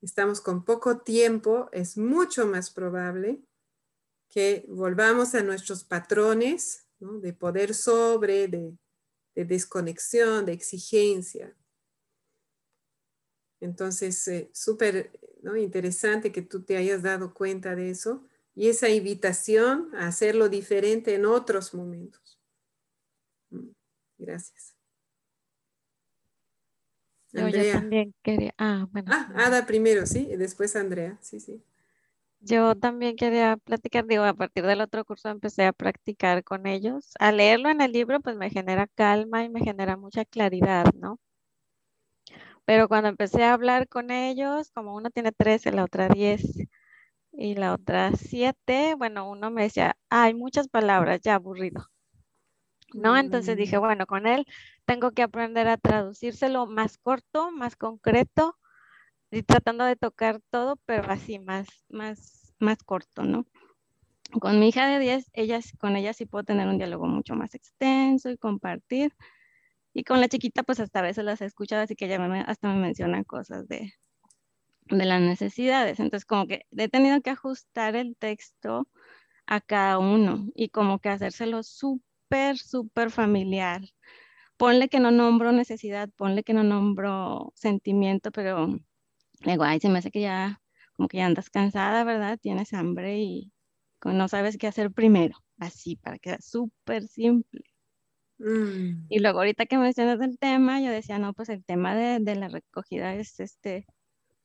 [0.00, 3.42] estamos con poco tiempo, es mucho más probable
[4.32, 8.76] que volvamos a nuestros patrones de poder sobre, de,
[9.34, 11.54] desconexión, de exigencia.
[13.60, 15.12] Entonces, eh, súper
[15.58, 21.14] Interesante que tú te hayas dado cuenta de eso y esa invitación a hacerlo diferente
[21.14, 22.40] en otros momentos.
[23.50, 23.70] Mm,
[24.18, 24.76] gracias.
[27.34, 27.64] Andrea.
[27.64, 29.10] Yo también quería, ah, bueno.
[29.12, 31.60] Ah, Ada primero, sí, y después Andrea, sí, sí.
[32.44, 37.12] Yo también quería platicar, digo, a partir del otro curso empecé a practicar con ellos.
[37.20, 41.20] A leerlo en el libro, pues me genera calma y me genera mucha claridad, ¿no?
[42.64, 46.42] Pero cuando empecé a hablar con ellos, como uno tiene 13, la otra 10
[47.32, 51.86] y la otra 7, bueno, uno me decía, hay muchas palabras, ya aburrido.
[52.94, 53.16] ¿No?
[53.16, 53.80] Entonces dije, mm.
[53.80, 54.46] bueno, con él
[54.84, 58.56] tengo que aprender a traducírselo más corto, más concreto
[59.40, 63.46] tratando de tocar todo, pero así más, más, más corto, ¿no?
[64.40, 67.54] Con mi hija de 10, ella, con ella sí puedo tener un diálogo mucho más
[67.54, 69.14] extenso y compartir.
[69.94, 72.40] Y con la chiquita, pues hasta a veces las he escuchado, así que ella me,
[72.42, 73.94] hasta me menciona cosas de,
[74.88, 75.98] de las necesidades.
[75.98, 78.86] Entonces, como que he tenido que ajustar el texto
[79.46, 83.82] a cada uno y como que hacérselo súper, súper familiar.
[84.56, 88.68] Ponle que no nombro necesidad, ponle que no nombro sentimiento, pero
[89.50, 90.60] digo, ay, se me hace que ya,
[90.94, 92.38] como que ya andas cansada, ¿verdad?
[92.40, 93.52] Tienes hambre y
[94.04, 95.36] no sabes qué hacer primero.
[95.58, 97.62] Así, para que sea súper simple.
[98.38, 99.06] Mm.
[99.08, 102.34] Y luego ahorita que mencionas el tema, yo decía, no, pues el tema de, de,
[102.34, 103.86] la recogida es este,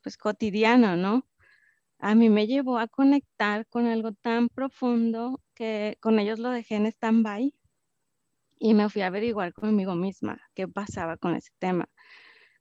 [0.03, 1.25] pues cotidiano, ¿no?
[1.99, 6.75] A mí me llevó a conectar con algo tan profundo que con ellos lo dejé
[6.75, 7.53] en stand-by
[8.59, 11.89] y me fui a averiguar conmigo misma qué pasaba con ese tema.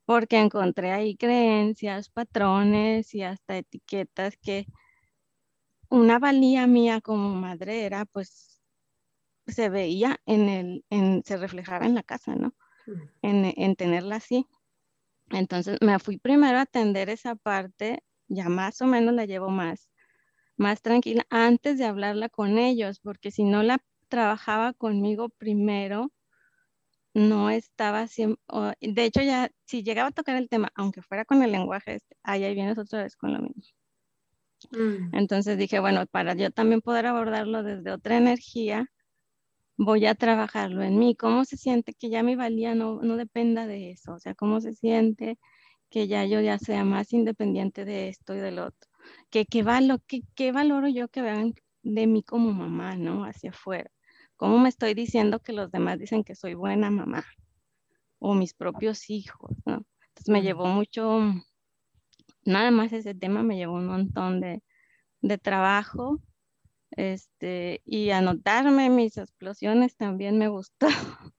[0.06, 4.66] Porque encontré ahí creencias, patrones y hasta etiquetas que
[5.90, 8.62] una valía mía como madre era pues
[9.46, 12.54] se veía en el, en, se reflejaba en la casa, ¿no?
[13.22, 14.46] En, en tenerla así.
[15.30, 19.90] Entonces me fui primero a atender esa parte, ya más o menos la llevo más,
[20.56, 23.78] más tranquila antes de hablarla con ellos, porque si no la
[24.08, 26.12] trabajaba conmigo primero,
[27.16, 28.38] no estaba siempre,
[28.78, 32.14] de hecho ya, si llegaba a tocar el tema, aunque fuera con el lenguaje, este,
[32.22, 33.74] ahí vienes otra vez con lo mismo.
[34.70, 35.16] Mm.
[35.16, 38.90] Entonces dije, bueno, para yo también poder abordarlo desde otra energía,
[39.78, 41.16] voy a trabajarlo en mí.
[41.16, 44.12] ¿Cómo se siente que ya mi valía no, no dependa de eso?
[44.12, 45.38] O sea, ¿cómo se siente
[45.88, 48.90] que ya yo ya sea más independiente de esto y del otro?
[49.30, 53.24] ¿Qué, qué, valo, qué, qué valoro yo que vean de mí como mamá, ¿no?
[53.24, 53.90] Hacia afuera.
[54.36, 57.24] ¿Cómo me estoy diciendo que los demás dicen que soy buena mamá?
[58.18, 59.84] O mis propios hijos, ¿no?
[60.08, 61.20] Entonces me llevó mucho,
[62.44, 64.62] nada más ese tema me llevó un montón de,
[65.20, 66.20] de trabajo
[66.90, 70.86] este, y anotarme mis explosiones también me gustó.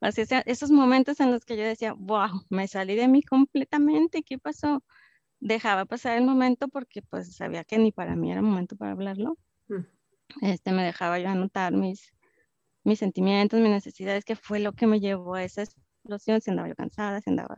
[0.00, 4.22] Así sea, esos momentos en los que yo decía, wow, me salí de mí completamente,
[4.22, 4.82] ¿qué pasó?
[5.38, 9.38] Dejaba pasar el momento porque pues sabía que ni para mí era momento para hablarlo.
[9.68, 9.84] Mm.
[10.40, 12.12] Este, me dejaba yo anotar mis,
[12.84, 16.68] mis sentimientos, mis necesidades, que fue lo que me llevó a esa explosión, si andaba
[16.68, 17.56] yo cansada, si andaba...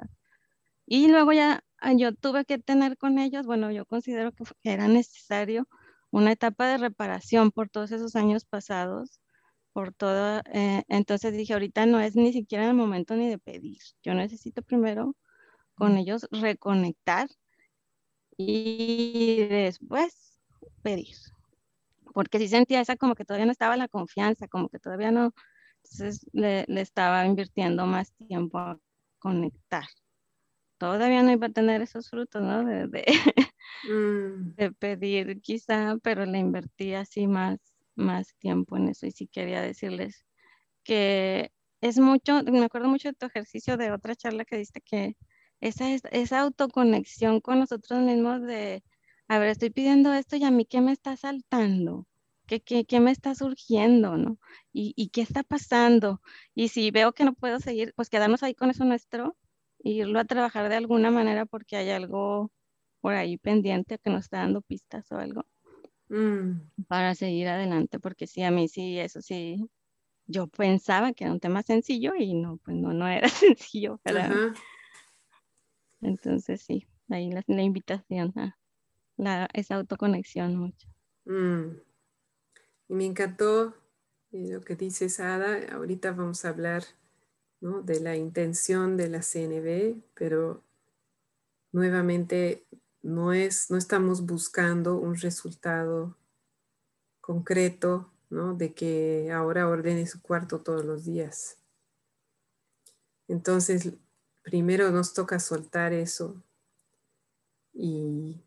[0.87, 4.87] Y luego ya ah, yo tuve que tener con ellos, bueno, yo considero que era
[4.89, 5.67] necesario
[6.11, 9.21] una etapa de reparación por todos esos años pasados,
[9.73, 10.43] por todo.
[10.53, 13.79] Eh, entonces dije, ahorita no es ni siquiera el momento ni de pedir.
[14.03, 15.17] Yo necesito primero
[15.75, 17.29] con ellos reconectar
[18.37, 20.41] y después
[20.83, 21.17] pedir.
[22.15, 25.35] Porque sí sentía esa como que todavía no estaba la confianza, como que todavía no.
[25.83, 28.79] Entonces le, le estaba invirtiendo más tiempo a
[29.19, 29.85] conectar.
[30.79, 32.65] Todavía no iba a tener esos frutos, ¿no?
[32.65, 33.05] De, de,
[33.91, 34.55] mm.
[34.57, 37.59] de pedir quizá, pero le invertí así más,
[37.97, 39.07] más tiempo en eso.
[39.07, 40.25] Y sí quería decirles
[40.85, 41.51] que
[41.81, 45.17] es mucho, me acuerdo mucho de tu ejercicio de otra charla que diste que
[45.61, 48.85] esa, esa autoconexión con nosotros mismos de,
[49.29, 52.07] a ver, estoy pidiendo esto y a mí qué me está saltando,
[52.47, 54.39] qué, qué, qué me está surgiendo, ¿no?
[54.73, 56.21] Y, y, qué está pasando.
[56.55, 59.37] Y si veo que no puedo seguir, pues quedarnos ahí con eso nuestro
[59.83, 62.51] e irlo a trabajar de alguna manera porque hay algo
[63.01, 65.45] por ahí pendiente que nos está dando pistas o algo.
[66.09, 66.85] Mm.
[66.87, 69.69] Para seguir adelante, porque sí, a mí sí, eso sí,
[70.27, 74.01] yo pensaba que era un tema sencillo y no, pues no, no era sencillo
[76.01, 78.57] Entonces sí, ahí la, la invitación a
[79.17, 80.89] la, esa autoconexión mucho.
[81.25, 81.77] Mm.
[82.89, 83.75] Y me encantó
[84.33, 85.59] eh, lo que dice Sada.
[85.73, 86.85] Ahorita vamos a hablar
[87.61, 87.83] ¿no?
[87.83, 90.63] de la intención de la CNB, pero
[91.73, 92.67] nuevamente
[93.03, 96.17] no, es, no estamos buscando un resultado
[97.21, 98.55] concreto ¿no?
[98.55, 101.59] de que ahora ordene su cuarto todos los días.
[103.29, 103.95] Entonces,
[104.43, 106.43] primero nos toca soltar eso
[107.73, 108.43] y,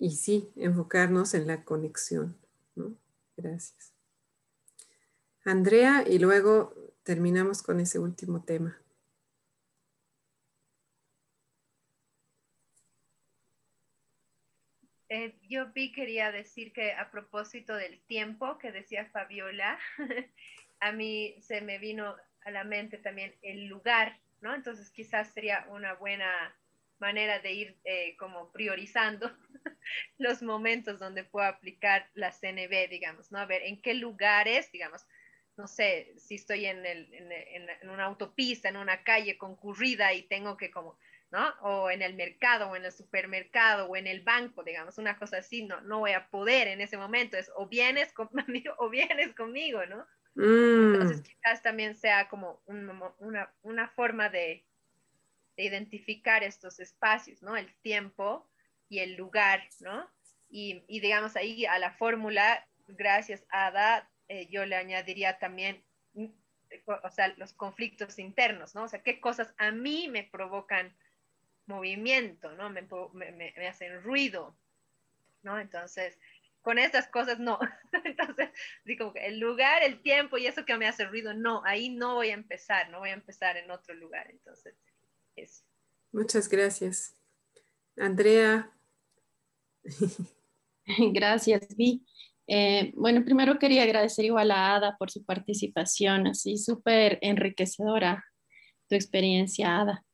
[0.00, 2.36] y sí, enfocarnos en la conexión.
[2.74, 2.96] ¿no?
[3.36, 3.92] Gracias.
[5.44, 8.80] Andrea, y luego terminamos con ese último tema.
[15.10, 19.78] Eh, yo vi, quería decir que a propósito del tiempo que decía Fabiola,
[20.80, 24.54] a mí se me vino a la mente también el lugar, ¿no?
[24.54, 26.56] Entonces quizás sería una buena
[27.00, 29.30] manera de ir eh, como priorizando
[30.18, 33.38] los momentos donde puedo aplicar la CNB, digamos, ¿no?
[33.38, 35.06] A ver, en qué lugares, digamos,
[35.56, 40.22] no sé, si estoy en, el, en, en, una autopista, en una calle concurrida y
[40.22, 40.98] tengo que como,
[41.30, 41.48] ¿no?
[41.62, 45.38] O en el mercado, o en el supermercado, o en el banco, digamos, una cosa
[45.38, 49.34] así, no, no voy a poder en ese momento, es o vienes conmigo o vienes
[49.34, 50.06] conmigo, ¿no?
[50.34, 50.94] Mm.
[50.94, 54.64] Entonces quizás también sea como una, una forma de,
[55.62, 57.56] identificar estos espacios, ¿no?
[57.56, 58.48] El tiempo
[58.88, 60.10] y el lugar, ¿no?
[60.48, 65.82] Y, y digamos ahí a la fórmula, gracias a Ada, eh, yo le añadiría también,
[66.14, 66.26] mm,
[66.86, 68.84] o sea, los conflictos internos, ¿no?
[68.84, 70.96] O sea, qué cosas a mí me provocan
[71.66, 72.70] movimiento, ¿no?
[72.70, 72.86] Me,
[73.68, 74.56] hacen ruido,
[75.42, 75.58] ¿no?
[75.58, 76.16] Entonces,
[76.62, 77.58] con estas cosas no.
[78.04, 78.50] Entonces,
[78.84, 82.30] digo, el lugar, el tiempo y eso que me hace ruido, no, ahí no voy
[82.30, 84.30] a empezar, no voy a empezar en otro lugar.
[84.30, 84.76] Entonces,
[86.12, 87.14] Muchas gracias.
[87.96, 88.70] Andrea.
[91.12, 92.04] Gracias, Vi.
[92.46, 98.24] Eh, bueno, primero quería agradecer igual a Ada por su participación, así súper enriquecedora
[98.88, 100.04] tu experiencia, Ada.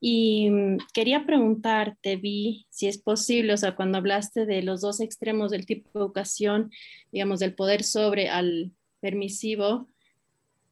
[0.00, 5.00] Y mm, quería preguntarte, Vi, si es posible, o sea, cuando hablaste de los dos
[5.00, 6.70] extremos del tipo de educación,
[7.12, 9.88] digamos, del poder sobre al permisivo,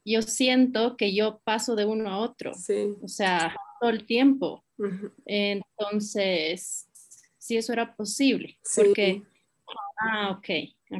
[0.05, 2.55] yo siento que yo paso de uno a otro.
[2.55, 2.94] Sí.
[3.02, 4.64] O sea, todo el tiempo.
[5.26, 6.88] Entonces,
[7.36, 9.24] si eso era posible, porque,
[10.00, 10.48] ah, ok,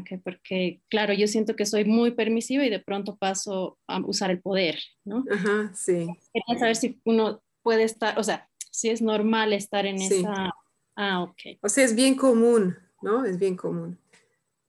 [0.01, 4.33] ok, porque claro, yo siento que soy muy permisiva y de pronto paso a usar
[4.33, 5.25] el poder, ¿no?
[5.31, 6.09] Ajá, sí.
[6.33, 10.53] Quería saber si uno puede estar, o sea, si es normal estar en esa,
[10.97, 11.59] ah, ok.
[11.61, 13.25] O sea, es bien común, ¿no?
[13.25, 13.97] Es bien común.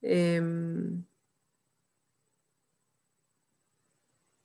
[0.04, 1.04] Em,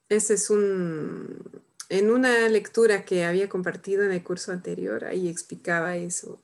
[0.09, 5.97] ese es un, en una lectura que había compartido en el curso anterior, ahí explicaba
[5.97, 6.41] eso,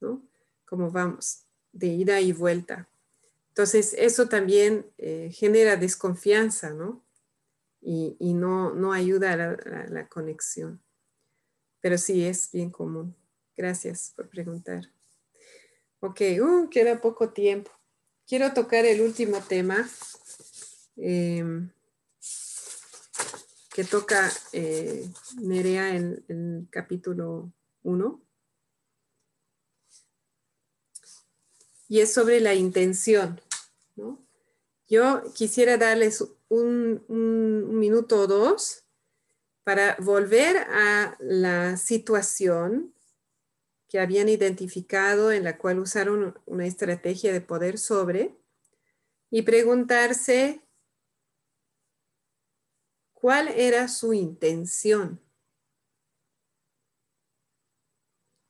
[0.00, 0.22] ¿no?
[0.66, 2.88] Cómo vamos, de ida y vuelta.
[3.48, 7.02] Entonces, eso también eh, genera desconfianza, ¿no?
[7.80, 9.36] Y, no, no, ayuda a
[9.90, 10.80] la, conexión.
[11.82, 13.14] Pero sí, es bien común.
[13.56, 14.90] Gracias por preguntar.
[16.00, 17.70] Ok, uh, queda poco tiempo.
[18.26, 19.86] Quiero tocar el último tema.
[20.96, 21.70] Em,
[23.74, 27.52] que toca eh, Nerea en el capítulo
[27.82, 28.22] 1.
[31.88, 33.40] Y es sobre la intención.
[34.86, 38.84] Yo quisiera darles un, un minuto o dos
[39.64, 42.94] para volver a la situación
[43.88, 48.36] que habían identificado en la cual usaron una estrategia de poder sobre
[49.30, 50.63] y preguntarse
[53.24, 55.18] cuál era su intención.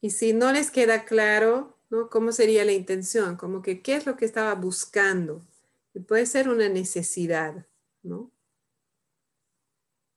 [0.01, 2.11] Y si no les queda claro, ¿no?
[2.11, 3.37] ¿Cómo sería la intención?
[3.37, 5.47] Como que qué es lo que estaba buscando.
[5.95, 7.65] Y puede ser una necesidad,
[8.03, 8.33] ¿no?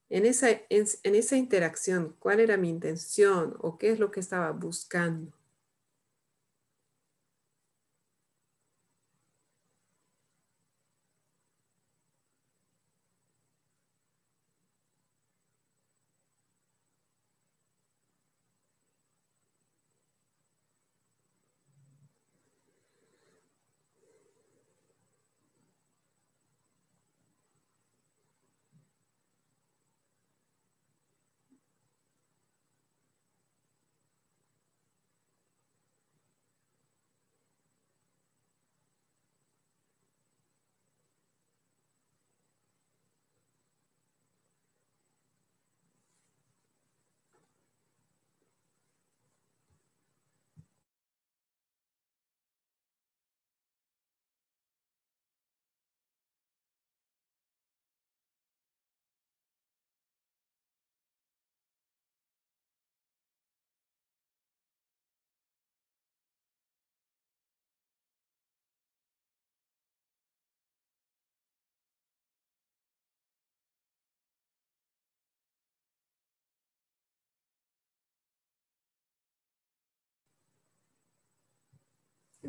[0.10, 4.50] En esa, en esa interacción, ¿cuál era mi intención o qué es lo que estaba
[4.54, 5.37] buscando?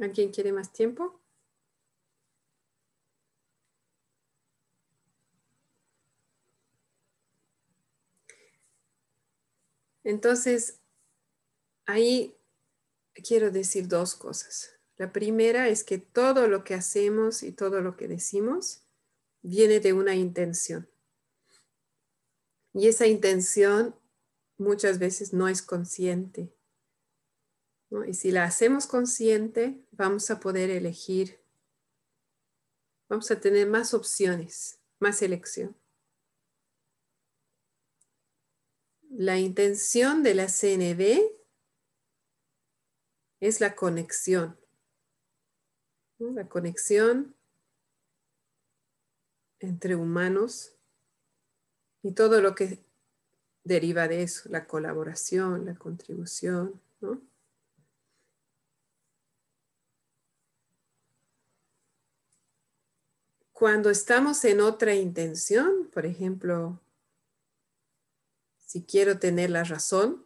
[0.01, 1.21] ¿Alguien quiere más tiempo?
[10.05, 10.81] Entonces,
[11.85, 12.35] ahí
[13.15, 14.71] quiero decir dos cosas.
[14.97, 18.85] La primera es que todo lo que hacemos y todo lo que decimos
[19.43, 20.89] viene de una intención.
[22.73, 23.95] Y esa intención
[24.57, 26.58] muchas veces no es consciente.
[28.07, 31.41] Y si la hacemos consciente, vamos a poder elegir,
[33.09, 35.75] vamos a tener más opciones, más elección.
[39.11, 41.33] La intención de la CNB
[43.41, 44.59] es la conexión.
[46.19, 47.35] La conexión
[49.61, 50.77] entre humanos
[52.03, 52.85] y todo lo que
[53.65, 57.21] deriva de eso, la colaboración, la contribución, ¿no?
[63.59, 66.81] Cuando estamos en otra intención, por ejemplo,
[68.65, 70.25] si quiero tener la razón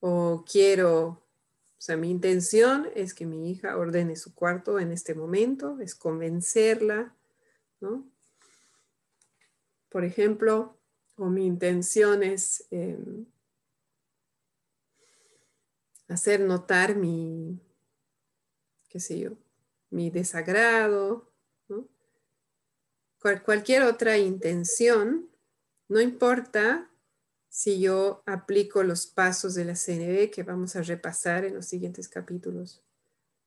[0.00, 5.14] o quiero, o sea, mi intención es que mi hija ordene su cuarto en este
[5.14, 7.16] momento, es convencerla,
[7.80, 8.06] ¿no?
[9.88, 10.78] Por ejemplo,
[11.16, 13.24] o mi intención es em,
[16.08, 17.58] hacer notar mi,
[18.90, 19.41] qué sé yo,
[19.92, 21.32] mi desagrado,
[23.44, 25.30] cualquier otra intención,
[25.88, 26.90] no importa
[27.48, 32.08] si yo aplico los pasos de la CNB que vamos a repasar en los siguientes
[32.08, 32.82] capítulos.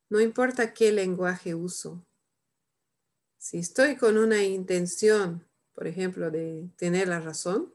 [0.10, 2.06] No importa qué lenguaje uso.
[3.40, 7.74] Si estoy con una intención, por ejemplo, de tener la razón,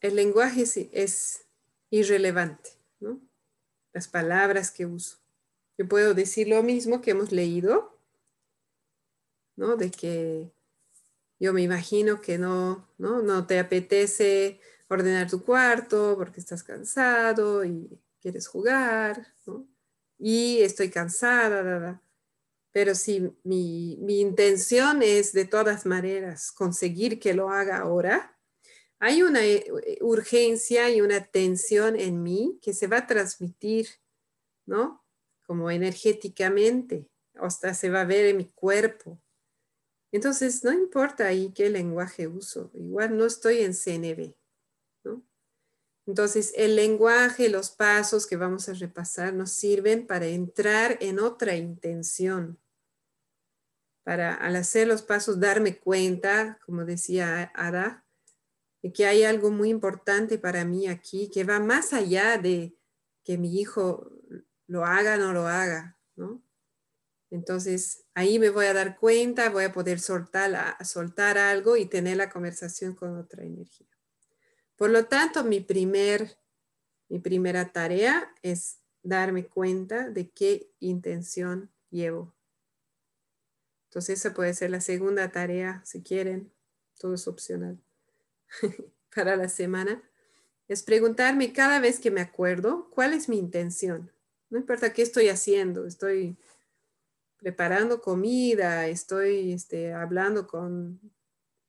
[0.00, 0.62] el lenguaje
[0.92, 1.46] es,
[1.90, 2.70] irrelevante,
[3.92, 5.21] Las palabras que uso.
[5.78, 7.98] Yo puedo decir lo mismo que hemos leído,
[9.56, 9.76] ¿no?
[9.76, 10.52] De que
[11.38, 17.64] yo me imagino que no, no, no te apetece ordenar tu cuarto porque estás cansado
[17.64, 19.66] y quieres jugar, ¿no?
[20.18, 22.00] Y estoy cansada,
[22.70, 28.38] pero si mi, mi, intención es de todas maneras conseguir que lo haga ahora,
[29.00, 29.64] hay una eh,
[30.00, 33.88] urgencia y una tensión en mí que se va a transmitir,
[34.64, 35.01] ¿no?
[35.46, 39.20] Como energéticamente, hasta se va a ver en mi cuerpo.
[40.12, 44.34] Entonces, no importa ahí qué lenguaje uso, igual no estoy en CNB.
[45.04, 45.24] ¿no?
[46.06, 51.56] Entonces, el lenguaje, los pasos que vamos a repasar nos sirven para entrar en otra
[51.56, 52.58] intención,
[54.04, 58.04] para al hacer los pasos darme cuenta, como decía Ada,
[58.82, 62.76] de que hay algo muy importante para mí aquí, que va más allá de
[63.24, 64.10] que mi hijo
[64.72, 66.42] lo haga o no lo haga, ¿no?
[67.30, 72.16] Entonces, ahí me voy a dar cuenta, voy a poder soltar, soltar algo y tener
[72.16, 73.86] la conversación con otra energía.
[74.76, 76.38] Por lo tanto, mi, primer,
[77.10, 82.34] mi primera tarea es darme cuenta de qué intención llevo.
[83.90, 86.50] Entonces, esa puede ser la segunda tarea, si quieren,
[86.98, 87.78] todo es opcional
[89.14, 90.02] para la semana.
[90.66, 94.10] Es preguntarme cada vez que me acuerdo cuál es mi intención.
[94.52, 96.36] No importa qué estoy haciendo, estoy
[97.38, 101.00] preparando comida, estoy este, hablando con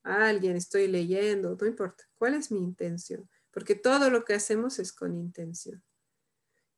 [0.03, 2.03] alguien, estoy leyendo, no importa.
[2.15, 3.29] ¿Cuál es mi intención?
[3.51, 5.81] Porque todo lo que hacemos es con intención.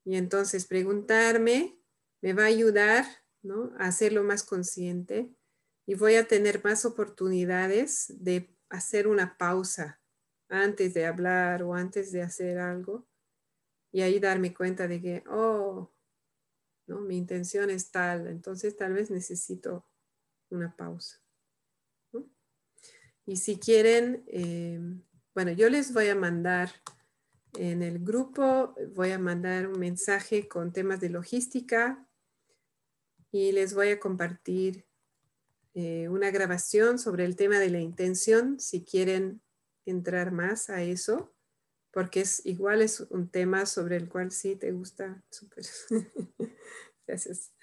[0.03, 1.75] Y entonces preguntarme
[2.21, 3.03] me va a ayudar
[3.41, 3.73] ¿no?
[3.79, 5.33] a hacerlo más consciente
[5.87, 9.99] y voy a tener más oportunidades de hacer una pausa
[10.49, 13.07] antes de hablar o antes de hacer algo
[13.91, 15.94] y ahí darme cuenta de que, oh,
[16.87, 17.01] ¿no?
[17.01, 19.85] mi intención es tal, entonces tal vez necesito
[20.49, 21.21] una pausa.
[23.27, 24.79] Y si quieren, eh,
[25.33, 26.69] bueno, yo les voy a mandar
[27.57, 32.07] en el grupo, voy a mandar un mensaje con temas de logística
[33.31, 34.85] y les voy a compartir
[35.73, 39.41] eh, una grabación sobre el tema de la intención, si quieren
[39.85, 41.34] entrar más a eso,
[41.95, 45.23] porque es igual es un tema sobre el cual sí te gusta.
[45.29, 45.63] Súper.
[47.07, 47.53] Gracias,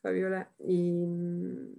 [0.00, 0.54] Fabiola.
[0.60, 1.74] Y mm,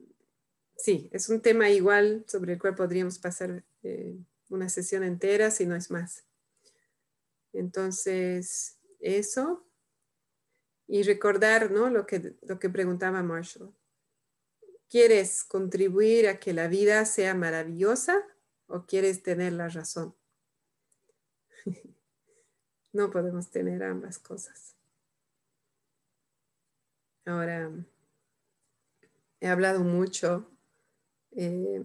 [0.75, 4.19] sí, es un tema igual sobre el cual podríamos pasar eh,
[4.49, 6.25] una sesión entera, si no es más.
[7.53, 9.65] Entonces, eso.
[10.87, 11.89] Y recordar ¿no?
[11.89, 13.73] lo, que, lo que preguntaba Marshall.
[14.89, 18.21] ¿Quieres contribuir a que la vida sea maravillosa
[18.67, 20.13] o quieres tener la razón?
[22.95, 24.73] No podemos tener ambas cosas.
[27.25, 27.71] Ahora,
[29.41, 30.49] he hablado mucho.
[31.31, 31.83] Eh,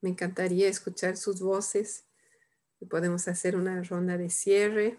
[0.00, 2.06] me encantaría escuchar sus voces.
[2.88, 4.98] Podemos hacer una ronda de cierre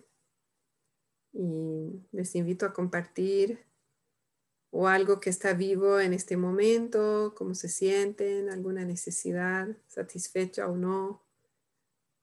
[1.33, 3.65] y les invito a compartir
[4.69, 10.77] o algo que está vivo en este momento, cómo se sienten, alguna necesidad satisfecha o
[10.77, 11.21] no,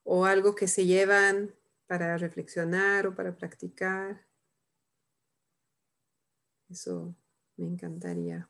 [0.03, 1.53] o algo que se llevan
[1.89, 4.21] para reflexionar o para practicar.
[6.69, 7.15] Eso
[7.57, 8.47] me encantaría.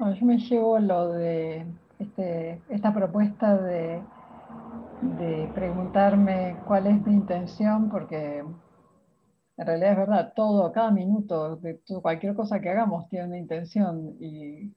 [0.00, 1.64] yo me llevo lo de
[2.00, 4.02] este, esta propuesta de,
[5.02, 11.60] de preguntarme cuál es mi intención, porque en realidad es verdad, todo, cada minuto,
[12.02, 14.74] cualquier cosa que hagamos tiene una intención y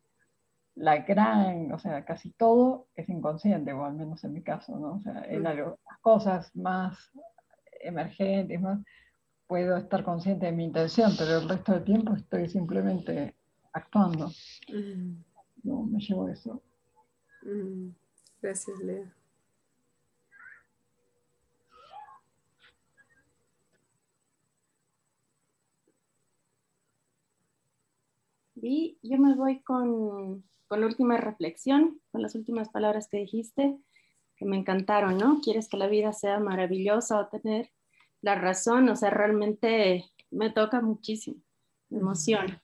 [0.78, 4.96] la gran, o sea, casi todo es inconsciente, o al menos en mi caso, ¿no?
[4.96, 5.58] O sea, en las
[6.02, 7.12] cosas más
[7.82, 8.80] emergentes, más,
[9.48, 13.36] puedo estar consciente de mi intención, pero el resto del tiempo estoy simplemente
[13.74, 14.30] actuando.
[14.72, 15.16] Mm.
[15.64, 16.62] No, me llevo eso.
[17.44, 17.90] Mm.
[18.42, 19.14] Gracias, Lea.
[28.62, 33.78] Y yo me voy con, con, la última reflexión, con las últimas palabras que dijiste,
[34.36, 35.42] que me encantaron, ¿no?
[35.42, 37.72] Quieres que la vida sea maravillosa o tener
[38.22, 41.42] la razón, o sea, realmente me toca muchísimo,
[41.90, 42.62] me emociona.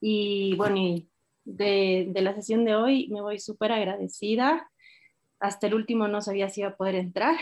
[0.00, 1.10] Y bueno, y
[1.44, 4.70] de, de la sesión de hoy me voy súper agradecida.
[5.40, 7.36] Hasta el último no sabía si iba a poder entrar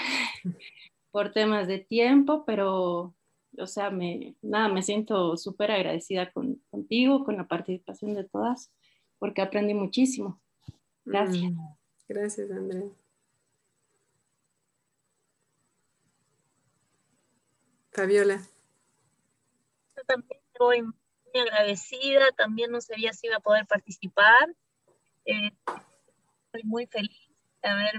[1.11, 3.15] por temas de tiempo, pero
[3.59, 8.73] o sea, me, nada, me siento súper agradecida con, contigo, con la participación de todas,
[9.19, 10.41] porque aprendí muchísimo.
[11.05, 11.53] Gracias.
[11.53, 11.75] Mm,
[12.09, 12.91] gracias, Andrea.
[17.93, 18.43] Fabiola.
[19.97, 24.55] Yo también estoy muy agradecida, también no sabía si iba a poder participar.
[25.25, 25.53] Eh,
[26.45, 27.31] estoy muy feliz
[27.63, 27.95] de haber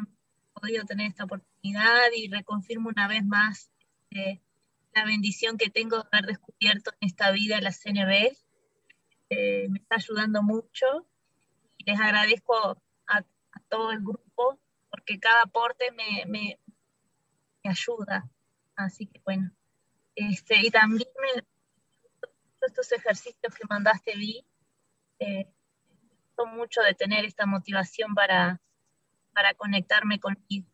[0.53, 3.72] podido tener esta oportunidad y reconfirmo una vez más
[4.11, 4.39] eh,
[4.94, 8.35] la bendición que tengo de haber descubierto en esta vida la CNB.
[9.29, 10.85] Me está ayudando mucho
[11.77, 12.77] y les agradezco
[13.07, 13.23] a,
[13.69, 14.59] todo el grupo
[14.89, 16.59] porque cada aporte me, me,
[17.63, 18.29] ayuda.
[18.75, 19.51] Así que bueno,
[20.15, 21.43] este, y también me,
[22.65, 24.45] estos ejercicios que mandaste vi,
[25.19, 25.51] eh,
[26.45, 28.61] mucho de tener esta motivación para,
[29.33, 30.67] para conectarme conmigo.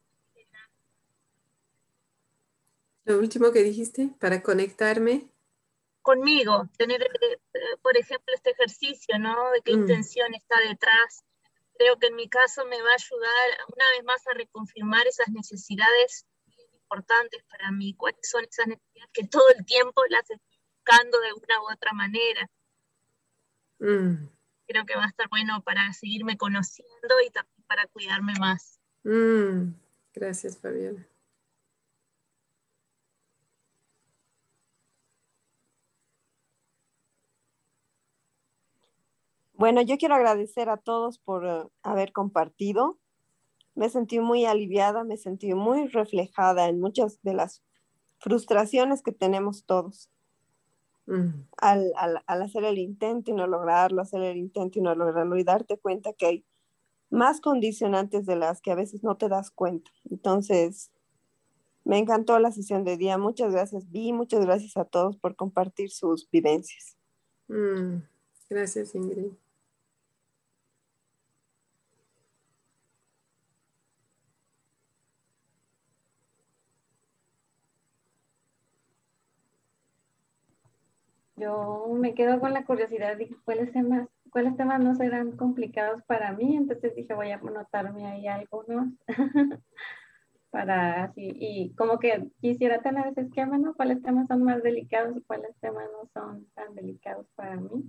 [3.05, 5.32] Lo último que dijiste, para conectarme.
[6.03, 7.39] Conmigo, tener, eh,
[7.81, 9.51] por ejemplo, este ejercicio, ¿no?
[9.51, 9.79] De qué mm.
[9.79, 11.23] intención está detrás.
[11.77, 15.29] Creo que en mi caso me va a ayudar una vez más a reconfirmar esas
[15.29, 16.25] necesidades
[16.73, 17.95] importantes para mí.
[17.95, 21.93] ¿Cuáles son esas necesidades que todo el tiempo las estoy buscando de una u otra
[21.93, 22.49] manera?
[23.79, 24.27] Mm.
[24.67, 28.77] Creo que va a estar bueno para seguirme conociendo y también para cuidarme más.
[29.03, 29.73] Mm,
[30.13, 31.07] gracias, Fabiola.
[39.63, 42.99] Bueno, yo quiero agradecer a todos por eh, haber compartido.
[43.75, 47.63] Me sentí muy aliviada, me sentí muy reflejada en muchas de las
[48.19, 50.11] frustraciones que tenemos todos.
[51.05, 51.45] Mm.
[51.55, 51.93] Al,
[52.27, 56.11] hacer el intento y no lograrlo, hacer el intento y no lograrlo y darte cuenta
[56.11, 56.45] que hay
[57.09, 59.91] más condicionantes de las que a veces no te das cuenta.
[60.11, 60.91] Entonces,
[61.85, 63.17] me encantó la sesión de día.
[63.17, 64.11] Muchas gracias, Vi.
[64.11, 66.97] Muchas gracias a todos por compartir sus vivencias.
[67.47, 67.99] Mm.
[68.49, 69.31] Gracias, Ingrid.
[81.43, 86.31] Yo me quedo con la curiosidad de cuáles temas, cuáles temas no serán complicados para
[86.33, 88.87] mí, entonces dije voy a anotarme ahí algunos
[90.51, 93.73] para así, y como que quisiera tener ese esquema, ¿no?
[93.73, 97.83] ¿Cuáles temas son más delicados y cuáles temas no son tan delicados para mí?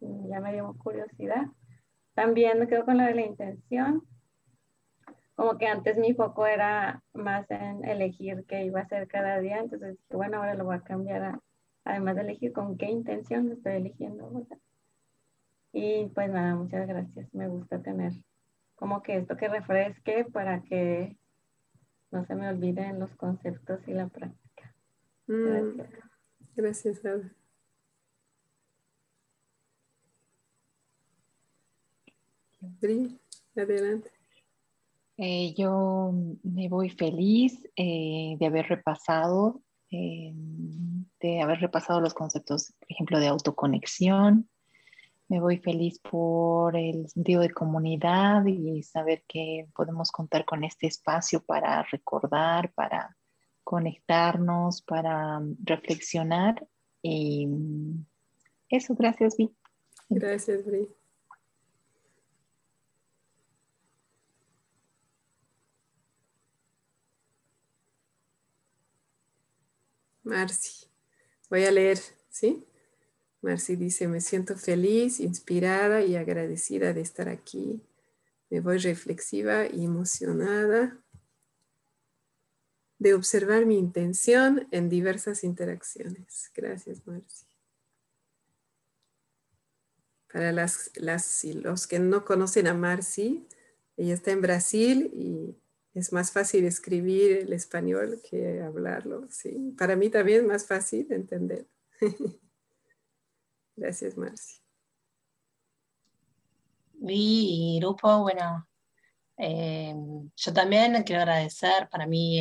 [0.00, 1.46] Ya me dio curiosidad.
[2.14, 4.02] También me quedo con la de la intención.
[5.36, 9.60] Como que antes mi foco era más en elegir qué iba a hacer cada día,
[9.60, 11.40] entonces dije, bueno, ahora lo voy a cambiar a
[11.84, 14.46] además de elegir con qué intención estoy eligiendo.
[15.72, 17.32] Y pues nada, muchas gracias.
[17.34, 18.12] Me gusta tener
[18.74, 21.16] como que esto que refresque para que
[22.10, 24.74] no se me olviden los conceptos y la práctica.
[25.26, 26.12] Mm, gracias.
[26.54, 27.42] Gracias, adelante.
[35.16, 40.32] Eh, yo me voy feliz eh, de haber repasado eh,
[41.22, 44.50] de haber repasado los conceptos, por ejemplo, de autoconexión.
[45.28, 50.88] Me voy feliz por el sentido de comunidad y saber que podemos contar con este
[50.88, 53.16] espacio para recordar, para
[53.64, 56.66] conectarnos, para reflexionar.
[57.00, 57.48] Y
[58.68, 59.54] eso, gracias, Vi.
[60.08, 60.88] Gracias, Bri.
[70.24, 70.91] Marci.
[71.52, 71.98] Voy a leer,
[72.30, 72.64] ¿sí?
[73.42, 77.82] Marci dice, me siento feliz, inspirada y agradecida de estar aquí.
[78.48, 80.98] Me voy reflexiva y emocionada
[82.98, 86.50] de observar mi intención en diversas interacciones.
[86.54, 87.44] Gracias, Marci.
[90.32, 93.46] Para los que no conocen a Marci,
[93.98, 95.54] ella está en Brasil y
[95.94, 99.74] es más fácil escribir el español que hablarlo, sí.
[99.76, 101.66] Para mí también es más fácil entender.
[103.76, 104.60] Gracias, Marci.
[106.94, 108.68] Mi grupo, bueno,
[109.36, 109.94] eh,
[110.36, 112.40] yo también quiero agradecer para mí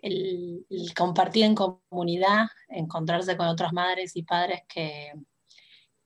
[0.00, 0.66] el,
[0.96, 5.12] compartir en comunidad, encontrarse con otras madres y padres que,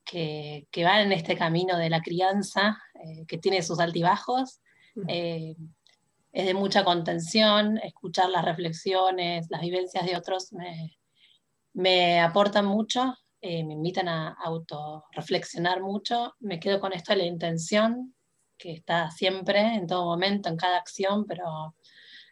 [0.05, 4.61] que, van en este camino de la crianza, eh, que tiene sus altibajos
[6.37, 10.53] es de mucha contención, escuchar las reflexiones, las vivencias de otros
[11.73, 17.25] me, aportan mucho, eh, me invitan a autorreflexionar mucho, me quedo con esto de la
[17.25, 18.15] intención,
[18.59, 21.75] que está siempre, en todo momento, en cada acción, pero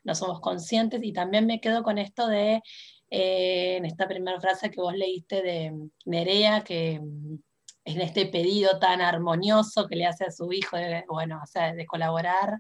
[0.04, 2.60] no somos conscientes, y también me quedo con esto de,
[3.08, 5.72] eh, en esta primera frase que vos leíste de
[6.04, 7.38] Nerea, que mm,
[7.86, 11.72] en este pedido tan armonioso que le hace a su hijo, de, bueno, o sea,
[11.72, 12.58] de colaborar,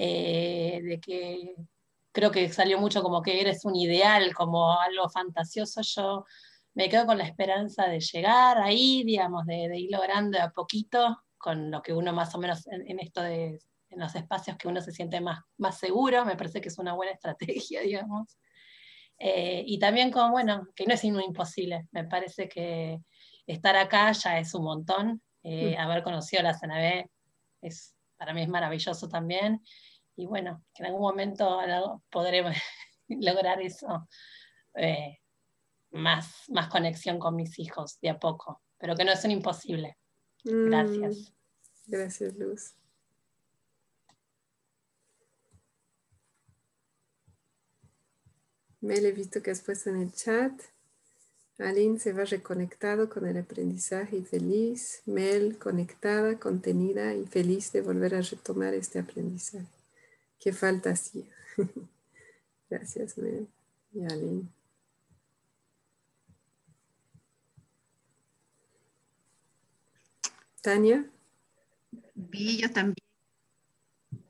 [0.00, 1.56] eh, de que
[2.12, 6.24] creo que salió mucho como que eres un ideal, como algo fantasioso, yo
[6.74, 11.72] me quedo con la esperanza de llegar ahí, digamos, de, ir logrando a poquito con
[11.72, 13.58] lo que uno más o menos en, esto de
[13.90, 16.92] en los espacios que uno se siente más, más seguro, me parece que es una
[16.92, 18.38] buena estrategia, digamos.
[19.18, 23.00] Eh, y también como, bueno, que no es imposible, me parece que
[23.48, 25.80] estar acá ya es un montón, eh, mm.
[25.80, 27.08] haber conocido la CNB
[27.62, 29.60] es, para mí es maravilloso también,
[30.18, 31.60] y bueno, que en algún momento
[32.10, 32.56] podremos
[33.08, 34.08] lograr eso,
[34.74, 35.18] eh,
[35.92, 39.96] más, más conexión con mis hijos de a poco, pero que no es un imposible.
[40.42, 41.16] Gracias.
[41.86, 42.74] Mm, gracias, Luz.
[48.80, 50.52] Mel, he visto que has puesto en el chat.
[51.58, 55.02] Aline se va reconectado con el aprendizaje y feliz.
[55.06, 59.77] Mel conectada, contenida y feliz de volver a retomar este aprendizaje.
[60.38, 61.24] Qué falta hacía.
[62.70, 63.48] Gracias, Mel
[63.92, 64.48] y Aline.
[70.60, 71.04] Tania.
[72.14, 72.96] Vi yo también.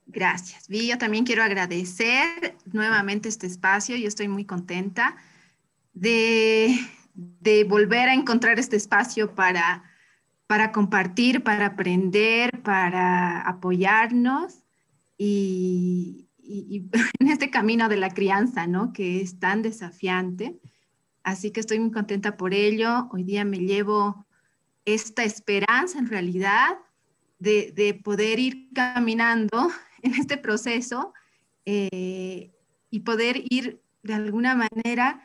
[0.06, 0.68] Gracias.
[0.68, 3.96] Vi, yo también quiero agradecer nuevamente este espacio.
[3.96, 5.16] Yo estoy muy contenta
[5.92, 6.74] de,
[7.14, 9.84] de volver a encontrar este espacio para,
[10.46, 14.67] para compartir, para aprender, para apoyarnos
[15.18, 16.28] y,
[17.20, 18.92] en este camino de la crianza, ¿no?
[18.92, 20.58] Que es tan desafiante.
[21.22, 23.08] Así que estoy muy contenta por ello.
[23.12, 24.24] Hoy día me llevo
[24.86, 26.78] esta esperanza en realidad
[27.38, 29.68] de, de poder ir caminando
[30.02, 31.12] en este proceso
[31.66, 32.50] eh,
[32.90, 35.22] y poder ir de alguna manera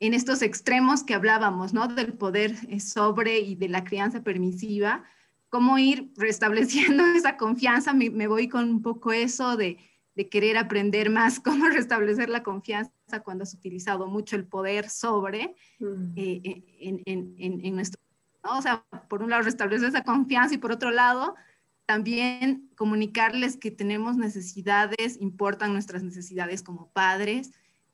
[0.00, 1.88] en estos extremos que hablábamos, ¿no?
[1.88, 5.04] Del poder eh, sobre y de la crianza permisiva,
[5.48, 7.92] cómo ir restableciendo esa confianza.
[7.92, 9.78] Me, me voy con un poco eso de,
[10.14, 12.92] de, querer aprender más cómo restablecer la confianza
[13.24, 16.12] cuando has utilizado mucho el poder sobre mm.
[16.16, 18.00] eh, en, en, en, nuestro...
[18.44, 18.58] ¿no?
[18.58, 21.34] O sea, por un lado restablecer esa confianza y por otro lado
[21.88, 27.52] también comunicarles que tenemos necesidades, importan nuestras necesidades como padres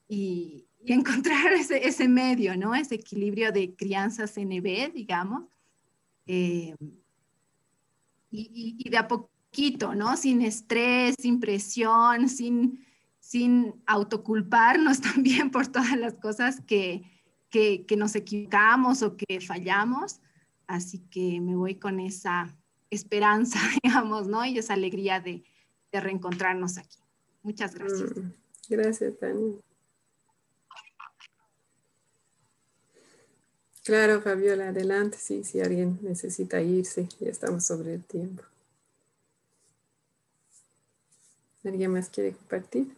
[0.09, 2.75] y, encontrar ese, ese, medio, ¿no?
[2.75, 5.45] Ese equilibrio de crianza CNB, digamos.
[6.27, 6.75] Eh,
[8.35, 10.17] y, y, de a poquito, ¿no?
[10.17, 12.85] Sin estrés, sin presión, sin,
[13.21, 17.03] sin autoculparnos también por todas las cosas que,
[17.51, 20.21] que, que nos equivocamos o que fallamos.
[20.67, 22.57] Así que me voy con esa
[22.91, 24.45] esperanza, digamos, ¿no?
[24.45, 25.45] Y esa alegría de,
[25.93, 26.99] de reencontrarnos aquí.
[27.43, 28.17] Muchas gracias.
[28.17, 28.31] Mm,
[28.69, 29.55] gracias, Tania.
[33.85, 38.43] Claro, Fabiola, adelante, sí, si alguien necesita irse, ya estamos sobre el tiempo.
[41.63, 42.97] ¿Alguien más quiere compartir?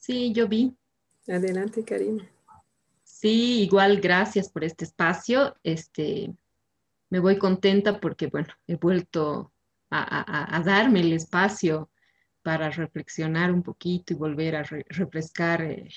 [0.00, 0.74] Sí, yo vi.
[1.28, 2.26] Adelante, Karina.
[3.04, 5.54] Sí, igual gracias por este espacio.
[5.62, 6.34] Este,
[7.10, 9.52] me voy contenta porque, bueno, he vuelto
[9.90, 11.90] a, darme el espacio
[12.42, 15.90] para reflexionar un poquito y volver a refrescar eh,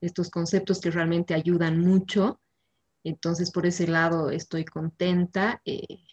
[0.00, 2.40] estos conceptos que realmente ayudan mucho.
[3.04, 6.04] Entonces, por ese lado estoy contenta eh,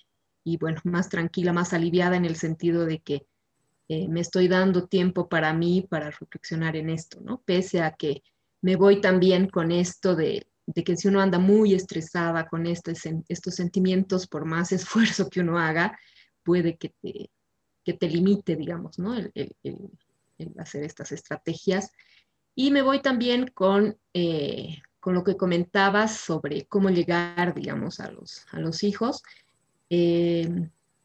[0.44, 3.26] y, bueno, más tranquila, más aliviada en el sentido de que
[3.88, 7.42] eh, me estoy dando tiempo para mí, para reflexionar en esto, ¿no?
[7.46, 8.24] Pese a que
[8.62, 13.00] me voy también con esto de de que si uno anda muy estresada con estos,
[13.28, 15.98] estos sentimientos, por más esfuerzo que uno haga,
[16.44, 17.32] puede que te,
[17.84, 19.16] que te limite, digamos, ¿no?
[19.16, 19.56] El,
[20.58, 21.92] hacer estas estrategias.
[22.56, 28.10] Y me voy también con, eh, con lo que comentabas sobre cómo llegar, digamos, a
[28.12, 29.22] los, a los hijos,
[29.90, 30.50] eh,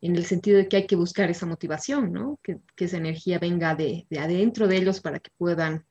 [0.02, 2.38] en el sentido de que hay que buscar esa motivación, ¿no?
[2.42, 5.84] Que, esa energía venga de, de, adentro de ellos para que puedan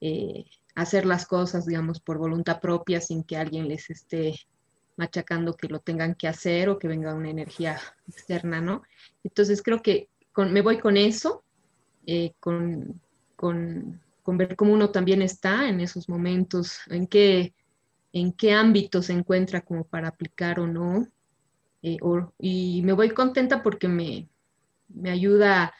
[0.00, 0.44] eh,
[0.74, 4.36] hacer las cosas, digamos, por voluntad propia, sin que alguien les esté
[4.96, 8.82] machacando que lo tengan que hacer o que venga una energía externa, ¿no?
[9.24, 11.42] Entonces creo que me voy con eso,
[12.06, 13.00] eh, con,
[14.30, 17.52] con, ver cómo uno también está en esos momentos, en qué,
[18.12, 21.08] en qué ámbito se encuentra como para aplicar o no.
[21.82, 21.98] Eh,
[22.38, 24.28] y me voy contenta porque me,
[24.88, 25.74] me ayuda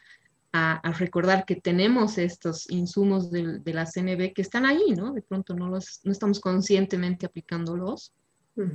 [0.53, 5.13] a, recordar que tenemos estos insumos de, la CNB que están ahí, ¿no?
[5.13, 8.13] De pronto no, los, no estamos conscientemente aplicándolos,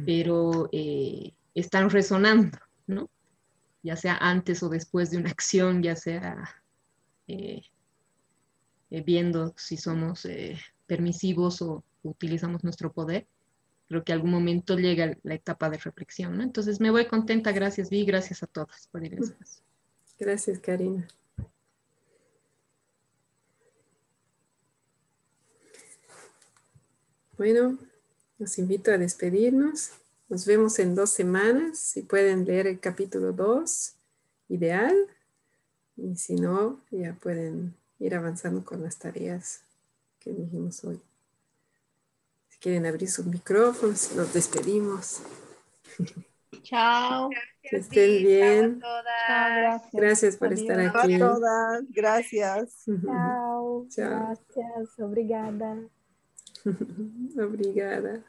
[0.05, 2.57] pero eh, están resonando,
[2.87, 3.09] ¿no?
[3.83, 6.63] Ya sea antes o después de una acción, ya sea
[7.27, 7.61] eh,
[8.89, 10.27] eh, viendo si somos
[10.87, 13.27] permisivos o utilizamos nuestro poder.
[13.87, 16.43] Creo que algún momento llega la etapa de reflexión, ¿no?
[16.43, 19.63] Entonces me voy contenta, gracias Vi, gracias a todas por el espacio.
[20.17, 21.07] Gracias, Karina.
[27.37, 27.77] Bueno,
[28.39, 29.91] los invito a despedirnos.
[30.29, 31.77] Nos vemos en dos semanas.
[31.77, 33.93] Si pueden leer el capítulo 2,
[34.49, 34.95] ideal.
[35.97, 39.61] Y si no, ya pueden ir avanzando con las tareas
[40.19, 40.99] que dijimos hoy.
[42.49, 45.21] Si quieren abrir sus micrófonos, nos despedimos.
[46.63, 47.29] Chao.
[47.61, 48.79] Que estén bien.
[48.79, 49.91] gracias.
[49.93, 50.37] gracias.
[50.37, 51.19] por estar aquí.
[51.19, 51.83] todas.
[51.89, 52.85] Gracias.
[53.05, 53.87] Chao.
[53.95, 54.99] Gracias.
[54.99, 55.77] Obrigada.
[57.37, 58.23] Obrigada.